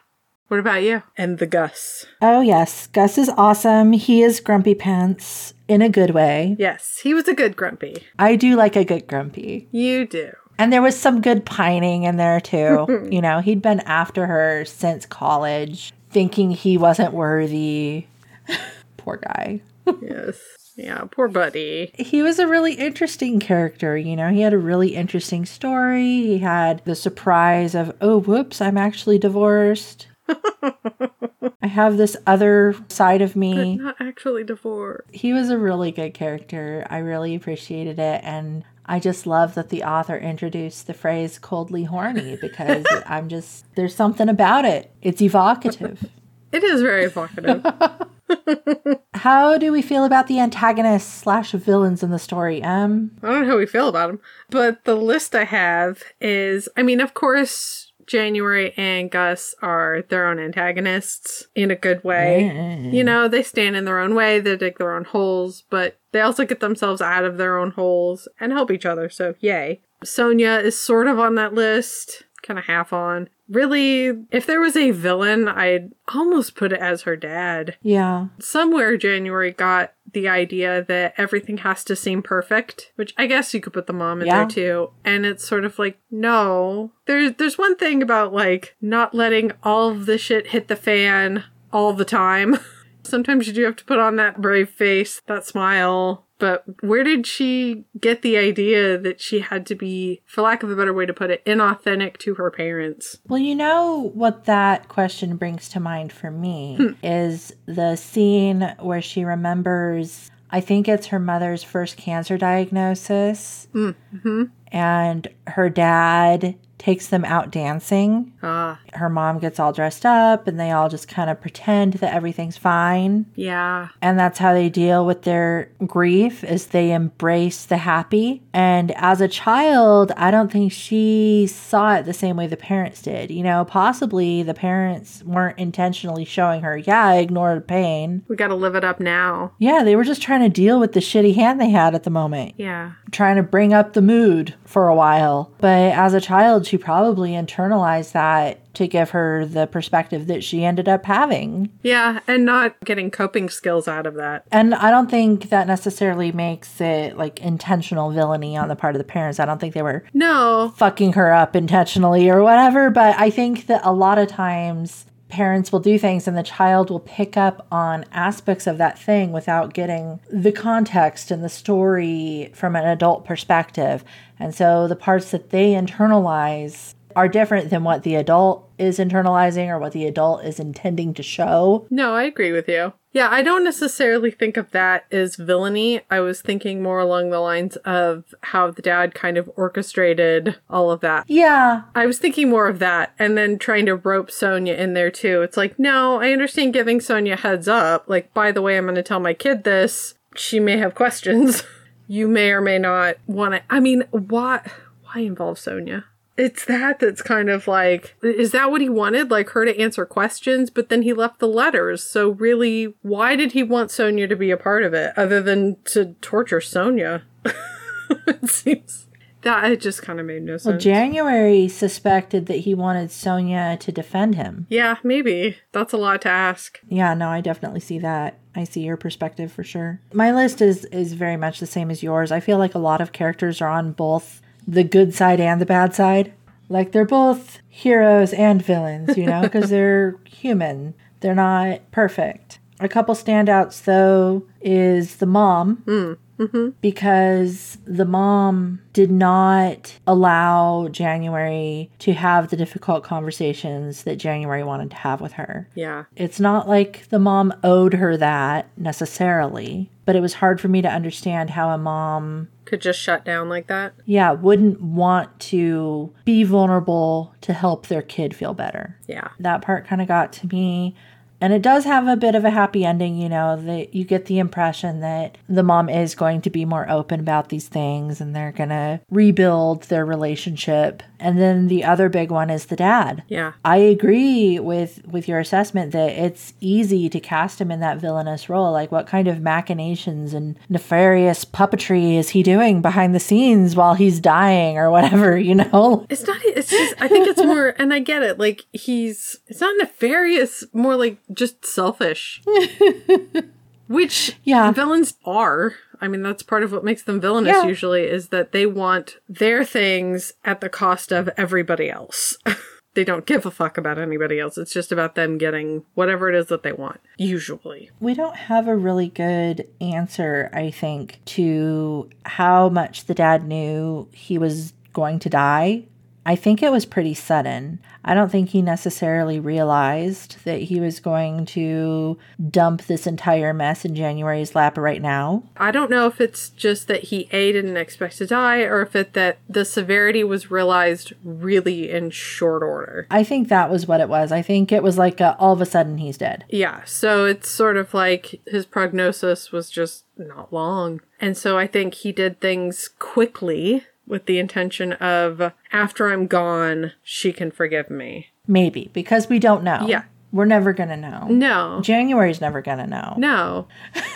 What 0.48 0.60
about 0.60 0.84
you? 0.84 1.02
And 1.18 1.40
the 1.40 1.48
Gus. 1.48 2.06
Oh, 2.22 2.42
yes. 2.42 2.88
Gus 2.88 3.18
is 3.18 3.30
awesome. 3.30 3.94
He 3.94 4.22
is 4.22 4.40
grumpy 4.40 4.76
pants 4.76 5.54
in 5.68 5.82
a 5.82 5.90
good 5.90 6.12
way. 6.12 6.56
Yes, 6.60 7.00
he 7.02 7.14
was 7.14 7.28
a 7.28 7.34
good 7.34 7.56
grumpy. 7.56 8.06
I 8.20 8.36
do 8.36 8.56
like 8.56 8.76
a 8.76 8.86
good 8.86 9.08
grumpy. 9.08 9.68
You 9.72 10.06
do. 10.06 10.34
And 10.58 10.72
there 10.72 10.82
was 10.82 10.98
some 10.98 11.22
good 11.22 11.46
pining 11.46 12.04
in 12.04 12.18
there 12.18 12.40
too. 12.40 13.08
you 13.12 13.22
know, 13.22 13.40
he'd 13.40 13.62
been 13.62 13.82
after 13.82 14.28
her 14.28 14.66
since 14.66 15.06
college, 15.06 15.94
thinking 16.12 16.52
he 16.52 16.78
wasn't 16.78 17.14
worthy. 17.14 18.08
Poor 18.98 19.18
guy. 19.18 19.62
Yes. 20.02 20.40
Yeah, 20.78 21.06
poor 21.10 21.30
buddy. 21.30 21.92
He 21.98 22.22
was 22.22 22.38
a 22.38 22.48
really 22.48 22.74
interesting 22.74 23.40
character, 23.40 23.96
you 23.98 24.16
know. 24.18 24.30
He 24.30 24.42
had 24.42 24.52
a 24.52 24.58
really 24.58 24.94
interesting 24.94 25.46
story. 25.46 26.24
He 26.24 26.40
had 26.40 26.84
the 26.84 26.96
surprise 26.96 27.76
of, 27.76 27.96
oh, 28.02 28.20
whoops, 28.20 28.60
I'm 28.60 28.78
actually 28.78 29.18
divorced. 29.18 30.08
I 31.62 31.68
have 31.68 31.98
this 31.98 32.16
other 32.28 32.76
side 32.90 33.22
of 33.22 33.36
me. 33.36 33.78
Not 33.78 33.96
actually 34.00 34.44
divorced. 34.44 35.10
He 35.12 35.34
was 35.34 35.50
a 35.50 35.58
really 35.58 35.92
good 35.92 36.14
character. 36.14 36.86
I 36.90 37.00
really 37.00 37.36
appreciated 37.36 38.00
it. 38.00 38.22
And 38.24 38.64
I 38.86 39.00
just 39.00 39.26
love 39.26 39.56
that 39.56 39.70
the 39.70 39.84
author 39.84 40.18
introduced 40.18 40.88
the 40.88 40.94
phrase 40.94 41.40
coldly 41.40 41.86
horny 41.86 42.38
because 42.42 42.86
I'm 43.06 43.30
just, 43.30 43.66
there's 43.76 43.96
something 43.96 44.30
about 44.30 44.66
it. 44.66 44.92
It's 45.02 45.22
evocative. 45.22 46.10
It 46.52 46.64
is 46.64 46.82
very 46.82 47.06
evocative. 47.06 47.66
How 49.14 49.58
do 49.58 49.72
we 49.72 49.82
feel 49.82 50.06
about 50.06 50.28
the 50.28 50.40
antagonists 50.40 51.12
slash 51.12 51.52
villains 51.52 52.02
in 52.02 52.12
the 52.12 52.20
story, 52.20 52.62
Em? 52.62 53.12
I 53.22 53.28
don't 53.28 53.42
know 53.42 53.52
how 53.52 53.58
we 53.58 53.66
feel 53.66 53.88
about 53.88 54.10
him. 54.10 54.20
But 54.50 54.84
the 54.86 54.96
list 54.96 55.36
I 55.36 55.44
have 55.44 56.02
is 56.22 56.70
I 56.78 56.84
mean, 56.84 57.02
of 57.02 57.14
course, 57.14 57.85
January 58.08 58.74
and 58.78 59.10
Gus 59.10 59.56
are 59.62 60.04
their 60.10 60.28
own 60.28 60.40
antagonists 60.40 61.48
in 61.56 61.72
a 61.72 61.76
good 61.76 62.04
way. 62.04 62.46
You 62.92 63.04
know, 63.04 63.28
they 63.28 63.44
stand 63.44 63.76
in 63.76 63.86
their 63.86 64.00
own 64.00 64.16
way, 64.16 64.40
they 64.40 64.56
dig 64.56 64.78
their 64.78 64.96
own 64.96 65.06
holes, 65.06 65.64
but 65.70 65.98
they 66.12 66.22
also 66.22 66.46
get 66.46 66.60
themselves 66.60 67.02
out 67.02 67.26
of 67.26 67.38
their 67.38 67.58
own 67.58 67.72
holes 67.72 68.28
and 68.40 68.52
help 68.52 68.72
each 68.72 68.86
other, 68.86 69.10
so 69.10 69.36
yay. 69.40 69.82
Sonia 70.04 70.60
is 70.60 70.78
sort 70.80 71.08
of 71.08 71.18
on 71.20 71.36
that 71.36 71.54
list, 71.54 72.24
kind 72.46 72.60
of 72.60 72.66
half 72.66 72.94
on. 72.94 73.30
Really, 73.50 74.26
if 74.32 74.46
there 74.46 74.62
was 74.62 74.76
a 74.76 74.92
villain, 74.92 75.48
I'd 75.48 75.92
almost 76.14 76.56
put 76.56 76.72
it 76.72 76.80
as 76.80 77.04
her 77.04 77.16
dad 77.16 77.78
Yeah. 77.82 78.28
somewhere 78.40 78.98
January 78.98 79.52
got 79.52 79.94
the 80.14 80.28
idea 80.30 80.84
that 80.88 81.14
everything 81.18 81.58
has 81.58 81.84
to 81.86 81.96
seem 81.96 82.22
perfect, 82.22 82.92
which 82.96 83.14
I 83.18 83.28
guess 83.28 83.54
you 83.54 83.60
could 83.62 83.74
put 83.74 83.88
the 83.88 83.94
mom 83.94 84.22
in 84.22 84.28
Yeah. 84.28 84.40
there 84.40 84.48
too. 84.48 84.90
And 85.04 85.26
it's 85.26 85.46
sort 85.48 85.66
of 85.66 85.78
like, 85.78 85.98
no. 86.10 86.92
There's 87.06 87.34
there's 87.34 87.58
one 87.58 87.76
thing 87.76 88.02
about 88.02 88.34
like 88.34 88.76
not 88.82 89.14
letting 89.14 89.52
all 89.64 89.90
of 89.90 90.06
the 90.06 90.18
shit 90.18 90.48
hit 90.48 90.68
the 90.68 90.76
fan 90.76 91.44
all 91.74 91.94
the 91.94 92.06
time. 92.06 92.58
Sometimes 93.04 93.46
you 93.48 93.54
do 93.54 93.64
have 93.66 93.76
to 93.76 93.86
put 93.86 94.00
on 94.00 94.16
that 94.16 94.42
brave 94.42 94.70
face, 94.70 95.22
that 95.28 95.46
smile. 95.46 96.25
But 96.38 96.64
where 96.82 97.04
did 97.04 97.26
she 97.26 97.86
get 98.00 98.22
the 98.22 98.38
idea 98.38 98.98
that 98.98 99.22
she 99.22 99.40
had 99.40 99.66
to 99.68 99.76
be, 99.76 100.22
for 100.26 100.42
lack 100.42 100.64
of 100.64 100.72
a 100.72 100.76
better 100.76 100.94
way 100.94 101.06
to 101.06 101.14
put 101.14 101.32
it, 101.32 101.44
inauthentic 101.46 102.18
to 102.18 102.36
her 102.36 102.52
parents? 102.52 103.20
Well, 103.28 103.40
you 103.40 103.56
know 103.56 104.12
what 104.14 104.46
that 104.46 104.90
question 104.90 105.38
brings 105.38 105.70
to 105.70 105.80
mind 105.80 106.12
for 106.12 106.32
me 106.32 106.76
hmm. 106.78 106.88
is 107.04 107.54
the 107.66 107.96
scene 107.96 108.76
where 108.80 109.02
she 109.02 109.24
remembers, 109.24 110.30
I 110.52 110.62
think 110.62 110.88
it's 110.88 111.08
her 111.08 111.20
mother's 111.20 111.64
first 111.64 111.98
cancer 111.98 112.38
diagnosis, 112.38 113.68
mm, 113.74 113.96
mm-hmm. 114.14 114.44
and 114.68 115.28
her 115.48 115.70
dad 115.70 116.56
takes 116.78 117.08
them 117.08 117.24
out 117.26 117.52
dancing. 117.52 118.34
Ah, 118.44 118.80
Her 118.94 119.10
mom 119.10 119.40
gets 119.40 119.60
all 119.60 119.72
dressed 119.72 120.06
up, 120.06 120.48
and 120.48 120.60
they 120.60 120.72
all 120.72 120.90
just 120.90 121.08
kind 121.08 121.30
of 121.30 121.40
pretend 121.42 121.94
that 121.96 122.14
everything's 122.14 122.58
fine. 122.58 123.26
yeah. 123.36 123.90
And 124.02 124.20
that's 124.20 124.40
how 124.40 124.54
they 124.54 124.70
deal 124.70 125.06
with 125.06 125.24
their 125.24 125.72
grief 125.86 126.44
is 126.44 126.68
they 126.68 126.92
embrace 126.92 127.66
the 127.66 127.78
happy. 127.78 128.44
And 128.54 128.92
as 128.92 129.22
a 129.22 129.28
child, 129.28 130.12
I 130.18 130.32
don't 130.32 130.52
think 130.52 130.72
she 130.72 131.48
saw 131.48 131.96
it 131.96 132.04
the 132.06 132.14
same 132.14 132.36
way 132.38 132.48
the 132.48 132.58
parents 132.58 133.02
did. 133.02 133.32
You 133.32 133.44
know, 133.44 133.66
possibly 133.66 134.44
the 134.44 134.54
parents 134.54 135.24
weren't 135.24 135.58
intentionally 135.58 136.26
showing 136.26 136.62
her, 136.62 136.78
yeah, 136.78 137.14
ignore 137.14 137.56
the 137.56 137.62
pain. 137.62 138.24
We 138.28 138.36
gotta 138.36 138.56
live 138.56 138.76
it 138.76 138.84
up 138.84 139.00
now. 139.00 139.54
Yeah, 139.60 139.84
they 139.84 139.96
were 139.96 140.04
just 140.04 140.22
trying 140.22 140.42
to 140.42 140.50
deal 140.50 140.80
with 140.80 140.92
the 140.94 141.00
shitty 141.00 141.36
hand 141.36 141.60
they 141.60 141.70
had 141.70 141.96
at 141.96 142.04
the 142.04 142.10
moment, 142.10 142.54
Yeah. 142.58 142.92
Trying 143.12 143.36
to 143.38 143.44
bring 143.44 143.74
up 143.74 143.94
the 143.94 144.02
mood 144.02 144.56
for 144.66 144.88
a 144.88 144.96
while. 144.96 145.52
But 145.60 145.94
as 145.94 146.14
a 146.14 146.22
child, 146.22 146.66
she 146.66 146.78
probably 146.78 147.32
internalized 147.32 148.12
that 148.14 148.62
to 148.76 148.88
give 148.88 149.12
her 149.12 149.46
the 149.46 149.68
perspective 149.68 150.28
that 150.28 150.44
she 150.44 150.66
ended 150.66 150.90
up 150.90 151.06
having. 151.06 151.70
Yeah, 151.82 152.20
and 152.28 152.44
not 152.46 152.76
getting 152.84 153.10
coping 153.10 153.48
skills 153.50 153.88
out 153.88 154.06
of 154.06 154.16
that. 154.16 154.44
And 154.52 154.76
I 154.76 154.92
don't 154.92 155.10
think 155.10 155.50
that 155.50 155.66
necessarily 155.68 156.32
makes 156.34 156.82
it 156.82 157.16
like 157.18 157.40
intentional 157.40 158.12
villainy 158.12 158.58
on 158.58 158.68
the 158.68 158.76
part 158.76 158.96
of 158.96 158.98
the 159.00 159.06
parents. 159.06 159.40
I 159.40 159.46
don't 159.46 159.62
think 159.62 159.74
they 159.76 159.82
were 159.82 160.04
No. 160.14 160.74
fucking 160.76 161.14
her 161.14 161.32
up 161.32 161.56
intentionally 161.56 162.30
or 162.30 162.44
whatever. 162.44 162.90
But 162.90 163.16
I 163.18 163.30
think 163.30 163.68
that 163.68 163.80
a 163.84 163.94
lot 163.94 164.18
of 164.18 164.28
times 164.28 165.06
parents 165.36 165.70
will 165.70 165.82
do 165.82 166.00
things 166.00 166.30
and 166.30 166.38
the 166.38 166.44
child 166.44 166.90
will 166.90 167.02
pick 167.02 167.36
up 167.36 167.68
on 167.70 168.06
aspects 168.14 168.68
of 168.68 168.78
that 168.78 168.98
thing 168.98 169.34
without 169.34 169.74
getting 169.74 170.22
the 170.32 170.54
context 170.54 171.30
and 171.30 171.44
the 171.44 171.50
story 171.50 172.50
from 172.54 172.74
an 172.74 172.88
adult 172.88 173.26
perspective. 173.26 174.06
And 174.40 174.56
so 174.56 174.88
the 174.88 174.96
parts 174.96 175.32
that 175.32 175.50
they 175.50 175.74
internalize 175.74 176.96
are 177.18 177.28
different 177.28 177.70
than 177.70 177.84
what 177.84 178.04
the 178.04 178.16
adult 178.16 178.70
is 178.78 178.98
internalizing 178.98 179.68
or 179.68 179.78
what 179.78 179.92
the 179.92 180.06
adult 180.06 180.46
is 180.46 180.58
intending 180.58 181.14
to 181.16 181.24
show. 181.24 181.86
No, 181.90 182.14
I 182.14 182.24
agree 182.24 182.54
with 182.54 182.70
you. 182.70 182.94
Yeah, 183.16 183.30
I 183.32 183.44
don't 183.44 183.64
necessarily 183.64 184.30
think 184.30 184.58
of 184.58 184.72
that 184.72 185.06
as 185.10 185.38
villainy. 185.38 186.02
I 186.12 186.20
was 186.20 186.42
thinking 186.42 186.84
more 186.84 187.00
along 187.00 187.30
the 187.30 187.40
lines 187.40 187.78
of 187.78 188.36
how 188.42 188.72
the 188.72 188.82
dad 188.82 189.16
kind 189.16 189.38
of 189.38 189.50
orchestrated 189.56 190.58
all 190.70 190.92
of 190.92 191.00
that. 191.00 191.24
Yeah, 191.30 191.84
I 191.96 192.08
was 192.08 192.20
thinking 192.20 192.50
more 192.50 192.68
of 192.68 192.80
that 192.80 193.14
and 193.18 193.38
then 193.38 193.58
trying 193.58 193.86
to 193.86 193.96
rope 193.96 194.30
Sonia 194.30 194.74
in 194.74 194.96
there 194.96 195.12
too. 195.12 195.44
It's 195.44 195.56
like, 195.56 195.80
no, 195.80 196.20
I 196.20 196.34
understand 196.34 196.74
giving 196.74 197.00
Sonia 197.00 197.38
heads 197.38 197.70
up. 197.70 198.04
Like, 198.10 198.34
by 198.34 198.52
the 198.52 198.62
way, 198.62 198.78
I'm 198.78 198.84
going 198.84 198.96
to 198.96 199.02
tell 199.02 199.22
my 199.22 199.34
kid 199.34 199.64
this. 199.64 200.16
She 200.36 200.60
may 200.60 200.78
have 200.78 200.94
questions. 200.94 201.64
you 202.10 202.28
may 202.28 202.52
or 202.52 202.60
may 202.60 202.80
not 202.80 203.16
want 203.28 203.54
to. 203.54 203.64
I 203.70 203.80
mean, 203.80 204.04
why? 204.12 204.70
Why 205.04 205.22
involve 205.22 205.58
Sonia? 205.58 206.04
It's 206.38 206.66
that 206.66 207.00
that's 207.00 207.22
kind 207.22 207.50
of 207.50 207.68
like, 207.68 208.16
is 208.22 208.52
that 208.52 208.70
what 208.70 208.82
he 208.82 208.90
wanted? 208.90 209.32
Like 209.32 209.50
her 209.52 209.66
to 209.66 209.80
answer 209.80 210.06
questions, 210.06 210.70
but 210.70 210.90
then 210.90 211.04
he 211.04 211.14
left 211.14 211.40
the 211.40 211.48
letters. 211.48 212.04
So 212.04 212.30
really, 212.30 212.96
why 213.02 213.36
did 213.36 213.54
he 213.54 213.64
want 213.64 213.92
Sonia 213.92 214.28
to 214.28 214.36
be 214.36 214.52
a 214.52 214.58
part 214.58 214.84
of 214.84 214.94
it 214.94 215.14
other 215.18 215.42
than 215.42 215.78
to 215.86 216.16
torture 216.22 216.62
Sonia? 216.62 217.24
it 218.10 218.50
seems 218.50 219.06
that 219.46 219.72
it 219.72 219.80
just 219.80 220.02
kind 220.02 220.20
of 220.20 220.26
made 220.26 220.42
no 220.42 220.58
sense. 220.58 220.66
Well, 220.66 220.78
January 220.78 221.68
suspected 221.70 222.48
that 222.48 222.58
he 222.58 222.74
wanted 222.74 223.12
Sonia 223.12 223.78
to 223.80 223.92
defend 223.92 224.36
him. 224.36 224.66
Yeah, 224.70 224.98
maybe. 225.04 225.58
That's 225.72 225.94
a 225.94 225.98
lot 225.98 226.24
to 226.24 226.30
ask. 226.30 226.80
Yeah, 226.90 227.14
no, 227.14 227.30
I 227.30 227.42
definitely 227.42 227.80
see 227.80 228.00
that. 228.00 228.40
I 228.56 228.64
see 228.64 228.82
your 228.82 228.98
perspective 228.98 229.52
for 229.52 229.64
sure. 229.64 230.02
My 230.14 230.34
list 230.34 230.62
is 230.62 230.86
is 230.86 231.14
very 231.14 231.38
much 231.38 231.60
the 231.60 231.66
same 231.66 231.92
as 231.92 232.04
yours. 232.04 232.32
I 232.32 232.40
feel 232.40 232.58
like 232.58 232.76
a 232.76 232.80
lot 232.80 233.02
of 233.02 233.12
characters 233.12 233.62
are 233.62 233.70
on 233.70 233.92
both 233.92 234.42
the 234.68 234.84
good 234.84 235.14
side 235.14 235.40
and 235.40 235.62
the 235.62 235.66
bad 235.66 235.94
side. 235.94 236.34
Like 236.70 236.92
they're 236.92 237.06
both 237.06 237.60
heroes 237.70 238.34
and 238.34 238.62
villains, 238.62 239.18
you 239.18 239.26
know, 239.26 239.42
because 239.42 239.70
they're 239.70 240.16
human. 240.26 240.94
They're 241.20 241.36
not 241.36 241.92
perfect. 241.92 242.60
A 242.80 242.90
couple 242.90 243.16
standouts 243.16 243.84
though 243.84 244.44
is 244.62 245.18
the 245.18 245.26
mom 245.26 245.84
mm, 245.86 246.18
mm-hmm. 246.38 246.70
because 246.82 247.78
the 247.86 248.06
mom 248.06 248.82
did 248.92 249.12
not 249.12 249.98
allow 250.06 250.88
January 250.90 251.90
to 252.00 252.14
have 252.14 252.50
the 252.50 252.58
difficult 252.58 253.04
conversations 253.04 254.04
that 254.04 254.18
January 254.18 254.64
wanted 254.64 254.90
to 254.90 254.98
have 254.98 255.22
with 255.22 255.34
her. 255.34 255.70
Yeah. 255.76 256.06
It's 256.16 256.40
not 256.40 256.68
like 256.68 257.08
the 257.10 257.20
mom 257.20 257.54
owed 257.64 257.94
her 257.94 258.18
that 258.18 258.70
necessarily, 258.78 259.90
but 260.06 260.16
it 260.16 260.22
was 260.22 260.36
hard 260.36 260.60
for 260.60 260.68
me 260.68 260.82
to 260.82 260.90
understand 260.90 261.52
how 261.52 261.70
a 261.70 261.78
mom, 261.78 262.50
Could 262.66 262.82
just 262.82 263.00
shut 263.00 263.24
down 263.24 263.48
like 263.50 263.68
that. 263.68 263.94
yeah, 264.06 264.32
wouldn't 264.32 264.82
want 264.82 265.40
to 265.40 266.14
be 266.26 266.44
vulnerable 266.44 267.34
to 267.42 267.54
help 267.54 267.88
their 267.88 268.02
kid 268.02 268.36
feel 268.36 268.54
better. 268.54 268.98
Yeah. 269.08 269.30
That 269.40 269.62
part 269.62 269.88
kind 269.88 270.02
of 270.02 270.08
got 270.08 270.34
to 270.34 270.48
me. 270.48 270.96
And 271.42 271.54
it 271.54 271.62
does 271.62 271.84
have 271.84 272.08
a 272.08 272.16
bit 272.16 272.36
of 272.36 272.46
a 272.46 272.50
happy 272.50 272.86
ending, 272.86 273.18
you 273.18 273.30
know, 273.30 273.56
that 273.56 273.94
you 273.94 274.04
get 274.04 274.26
the 274.26 274.40
impression 274.40 275.02
that 275.02 275.38
the 275.50 275.64
mom 275.64 275.90
is 275.90 276.16
going 276.16 276.42
to 276.42 276.50
be 276.50 276.66
more 276.66 276.90
open 276.90 277.20
about 277.20 277.50
these 277.50 277.68
things 277.68 278.22
and 278.22 278.36
they're 278.36 278.52
going 278.52 278.70
to 278.70 279.02
rebuild 279.10 279.84
their 279.84 280.06
relationship. 280.06 281.04
And 281.20 281.40
then 281.40 281.68
the 281.68 281.84
other 281.84 282.10
big 282.10 282.32
one 282.32 282.50
is 282.50 282.66
the 282.66 282.76
dad. 282.76 283.24
Yeah. 283.28 283.54
I 283.64 283.78
agree 283.78 284.60
with 284.60 285.06
with 285.06 285.28
your 285.28 285.40
assessment 285.40 285.92
that 285.92 286.12
it's 286.12 286.54
easy 286.60 287.10
to 287.10 287.20
cast 287.20 287.60
him 287.60 287.72
in 287.72 287.80
that 287.80 288.00
villainous 288.00 288.50
role. 288.50 288.72
Like 288.72 288.92
what 288.92 289.08
kind 289.08 289.28
of 289.28 289.42
machinations 289.42 290.34
and 290.34 290.58
nefarious 290.70 291.46
puppetry 291.46 292.18
is 292.18 292.30
he 292.30 292.44
doing 292.44 292.82
behind 292.82 293.16
the 293.16 293.20
scenes 293.20 293.76
while 293.76 293.94
he's 293.94 294.20
dying 294.20 294.78
or 294.78 294.90
whatever, 294.92 295.38
you 295.38 295.56
know? 295.56 296.06
It's 296.10 296.26
not, 296.26 296.38
it's 296.44 296.70
just, 296.70 296.96
I 297.02 297.08
think 297.08 297.28
it's 297.28 297.44
more, 297.44 297.70
and 297.80 297.94
I 297.94 298.00
get 298.00 298.24
it. 298.24 298.40
Like, 298.40 298.66
he's, 298.72 299.40
it's 299.48 299.62
not 299.62 299.76
nefarious, 299.78 300.64
more 300.74 300.96
like 300.96 301.18
just 301.34 301.66
selfish. 301.66 302.42
Which 303.88 304.36
Yeah. 304.44 304.72
villains 304.72 305.16
are. 305.26 305.74
I 306.02 306.08
mean, 306.08 306.24
that's 306.24 306.44
part 306.44 306.64
of 306.64 306.72
what 306.72 306.84
makes 306.84 307.04
them 307.04 307.22
villainous 307.22 307.56
Yeah. 307.56 307.66
usually 307.68 308.04
is 308.04 308.30
that 308.30 308.52
they 308.52 308.66
want 308.66 309.18
their 309.30 309.64
things 309.64 310.34
at 310.44 310.60
the 310.60 310.70
cost 310.70 311.12
of 311.12 311.30
everybody 311.38 311.90
else. 311.90 312.36
they 312.96 313.04
don't 313.04 313.26
give 313.28 313.46
a 313.46 313.52
fuck 313.52 313.78
about 313.78 314.00
anybody 314.00 314.40
else. 314.40 314.58
It's 314.58 314.74
just 314.74 314.92
about 314.92 315.14
them 315.16 315.38
getting 315.38 315.84
whatever 315.94 316.30
it 316.30 316.36
is 316.36 316.48
that 316.48 316.64
they 316.64 316.72
want, 316.72 317.00
usually. 317.18 317.92
We 318.00 318.14
don't 318.16 318.36
have 318.36 318.68
a 318.68 318.76
really 318.76 319.10
good 319.10 319.68
answer, 319.80 320.50
I 320.54 320.72
think, 320.72 321.20
to 321.26 322.10
how 322.26 322.70
much 322.70 323.06
the 323.06 323.14
dad 323.14 323.46
knew 323.46 324.08
he 324.12 324.38
was 324.38 324.74
going 324.94 325.20
to 325.20 325.30
die. 325.30 325.84
I 326.26 326.36
think 326.36 326.64
it 326.64 326.72
was 326.72 326.86
pretty 326.86 327.14
sudden. 327.14 327.80
I 328.04 328.14
don't 328.14 328.32
think 328.32 328.50
he 328.50 328.62
necessarily 328.62 329.40
realized 329.40 330.44
that 330.44 330.64
he 330.64 330.80
was 330.80 331.00
going 331.00 331.46
to 331.48 332.18
dump 332.50 332.84
this 332.84 333.06
entire 333.06 333.54
mess 333.54 333.86
in 333.86 333.96
January's 333.96 334.56
lap 334.56 334.78
right 334.78 335.02
now. 335.02 335.44
I 335.58 335.72
don't 335.72 335.92
know 335.92 336.08
if 336.08 336.20
it's 336.20 336.50
just 336.50 336.88
that 336.88 337.06
he 337.06 337.28
A 337.32 337.52
didn't 337.52 337.78
expect 337.78 338.18
to 338.18 338.28
die 338.28 338.62
or 338.62 338.82
if 338.82 338.96
it 338.96 339.14
that 339.14 339.38
the 339.48 339.66
severity 339.66 340.24
was 340.24 340.50
realized 340.50 341.14
really 341.24 341.92
in 341.92 342.10
short 342.10 342.64
order. 342.64 343.08
I 343.12 343.24
think 343.24 343.50
that 343.50 343.70
was 343.70 343.88
what 343.88 344.02
it 344.02 344.10
was. 344.10 344.32
I 344.32 344.42
think 344.42 344.72
it 344.72 344.84
was 344.84 344.98
like 344.98 345.20
a, 345.20 345.36
all 345.38 345.54
of 345.54 345.62
a 345.62 345.66
sudden 345.66 345.98
he's 346.00 346.18
dead. 346.18 346.46
Yeah, 346.50 346.84
so 346.86 347.26
it's 347.26 347.50
sort 347.50 347.78
of 347.78 347.94
like 347.94 348.42
his 348.48 348.66
prognosis 348.66 349.52
was 349.52 349.70
just 349.70 350.06
not 350.18 350.52
long. 350.54 351.02
And 351.20 351.38
so 351.38 351.58
I 351.58 351.68
think 351.68 351.94
he 351.94 352.12
did 352.12 352.40
things 352.40 352.90
quickly 353.00 353.84
with 354.08 354.26
the 354.26 354.40
intention 354.40 354.94
of 354.94 355.54
after 355.72 356.12
I'm 356.12 356.28
gone, 356.28 356.94
she 357.04 357.34
can 357.34 357.52
forgive 357.52 357.90
me. 357.90 358.28
Maybe 358.48 358.90
because 358.94 359.30
we 359.30 359.40
don't 359.40 359.64
know. 359.64 359.86
Yeah. 359.88 360.04
We're 360.32 360.46
never 360.46 360.74
going 360.74 360.90
to 360.90 360.98
know. 360.98 361.28
No. 361.30 361.80
January's 361.82 362.42
never 362.42 362.62
going 362.62 362.80
to 362.80 362.88
know. 362.88 363.16
No. 363.18 363.68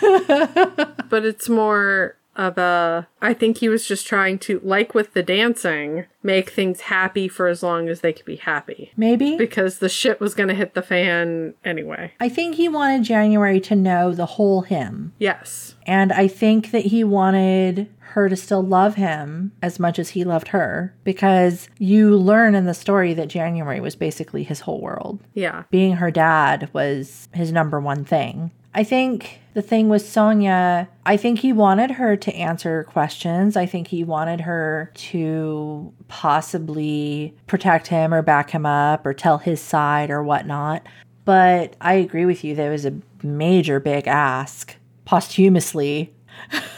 but 1.08 1.24
it's 1.24 1.48
more 1.48 2.16
of 2.40 2.56
a 2.56 3.06
I 3.20 3.34
think 3.34 3.58
he 3.58 3.68
was 3.68 3.86
just 3.86 4.06
trying 4.06 4.38
to 4.40 4.60
like 4.64 4.94
with 4.94 5.12
the 5.12 5.22
dancing, 5.22 6.06
make 6.22 6.50
things 6.50 6.82
happy 6.82 7.28
for 7.28 7.48
as 7.48 7.62
long 7.62 7.88
as 7.88 8.00
they 8.00 8.14
could 8.14 8.24
be 8.24 8.36
happy. 8.36 8.92
Maybe? 8.96 9.36
Because 9.36 9.78
the 9.78 9.90
shit 9.90 10.20
was 10.20 10.34
going 10.34 10.48
to 10.48 10.54
hit 10.54 10.72
the 10.72 10.82
fan 10.82 11.54
anyway. 11.64 12.14
I 12.18 12.30
think 12.30 12.54
he 12.54 12.68
wanted 12.68 13.02
January 13.02 13.60
to 13.60 13.76
know 13.76 14.14
the 14.14 14.26
whole 14.26 14.62
him. 14.62 15.12
Yes. 15.18 15.74
And 15.86 16.12
I 16.12 16.28
think 16.28 16.70
that 16.70 16.86
he 16.86 17.04
wanted 17.04 17.90
her 18.00 18.28
to 18.28 18.36
still 18.36 18.62
love 18.62 18.96
him 18.96 19.52
as 19.62 19.78
much 19.78 19.98
as 19.98 20.10
he 20.10 20.24
loved 20.24 20.48
her 20.48 20.94
because 21.04 21.68
you 21.78 22.16
learn 22.16 22.54
in 22.54 22.64
the 22.64 22.74
story 22.74 23.14
that 23.14 23.28
January 23.28 23.80
was 23.80 23.94
basically 23.94 24.42
his 24.42 24.60
whole 24.60 24.80
world. 24.80 25.20
Yeah. 25.34 25.64
Being 25.70 25.92
her 25.96 26.10
dad 26.10 26.70
was 26.72 27.28
his 27.32 27.52
number 27.52 27.78
one 27.80 28.04
thing. 28.04 28.50
I 28.74 28.84
think 28.84 29.40
the 29.54 29.62
thing 29.62 29.88
with 29.88 30.08
Sonia, 30.08 30.88
I 31.04 31.16
think 31.16 31.40
he 31.40 31.52
wanted 31.52 31.92
her 31.92 32.16
to 32.16 32.34
answer 32.34 32.84
questions. 32.84 33.56
I 33.56 33.66
think 33.66 33.88
he 33.88 34.04
wanted 34.04 34.42
her 34.42 34.92
to 34.94 35.92
possibly 36.08 37.34
protect 37.46 37.88
him 37.88 38.14
or 38.14 38.22
back 38.22 38.50
him 38.50 38.64
up 38.64 39.04
or 39.04 39.12
tell 39.12 39.38
his 39.38 39.60
side 39.60 40.10
or 40.10 40.22
whatnot. 40.22 40.86
But 41.24 41.74
I 41.80 41.94
agree 41.94 42.26
with 42.26 42.44
you, 42.44 42.54
there 42.54 42.70
was 42.70 42.86
a 42.86 42.94
major 43.22 43.80
big 43.80 44.06
ask 44.06 44.76
posthumously 45.04 46.12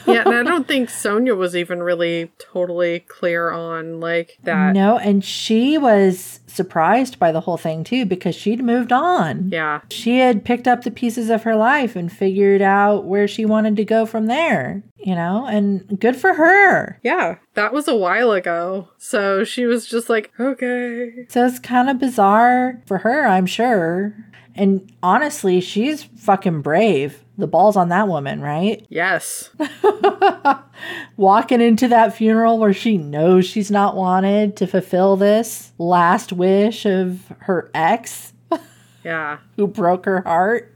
yeah, 0.07 0.23
and 0.27 0.35
I 0.35 0.43
don't 0.43 0.67
think 0.67 0.91
Sonia 0.91 1.35
was 1.35 1.57
even 1.57 1.83
really 1.83 2.33
totally 2.39 3.01
clear 3.01 3.51
on 3.51 4.01
like 4.01 4.39
that. 4.43 4.75
No, 4.75 4.99
and 4.99 5.25
she 5.25 5.79
was 5.79 6.41
surprised 6.47 7.19
by 7.19 7.33
the 7.33 7.41
whole 7.41 7.57
thing 7.57 7.83
too 7.85 8.05
because 8.05 8.35
she'd 8.35 8.63
moved 8.63 8.93
on. 8.93 9.49
Yeah. 9.51 9.81
She 9.91 10.19
had 10.19 10.45
picked 10.45 10.69
up 10.69 10.83
the 10.83 10.91
pieces 10.91 11.31
of 11.31 11.45
her 11.45 11.57
life 11.57 11.97
and 11.97 12.13
figured 12.13 12.63
out 12.63 13.05
where 13.05 13.27
she 13.27 13.45
wanted 13.45 13.77
to 13.77 13.85
go 13.85 14.05
from 14.05 14.27
there, 14.27 14.83
you 14.99 15.15
know, 15.15 15.47
and 15.47 15.99
good 15.99 16.17
for 16.17 16.35
her. 16.35 17.01
Yeah, 17.03 17.37
that 17.55 17.73
was 17.73 17.89
a 17.89 17.97
while 17.97 18.33
ago. 18.33 18.89
So 18.99 19.45
she 19.45 19.65
was 19.65 19.87
just 19.87 20.09
like, 20.09 20.31
okay. 20.39 21.27
So 21.29 21.47
it's 21.47 21.59
kind 21.59 21.89
of 21.89 21.99
bizarre 21.99 22.83
for 22.87 22.99
her, 22.99 23.27
I'm 23.27 23.47
sure. 23.47 24.15
And 24.55 24.93
honestly, 25.03 25.61
she's 25.61 26.03
fucking 26.03 26.61
brave. 26.61 27.22
The 27.39 27.47
ball's 27.47 27.77
on 27.77 27.89
that 27.89 28.09
woman, 28.09 28.41
right? 28.41 28.87
Yes. 28.91 29.51
Walking 31.17 31.61
into 31.61 31.89
that 31.89 32.15
funeral 32.15 32.59
where 32.59 32.73
she 32.73 32.99
knows 32.99 33.47
she's 33.47 33.71
not 33.71 33.97
wanted 33.97 34.57
to 34.57 34.67
fulfill 34.67 35.17
this 35.17 35.73
last 35.79 36.33
wish 36.33 36.85
of 36.87 37.21
her 37.41 37.71
ex. 37.75 38.33
Yeah. 39.05 39.39
who 39.57 39.67
broke 39.67 40.05
her 40.05 40.21
heart. 40.21 40.73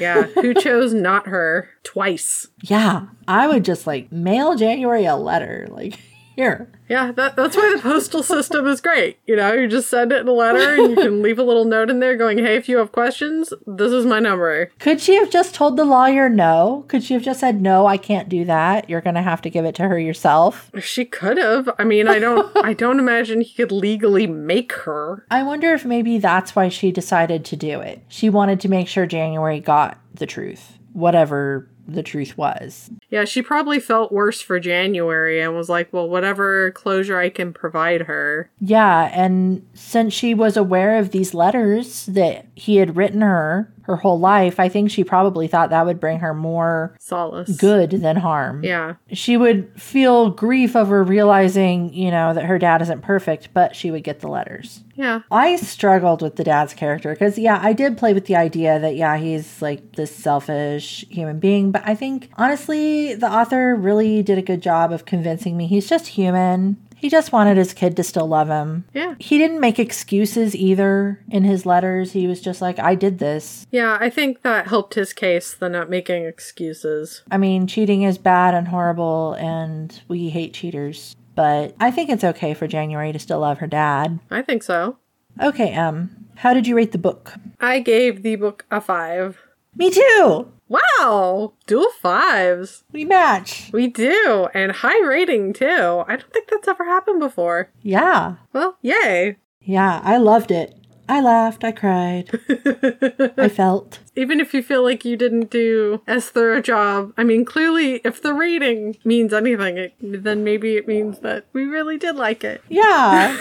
Yeah. 0.00 0.22
Who 0.22 0.54
chose 0.62 0.94
not 0.94 1.26
her 1.26 1.68
twice? 1.82 2.48
Yeah. 2.62 3.08
I 3.26 3.46
would 3.46 3.62
just 3.62 3.86
like 3.86 4.10
mail 4.10 4.56
January 4.56 5.04
a 5.04 5.16
letter. 5.16 5.66
Like, 5.70 6.00
here. 6.38 6.70
Yeah, 6.88 7.12
that, 7.12 7.36
that's 7.36 7.56
why 7.56 7.74
the 7.74 7.82
postal 7.82 8.22
system 8.22 8.66
is 8.66 8.80
great. 8.80 9.18
You 9.26 9.36
know, 9.36 9.52
you 9.52 9.68
just 9.68 9.90
send 9.90 10.12
it 10.12 10.20
in 10.20 10.28
a 10.28 10.32
letter 10.32 10.74
and 10.74 10.90
you 10.90 10.96
can 10.96 11.22
leave 11.22 11.38
a 11.38 11.42
little 11.42 11.64
note 11.64 11.90
in 11.90 11.98
there 12.00 12.16
going, 12.16 12.38
hey, 12.38 12.56
if 12.56 12.68
you 12.68 12.78
have 12.78 12.92
questions, 12.92 13.52
this 13.66 13.92
is 13.92 14.06
my 14.06 14.20
number. 14.20 14.70
Could 14.78 15.00
she 15.00 15.16
have 15.16 15.30
just 15.30 15.54
told 15.54 15.76
the 15.76 15.84
lawyer 15.84 16.28
no? 16.28 16.84
Could 16.88 17.02
she 17.02 17.14
have 17.14 17.24
just 17.24 17.40
said, 17.40 17.60
no, 17.60 17.86
I 17.86 17.96
can't 17.96 18.28
do 18.28 18.44
that? 18.44 18.88
You're 18.88 19.00
going 19.00 19.16
to 19.16 19.22
have 19.22 19.42
to 19.42 19.50
give 19.50 19.64
it 19.64 19.74
to 19.74 19.88
her 19.88 19.98
yourself? 19.98 20.70
She 20.80 21.04
could 21.04 21.38
have. 21.38 21.68
I 21.78 21.84
mean, 21.84 22.08
I 22.08 22.18
don't 22.18 22.56
I 22.64 22.72
don't 22.72 23.00
imagine 23.00 23.40
he 23.40 23.54
could 23.54 23.72
legally 23.72 24.26
make 24.26 24.72
her. 24.72 25.26
I 25.30 25.42
wonder 25.42 25.74
if 25.74 25.84
maybe 25.84 26.18
that's 26.18 26.54
why 26.54 26.68
she 26.68 26.92
decided 26.92 27.44
to 27.46 27.56
do 27.56 27.80
it. 27.80 28.02
She 28.08 28.30
wanted 28.30 28.60
to 28.60 28.68
make 28.68 28.88
sure 28.88 29.06
January 29.06 29.60
got 29.60 29.98
the 30.14 30.26
truth, 30.26 30.78
whatever 30.92 31.68
the 31.88 32.02
truth 32.02 32.36
was. 32.36 32.90
Yeah, 33.10 33.24
she 33.24 33.40
probably 33.42 33.80
felt 33.80 34.12
worse 34.12 34.40
for 34.40 34.60
January 34.60 35.40
and 35.40 35.54
was 35.56 35.68
like, 35.68 35.92
well, 35.92 36.08
whatever 36.08 36.70
closure 36.72 37.18
I 37.18 37.30
can 37.30 37.52
provide 37.52 38.02
her. 38.02 38.50
Yeah, 38.60 39.10
and 39.12 39.66
since 39.74 40.12
she 40.12 40.34
was 40.34 40.56
aware 40.56 40.98
of 40.98 41.10
these 41.10 41.32
letters 41.32 42.06
that 42.06 42.46
he 42.54 42.76
had 42.76 42.96
written 42.96 43.22
her 43.22 43.72
her 43.88 43.96
whole 43.96 44.20
life, 44.20 44.60
I 44.60 44.68
think 44.68 44.90
she 44.90 45.02
probably 45.02 45.48
thought 45.48 45.70
that 45.70 45.86
would 45.86 45.98
bring 45.98 46.18
her 46.18 46.34
more 46.34 46.94
Solace. 47.00 47.56
good 47.56 47.90
than 47.92 48.16
harm. 48.16 48.62
Yeah. 48.62 48.96
She 49.12 49.38
would 49.38 49.80
feel 49.80 50.28
grief 50.28 50.76
over 50.76 51.02
realizing, 51.02 51.94
you 51.94 52.10
know, 52.10 52.34
that 52.34 52.44
her 52.44 52.58
dad 52.58 52.82
isn't 52.82 53.00
perfect, 53.00 53.48
but 53.54 53.74
she 53.74 53.90
would 53.90 54.04
get 54.04 54.20
the 54.20 54.28
letters. 54.28 54.84
Yeah. 54.94 55.22
I 55.30 55.56
struggled 55.56 56.20
with 56.20 56.36
the 56.36 56.44
dad's 56.44 56.74
character 56.74 57.14
because, 57.14 57.38
yeah, 57.38 57.58
I 57.62 57.72
did 57.72 57.96
play 57.96 58.12
with 58.12 58.26
the 58.26 58.36
idea 58.36 58.78
that, 58.78 58.94
yeah, 58.94 59.16
he's 59.16 59.62
like 59.62 59.96
this 59.96 60.14
selfish 60.14 61.06
human 61.08 61.38
being. 61.38 61.70
But 61.72 61.84
I 61.86 61.94
think, 61.94 62.28
honestly, 62.36 62.97
the 63.14 63.30
author 63.30 63.74
really 63.74 64.22
did 64.22 64.38
a 64.38 64.42
good 64.42 64.62
job 64.62 64.92
of 64.92 65.04
convincing 65.04 65.56
me 65.56 65.66
he's 65.66 65.88
just 65.88 66.08
human. 66.08 66.76
He 66.96 67.08
just 67.08 67.30
wanted 67.30 67.56
his 67.56 67.72
kid 67.72 67.96
to 67.96 68.02
still 68.02 68.26
love 68.26 68.48
him. 68.48 68.84
Yeah. 68.92 69.14
He 69.20 69.38
didn't 69.38 69.60
make 69.60 69.78
excuses 69.78 70.56
either 70.56 71.22
in 71.30 71.44
his 71.44 71.64
letters. 71.64 72.10
He 72.10 72.26
was 72.26 72.40
just 72.40 72.60
like, 72.60 72.80
I 72.80 72.96
did 72.96 73.20
this. 73.20 73.68
Yeah, 73.70 73.96
I 74.00 74.10
think 74.10 74.42
that 74.42 74.66
helped 74.66 74.94
his 74.94 75.12
case, 75.12 75.54
the 75.54 75.68
not 75.68 75.88
making 75.88 76.24
excuses. 76.24 77.22
I 77.30 77.38
mean, 77.38 77.68
cheating 77.68 78.02
is 78.02 78.18
bad 78.18 78.54
and 78.54 78.66
horrible, 78.66 79.34
and 79.34 80.00
we 80.08 80.30
hate 80.30 80.54
cheaters. 80.54 81.14
But 81.36 81.76
I 81.78 81.92
think 81.92 82.10
it's 82.10 82.24
okay 82.24 82.52
for 82.52 82.66
January 82.66 83.12
to 83.12 83.18
still 83.20 83.38
love 83.40 83.58
her 83.58 83.68
dad. 83.68 84.18
I 84.28 84.42
think 84.42 84.64
so. 84.64 84.98
Okay, 85.40 85.76
um, 85.76 86.10
how 86.34 86.52
did 86.52 86.66
you 86.66 86.74
rate 86.74 86.90
the 86.90 86.98
book? 86.98 87.34
I 87.60 87.78
gave 87.78 88.24
the 88.24 88.34
book 88.34 88.66
a 88.72 88.80
five. 88.80 89.40
Me 89.76 89.88
too! 89.92 90.50
Wow! 90.68 91.54
Dual 91.66 91.90
fives. 92.00 92.84
We 92.92 93.04
match. 93.04 93.70
We 93.72 93.86
do. 93.86 94.48
And 94.54 94.72
high 94.72 95.02
rating, 95.04 95.52
too. 95.52 96.04
I 96.06 96.16
don't 96.16 96.32
think 96.32 96.48
that's 96.48 96.68
ever 96.68 96.84
happened 96.84 97.20
before. 97.20 97.70
Yeah. 97.82 98.36
Well, 98.52 98.76
yay. 98.82 99.36
Yeah, 99.60 100.00
I 100.04 100.18
loved 100.18 100.50
it. 100.50 100.74
I 101.08 101.22
laughed, 101.22 101.64
I 101.64 101.72
cried, 101.72 102.28
I 103.38 103.48
felt. 103.48 104.00
Even 104.14 104.40
if 104.40 104.52
you 104.52 104.62
feel 104.62 104.82
like 104.82 105.06
you 105.06 105.16
didn't 105.16 105.50
do 105.50 106.02
as 106.06 106.28
thorough 106.28 106.58
a 106.58 106.62
job, 106.62 107.14
I 107.16 107.24
mean, 107.24 107.46
clearly, 107.46 108.02
if 108.04 108.20
the 108.20 108.34
rating 108.34 108.98
means 109.04 109.32
anything, 109.32 109.78
it, 109.78 109.94
then 110.00 110.44
maybe 110.44 110.76
it 110.76 110.86
means 110.86 111.20
that 111.20 111.46
we 111.54 111.64
really 111.64 111.96
did 111.96 112.16
like 112.16 112.44
it. 112.44 112.62
Yeah. 112.68 113.38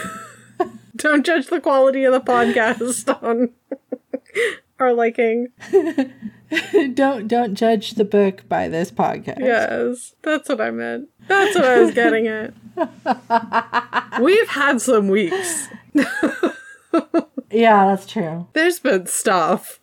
Don't 0.95 1.25
judge 1.25 1.47
the 1.47 1.59
quality 1.59 2.05
of 2.05 2.13
the 2.13 2.21
podcast 2.21 3.21
on 3.23 3.51
our 4.79 4.93
liking. 4.93 5.49
don't 6.93 7.27
don't 7.27 7.55
judge 7.55 7.91
the 7.91 8.05
book 8.05 8.47
by 8.47 8.67
this 8.67 8.91
podcast. 8.91 9.39
Yes, 9.39 10.13
that's 10.21 10.47
what 10.49 10.61
I 10.61 10.71
meant. 10.71 11.09
That's 11.27 11.55
what 11.55 11.65
I 11.65 11.79
was 11.81 11.93
getting 11.93 12.27
at. 12.27 12.53
We've 14.21 14.47
had 14.47 14.81
some 14.81 15.09
weeks. 15.09 15.67
Yeah, 17.49 17.85
that's 17.87 18.05
true. 18.05 18.47
There's 18.53 18.79
been 18.79 19.07
stuff. 19.07 19.79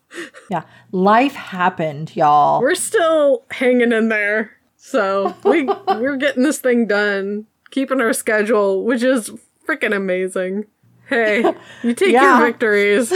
Yeah. 0.50 0.62
Life 0.92 1.34
happened, 1.34 2.14
y'all. 2.14 2.60
We're 2.60 2.74
still 2.74 3.44
hanging 3.50 3.92
in 3.92 4.08
there. 4.10 4.52
So 4.76 5.34
we 5.44 5.64
we're 5.88 6.16
getting 6.16 6.42
this 6.42 6.58
thing 6.58 6.86
done, 6.86 7.46
keeping 7.70 8.00
our 8.00 8.12
schedule, 8.12 8.84
which 8.84 9.02
is 9.02 9.30
freaking 9.66 9.94
amazing. 9.96 10.66
Hey, 11.08 11.42
you 11.82 11.94
take 11.94 12.12
Yeah. 12.12 12.38
your 12.38 12.46
victories 12.46 13.12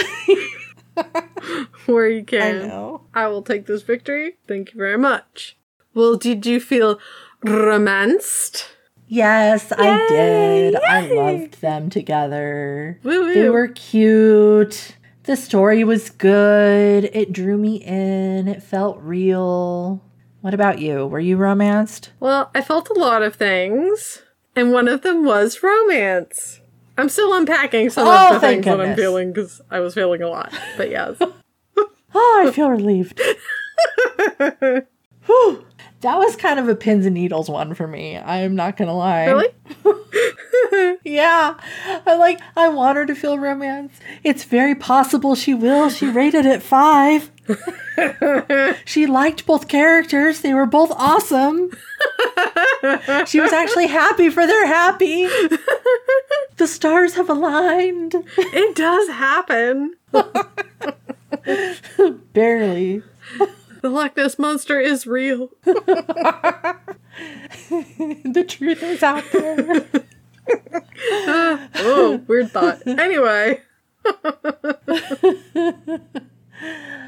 where 1.86 2.08
you 2.08 2.20
I 2.20 2.24
can. 2.24 2.68
know. 2.68 3.02
I 3.14 3.28
will 3.28 3.42
take 3.42 3.66
this 3.66 3.82
victory. 3.82 4.36
Thank 4.46 4.72
you 4.72 4.78
very 4.78 4.98
much. 4.98 5.56
Well, 5.94 6.16
did 6.16 6.46
you 6.46 6.60
feel 6.60 6.98
romanced? 7.44 8.68
Yes, 9.06 9.72
I 9.72 10.06
did. 10.08 10.76
I 10.76 11.06
loved 11.12 11.60
them 11.60 11.88
together. 11.88 13.00
Woo 13.02 13.22
woo. 13.26 13.34
They 13.34 13.48
were 13.48 13.68
cute. 13.68 14.96
The 15.24 15.36
story 15.36 15.82
was 15.84 16.10
good. 16.10 17.04
It 17.12 17.32
drew 17.32 17.56
me 17.56 17.76
in. 17.76 18.48
It 18.48 18.62
felt 18.62 18.98
real. 19.00 20.02
What 20.40 20.54
about 20.54 20.78
you? 20.78 21.06
Were 21.06 21.20
you 21.20 21.36
romanced? 21.36 22.12
Well, 22.20 22.50
I 22.54 22.60
felt 22.62 22.90
a 22.90 22.98
lot 22.98 23.22
of 23.22 23.34
things, 23.34 24.22
and 24.54 24.72
one 24.72 24.88
of 24.88 25.02
them 25.02 25.24
was 25.24 25.62
romance. 25.62 26.60
I'm 26.98 27.08
still 27.08 27.32
unpacking 27.32 27.90
some 27.90 28.06
Oh, 28.08 28.34
of 28.34 28.34
the 28.34 28.40
things 28.46 28.64
that 28.66 28.80
I'm 28.80 28.96
feeling 28.96 29.32
because 29.32 29.60
I 29.70 29.80
was 29.80 29.94
feeling 29.94 30.20
a 30.22 30.28
lot. 30.28 30.52
But 30.76 30.90
yes. 30.90 31.16
Oh, 31.20 32.44
I 32.46 32.50
feel 32.50 32.68
relieved. 32.70 33.20
Whew. 35.26 35.64
That 36.00 36.16
was 36.16 36.36
kind 36.36 36.60
of 36.60 36.68
a 36.68 36.76
pins 36.76 37.06
and 37.06 37.14
needles 37.14 37.50
one 37.50 37.74
for 37.74 37.86
me. 37.88 38.16
I 38.16 38.38
am 38.38 38.54
not 38.54 38.76
gonna 38.76 38.94
lie. 38.96 39.26
really? 39.26 39.48
Yeah. 41.04 41.54
I 42.06 42.14
like 42.16 42.40
I 42.56 42.68
want 42.68 42.96
her 42.98 43.06
to 43.06 43.14
feel 43.14 43.38
romance. 43.38 43.98
It's 44.22 44.44
very 44.44 44.74
possible 44.74 45.34
she 45.34 45.54
will. 45.54 45.88
She 45.88 46.06
rated 46.06 46.44
it 46.44 46.62
five. 46.62 47.30
she 48.84 49.06
liked 49.06 49.46
both 49.46 49.68
characters. 49.68 50.40
They 50.42 50.52
were 50.54 50.66
both 50.66 50.90
awesome. 50.92 51.70
she 53.26 53.40
was 53.40 53.52
actually 53.52 53.86
happy 53.86 54.28
for 54.28 54.46
their 54.46 54.66
happy. 54.66 55.26
the 56.56 56.66
stars 56.66 57.14
have 57.14 57.30
aligned. 57.30 58.14
It 58.36 58.76
does 58.76 59.08
happen. 59.08 59.94
Barely. 62.34 63.02
The 63.80 63.90
Loch 63.90 64.16
Ness 64.16 64.38
monster 64.38 64.80
is 64.80 65.06
real. 65.06 65.50
the 65.62 66.74
truth 68.46 68.82
is 68.82 69.02
out 69.02 69.24
there. 69.32 69.86
oh, 71.76 72.20
weird 72.26 72.50
thought. 72.50 72.84
Anyway, 72.86 73.60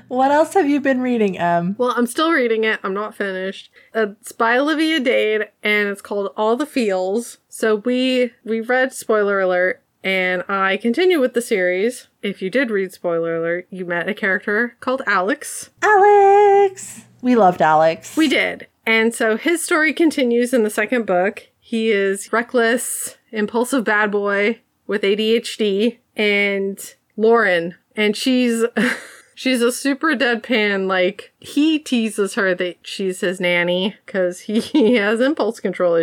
what 0.09 0.31
else 0.31 0.55
have 0.55 0.69
you 0.69 0.81
been 0.81 1.01
reading, 1.01 1.39
Em? 1.39 1.75
well, 1.79 1.93
I'm 1.97 2.07
still 2.07 2.31
reading 2.31 2.65
it. 2.65 2.79
I'm 2.83 2.95
not 2.95 3.15
finished. 3.15 3.71
It's 3.95 4.33
by 4.33 4.59
Olivia 4.59 5.01
Dade, 5.01 5.49
and 5.63 5.89
it's 5.89 6.03
called 6.03 6.33
All 6.37 6.57
the 6.57 6.67
Feels. 6.67 7.39
So 7.49 7.77
we 7.77 8.33
we 8.45 8.61
read 8.61 8.93
spoiler 8.93 9.41
alert, 9.41 9.83
and 10.03 10.45
I 10.49 10.77
continue 10.77 11.21
with 11.21 11.35
the 11.35 11.43
series. 11.43 12.09
If 12.23 12.43
you 12.43 12.51
did 12.51 12.71
read 12.71 12.93
spoiler 12.93 13.37
alert, 13.37 13.67
you 13.71 13.85
met 13.85 14.09
a 14.09 14.15
character 14.15 14.77
called 14.81 15.03
Alex. 15.07 15.71
Alex! 15.83 17.07
We 17.23 17.37
loved 17.37 17.61
Alex. 17.61 18.17
We 18.17 18.29
did. 18.29 18.67
And 18.87 19.15
so 19.15 19.37
his 19.37 19.63
story 19.63 19.93
continues 19.93 20.55
in 20.55 20.63
the 20.63 20.71
second 20.71 21.07
book. 21.07 21.49
He 21.61 21.91
is 21.91 22.33
reckless, 22.33 23.19
impulsive 23.31 23.85
bad 23.85 24.11
boy 24.11 24.61
with 24.87 25.03
ADHD 25.03 25.99
and 26.17 26.95
Lauren 27.17 27.77
and 27.97 28.17
she's 28.17 28.65
she's 29.41 29.63
a 29.63 29.73
super 29.73 30.09
deadpan 30.09 30.87
like 30.87 31.33
he 31.41 31.79
teases 31.79 32.35
her 32.35 32.55
that 32.55 32.77
she's 32.83 33.21
his 33.21 33.41
nanny 33.41 33.97
he, 34.41 34.61
he 34.61 34.97
has 34.97 35.19
impulse 35.19 35.61
control 35.61 35.95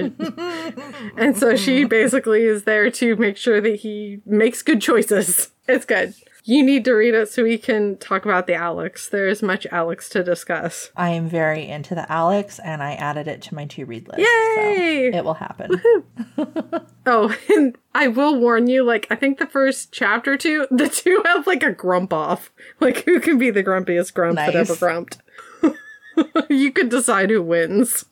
and 1.15 1.37
so 1.37 1.55
she 1.55 1.83
basically 1.83 2.45
is 2.45 2.63
there 2.63 2.89
to 2.89 3.15
make 3.17 3.37
sure 3.37 3.61
that 3.61 3.75
he 3.75 4.19
makes 4.25 4.63
good 4.63 4.81
choices. 4.81 5.51
It's 5.67 5.85
good. 5.85 6.15
You 6.49 6.63
need 6.63 6.85
to 6.85 6.93
read 6.93 7.13
it 7.13 7.27
so 7.27 7.43
we 7.43 7.57
can 7.57 7.97
talk 7.97 8.23
about 8.23 8.47
the 8.47 8.53
Alex. 8.53 9.09
There 9.09 9.27
is 9.27 9.43
much 9.43 9.67
Alex 9.69 10.07
to 10.09 10.23
discuss. 10.23 10.91
I 10.95 11.09
am 11.09 11.27
very 11.27 11.67
into 11.67 11.93
the 11.93 12.09
Alex, 12.09 12.57
and 12.59 12.81
I 12.81 12.93
added 12.93 13.27
it 13.27 13.41
to 13.43 13.55
my 13.55 13.65
to 13.65 13.85
read 13.85 14.07
list. 14.07 14.19
Yay! 14.19 15.11
So 15.11 15.17
it 15.17 15.25
will 15.25 15.33
happen. 15.33 15.81
Oh, 17.09 17.33
and 17.55 17.77
I 17.95 18.09
will 18.09 18.37
warn 18.37 18.67
you, 18.67 18.83
like, 18.83 19.07
I 19.09 19.15
think 19.15 19.39
the 19.39 19.47
first 19.47 19.93
chapter 19.93 20.35
two, 20.35 20.67
the 20.71 20.89
two 20.89 21.21
have 21.23 21.47
like 21.47 21.63
a 21.63 21.71
grump 21.71 22.11
off. 22.11 22.51
Like, 22.81 23.05
who 23.05 23.21
can 23.21 23.37
be 23.37 23.49
the 23.49 23.63
grumpiest 23.63 24.13
grump 24.13 24.35
that 24.35 24.55
ever 24.55 24.75
grumped? 24.75 25.19
you 26.49 26.71
could 26.73 26.89
decide 26.89 27.29
who 27.29 27.41
wins. 27.41 28.03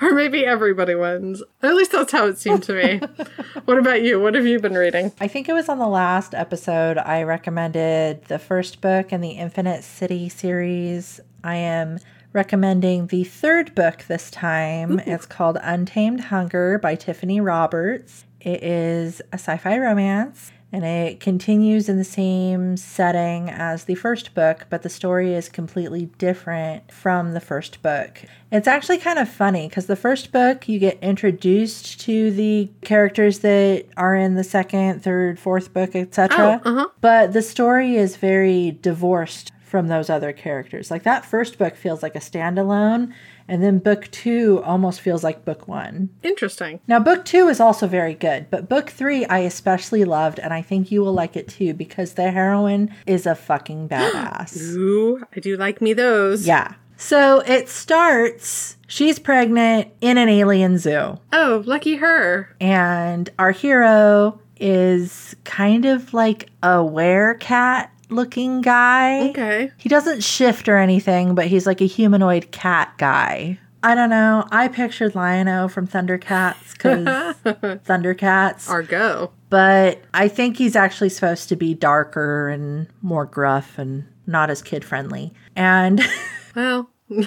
Or 0.00 0.12
maybe 0.12 0.44
everybody 0.44 0.94
wins. 0.94 1.42
At 1.62 1.74
least 1.74 1.92
that's 1.92 2.12
how 2.12 2.26
it 2.26 2.38
seemed 2.38 2.62
to 2.64 2.74
me. 2.74 3.00
what 3.64 3.78
about 3.78 4.02
you? 4.02 4.20
What 4.20 4.34
have 4.34 4.46
you 4.46 4.58
been 4.58 4.74
reading? 4.74 5.12
I 5.20 5.28
think 5.28 5.48
it 5.48 5.52
was 5.52 5.68
on 5.68 5.78
the 5.78 5.88
last 5.88 6.34
episode 6.34 6.98
I 6.98 7.22
recommended 7.22 8.24
the 8.24 8.38
first 8.38 8.80
book 8.80 9.12
in 9.12 9.20
the 9.20 9.30
Infinite 9.32 9.84
City 9.84 10.28
series. 10.28 11.20
I 11.42 11.56
am 11.56 11.98
recommending 12.32 13.06
the 13.06 13.24
third 13.24 13.74
book 13.74 14.04
this 14.08 14.30
time. 14.30 14.98
It's 15.00 15.26
called 15.26 15.56
Untamed 15.62 16.20
Hunger 16.22 16.78
by 16.78 16.96
Tiffany 16.96 17.40
Roberts. 17.40 18.24
It 18.40 18.62
is 18.62 19.22
a 19.32 19.38
sci 19.38 19.56
fi 19.56 19.78
romance 19.78 20.52
and 20.74 20.84
it 20.84 21.20
continues 21.20 21.88
in 21.88 21.98
the 21.98 22.02
same 22.02 22.76
setting 22.76 23.48
as 23.48 23.84
the 23.84 23.94
first 23.94 24.34
book, 24.34 24.66
but 24.70 24.82
the 24.82 24.88
story 24.88 25.32
is 25.32 25.48
completely 25.48 26.06
different 26.18 26.90
from 26.90 27.32
the 27.32 27.38
first 27.38 27.80
book. 27.80 28.22
It's 28.50 28.66
actually 28.66 28.98
kind 28.98 29.20
of 29.20 29.28
funny 29.28 29.68
because 29.68 29.86
the 29.86 29.94
first 29.94 30.32
book 30.32 30.68
you 30.68 30.80
get 30.80 30.98
introduced 31.00 32.00
to 32.00 32.32
the 32.32 32.70
characters 32.80 33.38
that 33.38 33.84
are 33.96 34.16
in 34.16 34.34
the 34.34 34.42
second, 34.42 35.00
third, 35.00 35.38
fourth 35.38 35.72
book, 35.72 35.94
etc. 35.94 36.60
Oh, 36.64 36.68
uh-huh. 36.68 36.88
But 37.00 37.34
the 37.34 37.42
story 37.42 37.94
is 37.94 38.16
very 38.16 38.76
divorced 38.82 39.52
from 39.62 39.86
those 39.86 40.10
other 40.10 40.32
characters. 40.32 40.90
Like 40.90 41.04
that 41.04 41.24
first 41.24 41.56
book 41.56 41.76
feels 41.76 42.02
like 42.02 42.16
a 42.16 42.20
standalone, 42.20 43.12
and 43.48 43.62
then 43.62 43.78
book 43.78 44.08
2 44.10 44.62
almost 44.64 45.00
feels 45.00 45.22
like 45.24 45.44
book 45.44 45.68
1. 45.68 46.08
Interesting. 46.22 46.80
Now, 46.86 46.98
book 46.98 47.24
two 47.24 47.48
is 47.48 47.60
also 47.60 47.86
very 47.86 48.14
good, 48.14 48.46
but 48.50 48.68
book 48.68 48.90
three 48.90 49.24
I 49.26 49.38
especially 49.40 50.04
loved, 50.04 50.38
and 50.38 50.52
I 50.54 50.62
think 50.62 50.90
you 50.90 51.00
will 51.02 51.12
like 51.12 51.36
it 51.36 51.48
too 51.48 51.74
because 51.74 52.14
the 52.14 52.30
heroine 52.30 52.94
is 53.06 53.26
a 53.26 53.34
fucking 53.34 53.88
badass. 53.90 54.56
Ooh, 54.74 55.22
I 55.36 55.40
do 55.40 55.56
like 55.56 55.80
me 55.80 55.92
those. 55.92 56.46
yeah. 56.46 56.74
So 56.96 57.40
it 57.40 57.68
starts, 57.68 58.76
she's 58.86 59.18
pregnant 59.18 59.88
in 60.00 60.16
an 60.16 60.28
alien 60.28 60.78
zoo, 60.78 61.18
Oh, 61.32 61.62
lucky 61.66 61.96
her. 61.96 62.54
and 62.60 63.28
our 63.38 63.50
hero 63.50 64.40
is 64.60 65.34
kind 65.42 65.84
of 65.84 66.14
like 66.14 66.48
a 66.62 66.76
werecat 66.76 67.88
looking 68.14 68.60
guy. 68.60 69.28
Okay. 69.30 69.70
He 69.78 69.88
doesn't 69.88 70.22
shift 70.22 70.68
or 70.68 70.76
anything, 70.78 71.34
but 71.34 71.46
he's 71.46 71.66
like 71.66 71.80
a 71.80 71.86
humanoid 71.86 72.50
cat 72.52 72.92
guy. 72.98 73.58
I 73.82 73.94
don't 73.94 74.08
know. 74.10 74.46
I 74.50 74.68
pictured 74.68 75.14
Lion-O 75.14 75.68
from 75.68 75.86
Thundercats 75.86 76.72
because 76.72 77.04
Thundercats. 77.84 78.68
are 78.70 78.82
go. 78.82 79.30
but 79.50 80.00
I 80.14 80.28
think 80.28 80.56
he's 80.56 80.74
actually 80.74 81.10
supposed 81.10 81.50
to 81.50 81.56
be 81.56 81.74
darker 81.74 82.48
and 82.48 82.86
more 83.02 83.26
gruff 83.26 83.78
and 83.78 84.06
not 84.26 84.48
as 84.48 84.62
kid 84.62 84.84
friendly. 84.86 85.34
And 85.54 86.00
Well, 86.56 86.88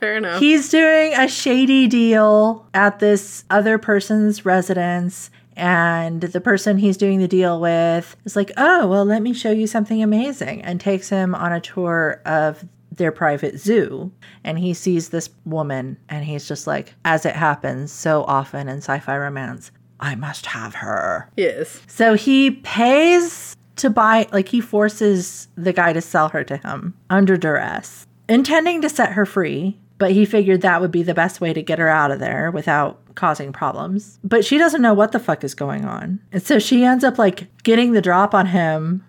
fair 0.00 0.16
enough. 0.16 0.40
he's 0.40 0.68
doing 0.70 1.12
a 1.14 1.28
shady 1.28 1.86
deal 1.86 2.66
at 2.74 2.98
this 2.98 3.44
other 3.50 3.78
person's 3.78 4.44
residence. 4.44 5.30
And 5.56 6.20
the 6.20 6.40
person 6.40 6.78
he's 6.78 6.96
doing 6.96 7.18
the 7.18 7.28
deal 7.28 7.60
with 7.60 8.16
is 8.24 8.36
like, 8.36 8.52
oh, 8.56 8.86
well, 8.86 9.04
let 9.04 9.22
me 9.22 9.32
show 9.32 9.50
you 9.50 9.66
something 9.66 10.02
amazing, 10.02 10.62
and 10.62 10.80
takes 10.80 11.08
him 11.08 11.34
on 11.34 11.52
a 11.52 11.60
tour 11.60 12.22
of 12.24 12.64
their 12.92 13.12
private 13.12 13.58
zoo. 13.58 14.12
And 14.44 14.58
he 14.58 14.74
sees 14.74 15.08
this 15.08 15.30
woman, 15.44 15.96
and 16.08 16.24
he's 16.24 16.46
just 16.48 16.66
like, 16.66 16.94
as 17.04 17.26
it 17.26 17.34
happens 17.36 17.92
so 17.92 18.24
often 18.24 18.68
in 18.68 18.78
sci 18.78 18.98
fi 19.00 19.16
romance, 19.16 19.70
I 19.98 20.14
must 20.14 20.46
have 20.46 20.74
her. 20.76 21.30
yes. 21.36 21.82
So 21.86 22.14
he 22.14 22.52
pays 22.52 23.54
to 23.76 23.90
buy, 23.90 24.28
like, 24.32 24.48
he 24.48 24.60
forces 24.60 25.48
the 25.56 25.72
guy 25.72 25.92
to 25.92 26.00
sell 26.00 26.28
her 26.30 26.44
to 26.44 26.56
him 26.56 26.94
under 27.10 27.36
duress, 27.36 28.06
intending 28.28 28.80
to 28.82 28.88
set 28.88 29.12
her 29.12 29.26
free. 29.26 29.78
But 29.98 30.12
he 30.12 30.24
figured 30.24 30.62
that 30.62 30.80
would 30.80 30.90
be 30.90 31.02
the 31.02 31.12
best 31.12 31.42
way 31.42 31.52
to 31.52 31.60
get 31.60 31.78
her 31.78 31.88
out 31.88 32.10
of 32.10 32.20
there 32.20 32.50
without 32.50 33.09
causing 33.20 33.52
problems. 33.52 34.18
But 34.24 34.46
she 34.46 34.56
doesn't 34.56 34.80
know 34.80 34.94
what 34.94 35.12
the 35.12 35.18
fuck 35.18 35.44
is 35.44 35.54
going 35.54 35.84
on. 35.84 36.20
And 36.32 36.42
so 36.42 36.58
she 36.58 36.84
ends 36.84 37.04
up, 37.04 37.18
like, 37.18 37.46
getting 37.62 37.92
the 37.92 38.00
drop 38.00 38.34
on 38.34 38.46
him, 38.46 39.04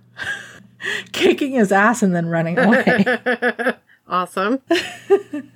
kicking 1.14 1.54
his 1.54 1.72
ass, 1.72 2.04
and 2.04 2.14
then 2.14 2.28
running 2.28 2.60
away. 2.60 3.76
Awesome. 4.08 4.60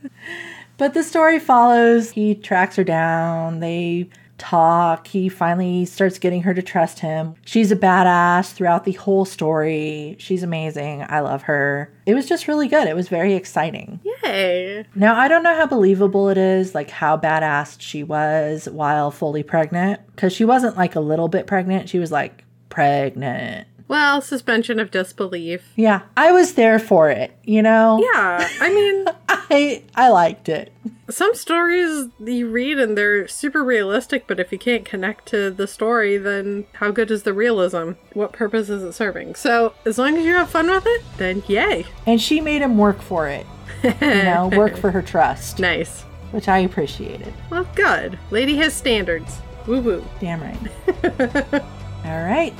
But 0.77 0.93
the 0.93 1.03
story 1.03 1.39
follows. 1.39 2.11
He 2.11 2.35
tracks 2.35 2.75
her 2.75 2.83
down. 2.83 3.59
They 3.59 4.09
talk. 4.37 5.07
He 5.07 5.29
finally 5.29 5.85
starts 5.85 6.19
getting 6.19 6.41
her 6.43 6.53
to 6.53 6.61
trust 6.61 6.99
him. 6.99 7.35
She's 7.45 7.71
a 7.71 7.75
badass 7.75 8.51
throughout 8.51 8.83
the 8.83 8.91
whole 8.93 9.25
story. 9.25 10.15
She's 10.19 10.43
amazing. 10.43 11.05
I 11.07 11.21
love 11.21 11.43
her. 11.43 11.91
It 12.05 12.15
was 12.15 12.27
just 12.27 12.47
really 12.47 12.67
good. 12.67 12.87
It 12.87 12.95
was 12.95 13.07
very 13.07 13.33
exciting. 13.33 13.99
Yay. 14.23 14.85
Now, 14.95 15.15
I 15.15 15.27
don't 15.27 15.43
know 15.43 15.55
how 15.55 15.67
believable 15.67 16.29
it 16.29 16.37
is, 16.37 16.75
like 16.75 16.89
how 16.89 17.17
badass 17.17 17.77
she 17.79 18.03
was 18.03 18.67
while 18.69 19.11
fully 19.11 19.43
pregnant, 19.43 20.01
because 20.15 20.33
she 20.33 20.45
wasn't 20.45 20.77
like 20.77 20.95
a 20.95 20.99
little 20.99 21.27
bit 21.27 21.47
pregnant. 21.47 21.89
She 21.89 21.99
was 21.99 22.11
like 22.11 22.43
pregnant. 22.69 23.67
Well, 23.87 24.19
suspension 24.21 24.79
of 24.79 24.89
disbelief. 24.89 25.71
Yeah, 25.75 26.01
I 26.17 26.31
was 26.31 26.53
there 26.53 26.79
for 26.79 27.09
it, 27.11 27.31
you 27.43 27.61
know? 27.61 28.01
Yeah, 28.13 28.47
I 28.59 28.73
mean, 28.73 29.05
I 29.29 29.83
I 29.95 30.09
liked 30.09 30.49
it. 30.49 30.73
some 31.09 31.35
stories 31.35 32.07
you 32.19 32.49
read 32.49 32.79
and 32.79 32.97
they're 32.97 33.27
super 33.27 33.63
realistic, 33.63 34.25
but 34.25 34.39
if 34.39 34.51
you 34.51 34.57
can't 34.57 34.85
connect 34.85 35.27
to 35.27 35.51
the 35.51 35.67
story, 35.67 36.17
then 36.17 36.65
how 36.73 36.89
good 36.89 37.11
is 37.11 37.23
the 37.23 37.33
realism? 37.33 37.91
What 38.13 38.33
purpose 38.33 38.69
is 38.69 38.81
it 38.81 38.93
serving? 38.93 39.35
So, 39.35 39.73
as 39.85 39.99
long 39.99 40.17
as 40.17 40.25
you 40.25 40.33
have 40.33 40.49
fun 40.49 40.67
with 40.69 40.83
it, 40.87 41.03
then 41.17 41.43
yay. 41.47 41.85
And 42.07 42.19
she 42.19 42.41
made 42.41 42.63
him 42.63 42.79
work 42.79 43.01
for 43.03 43.27
it. 43.27 43.45
You 43.83 43.93
know, 44.01 44.47
work 44.57 44.77
for 44.77 44.89
her 44.89 45.03
trust, 45.03 45.59
Nice. 45.59 46.01
which 46.31 46.47
I 46.47 46.59
appreciated. 46.59 47.31
Well, 47.51 47.67
good. 47.75 48.17
Lady 48.31 48.55
has 48.57 48.73
standards. 48.73 49.37
Woo 49.67 49.79
woo. 49.81 50.05
Damn 50.19 50.41
right. 50.41 51.53
All 52.05 52.23
right. 52.23 52.53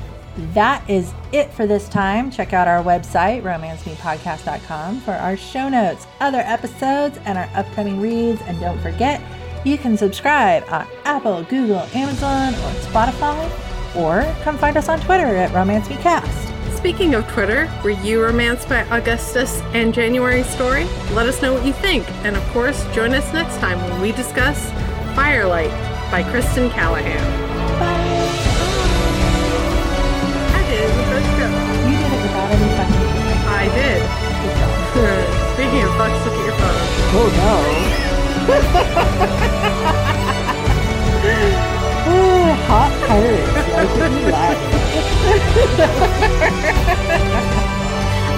That 0.54 0.88
is 0.90 1.14
it 1.32 1.52
for 1.52 1.66
this 1.66 1.88
time. 1.88 2.30
Check 2.30 2.54
out 2.54 2.68
our 2.68 2.84
website, 2.84 3.44
romancemepodcast.com, 3.44 5.00
for 5.02 5.14
our 5.14 5.38
show 5.38 5.70
notes, 5.70 6.08
other 6.20 6.40
episodes, 6.40 7.18
and 7.26 7.38
our 7.38 7.50
upcoming 7.54 8.02
reads. 8.02 8.42
And 8.44 8.60
don't 8.60 8.80
forget, 8.80 9.22
you 9.64 9.78
can 9.78 9.98
subscribe 9.98 10.64
on 10.70 10.88
Apple, 11.06 11.44
Google, 11.44 11.88
Amazon, 11.94 12.54
or 12.54 12.72
Spotify, 12.82 13.96
or 13.96 14.24
come 14.44 14.58
find 14.58 14.76
us 14.78 14.90
on 14.90 15.00
Twitter 15.00 15.26
at 15.26 15.52
RomanceMeCast. 15.52 16.76
Speaking 16.78 17.16
of 17.16 17.28
Twitter, 17.30 17.72
were 17.84 17.90
you 17.90 18.22
romanced 18.22 18.70
by 18.70 18.82
Augustus 18.90 19.60
and 19.74 19.94
January's 19.94 20.46
story? 20.48 20.84
Let 21.14 21.26
us 21.28 21.42
know 21.42 21.54
what 21.54 21.66
you 21.66 21.74
think. 21.74 22.08
And 22.24 22.36
of 22.36 22.44
course, 22.50 22.86
join 22.94 23.14
us 23.14 23.34
next 23.34 23.58
time 23.58 23.82
when 23.90 24.02
we 24.02 24.12
discuss 24.12 24.70
Firelight 25.16 25.72
by 26.12 26.22
Kristen 26.30 26.70
Callihan. 26.70 27.65
I 30.76 30.78
did. 30.78 30.92
Let's. 31.08 31.24
You 31.88 31.96
did 31.96 32.12
it 32.12 32.20
without 32.22 32.52
any 32.52 32.68
fucking. 32.76 33.08
I 33.48 33.72
did. 33.72 34.04
Good 34.44 34.56
job. 34.60 34.76
Speaking 35.56 35.80
of 35.84 35.90
fucks, 35.96 36.20
look 36.26 36.36
at 36.36 36.44
your 36.44 36.52
phone. 36.60 36.84
Oh 37.16 37.30
no. 37.40 37.56
oh, 42.08 42.54
hot 42.68 42.92
pirates 43.08 43.56
like 43.72 43.90
what 43.96 44.12
you 44.12 44.28
like. 44.28 44.56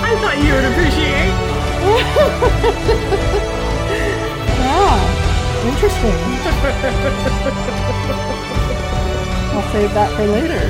I 0.03 0.05
thought 0.21 0.37
you 0.37 0.53
would 0.53 0.65
appreciate. 0.65 1.33
Yeah, 4.61 4.93
interesting. 5.71 6.19
I'll 9.53 9.67
save 9.71 9.91
that 9.95 10.09
for 10.15 10.25
later. 10.27 10.63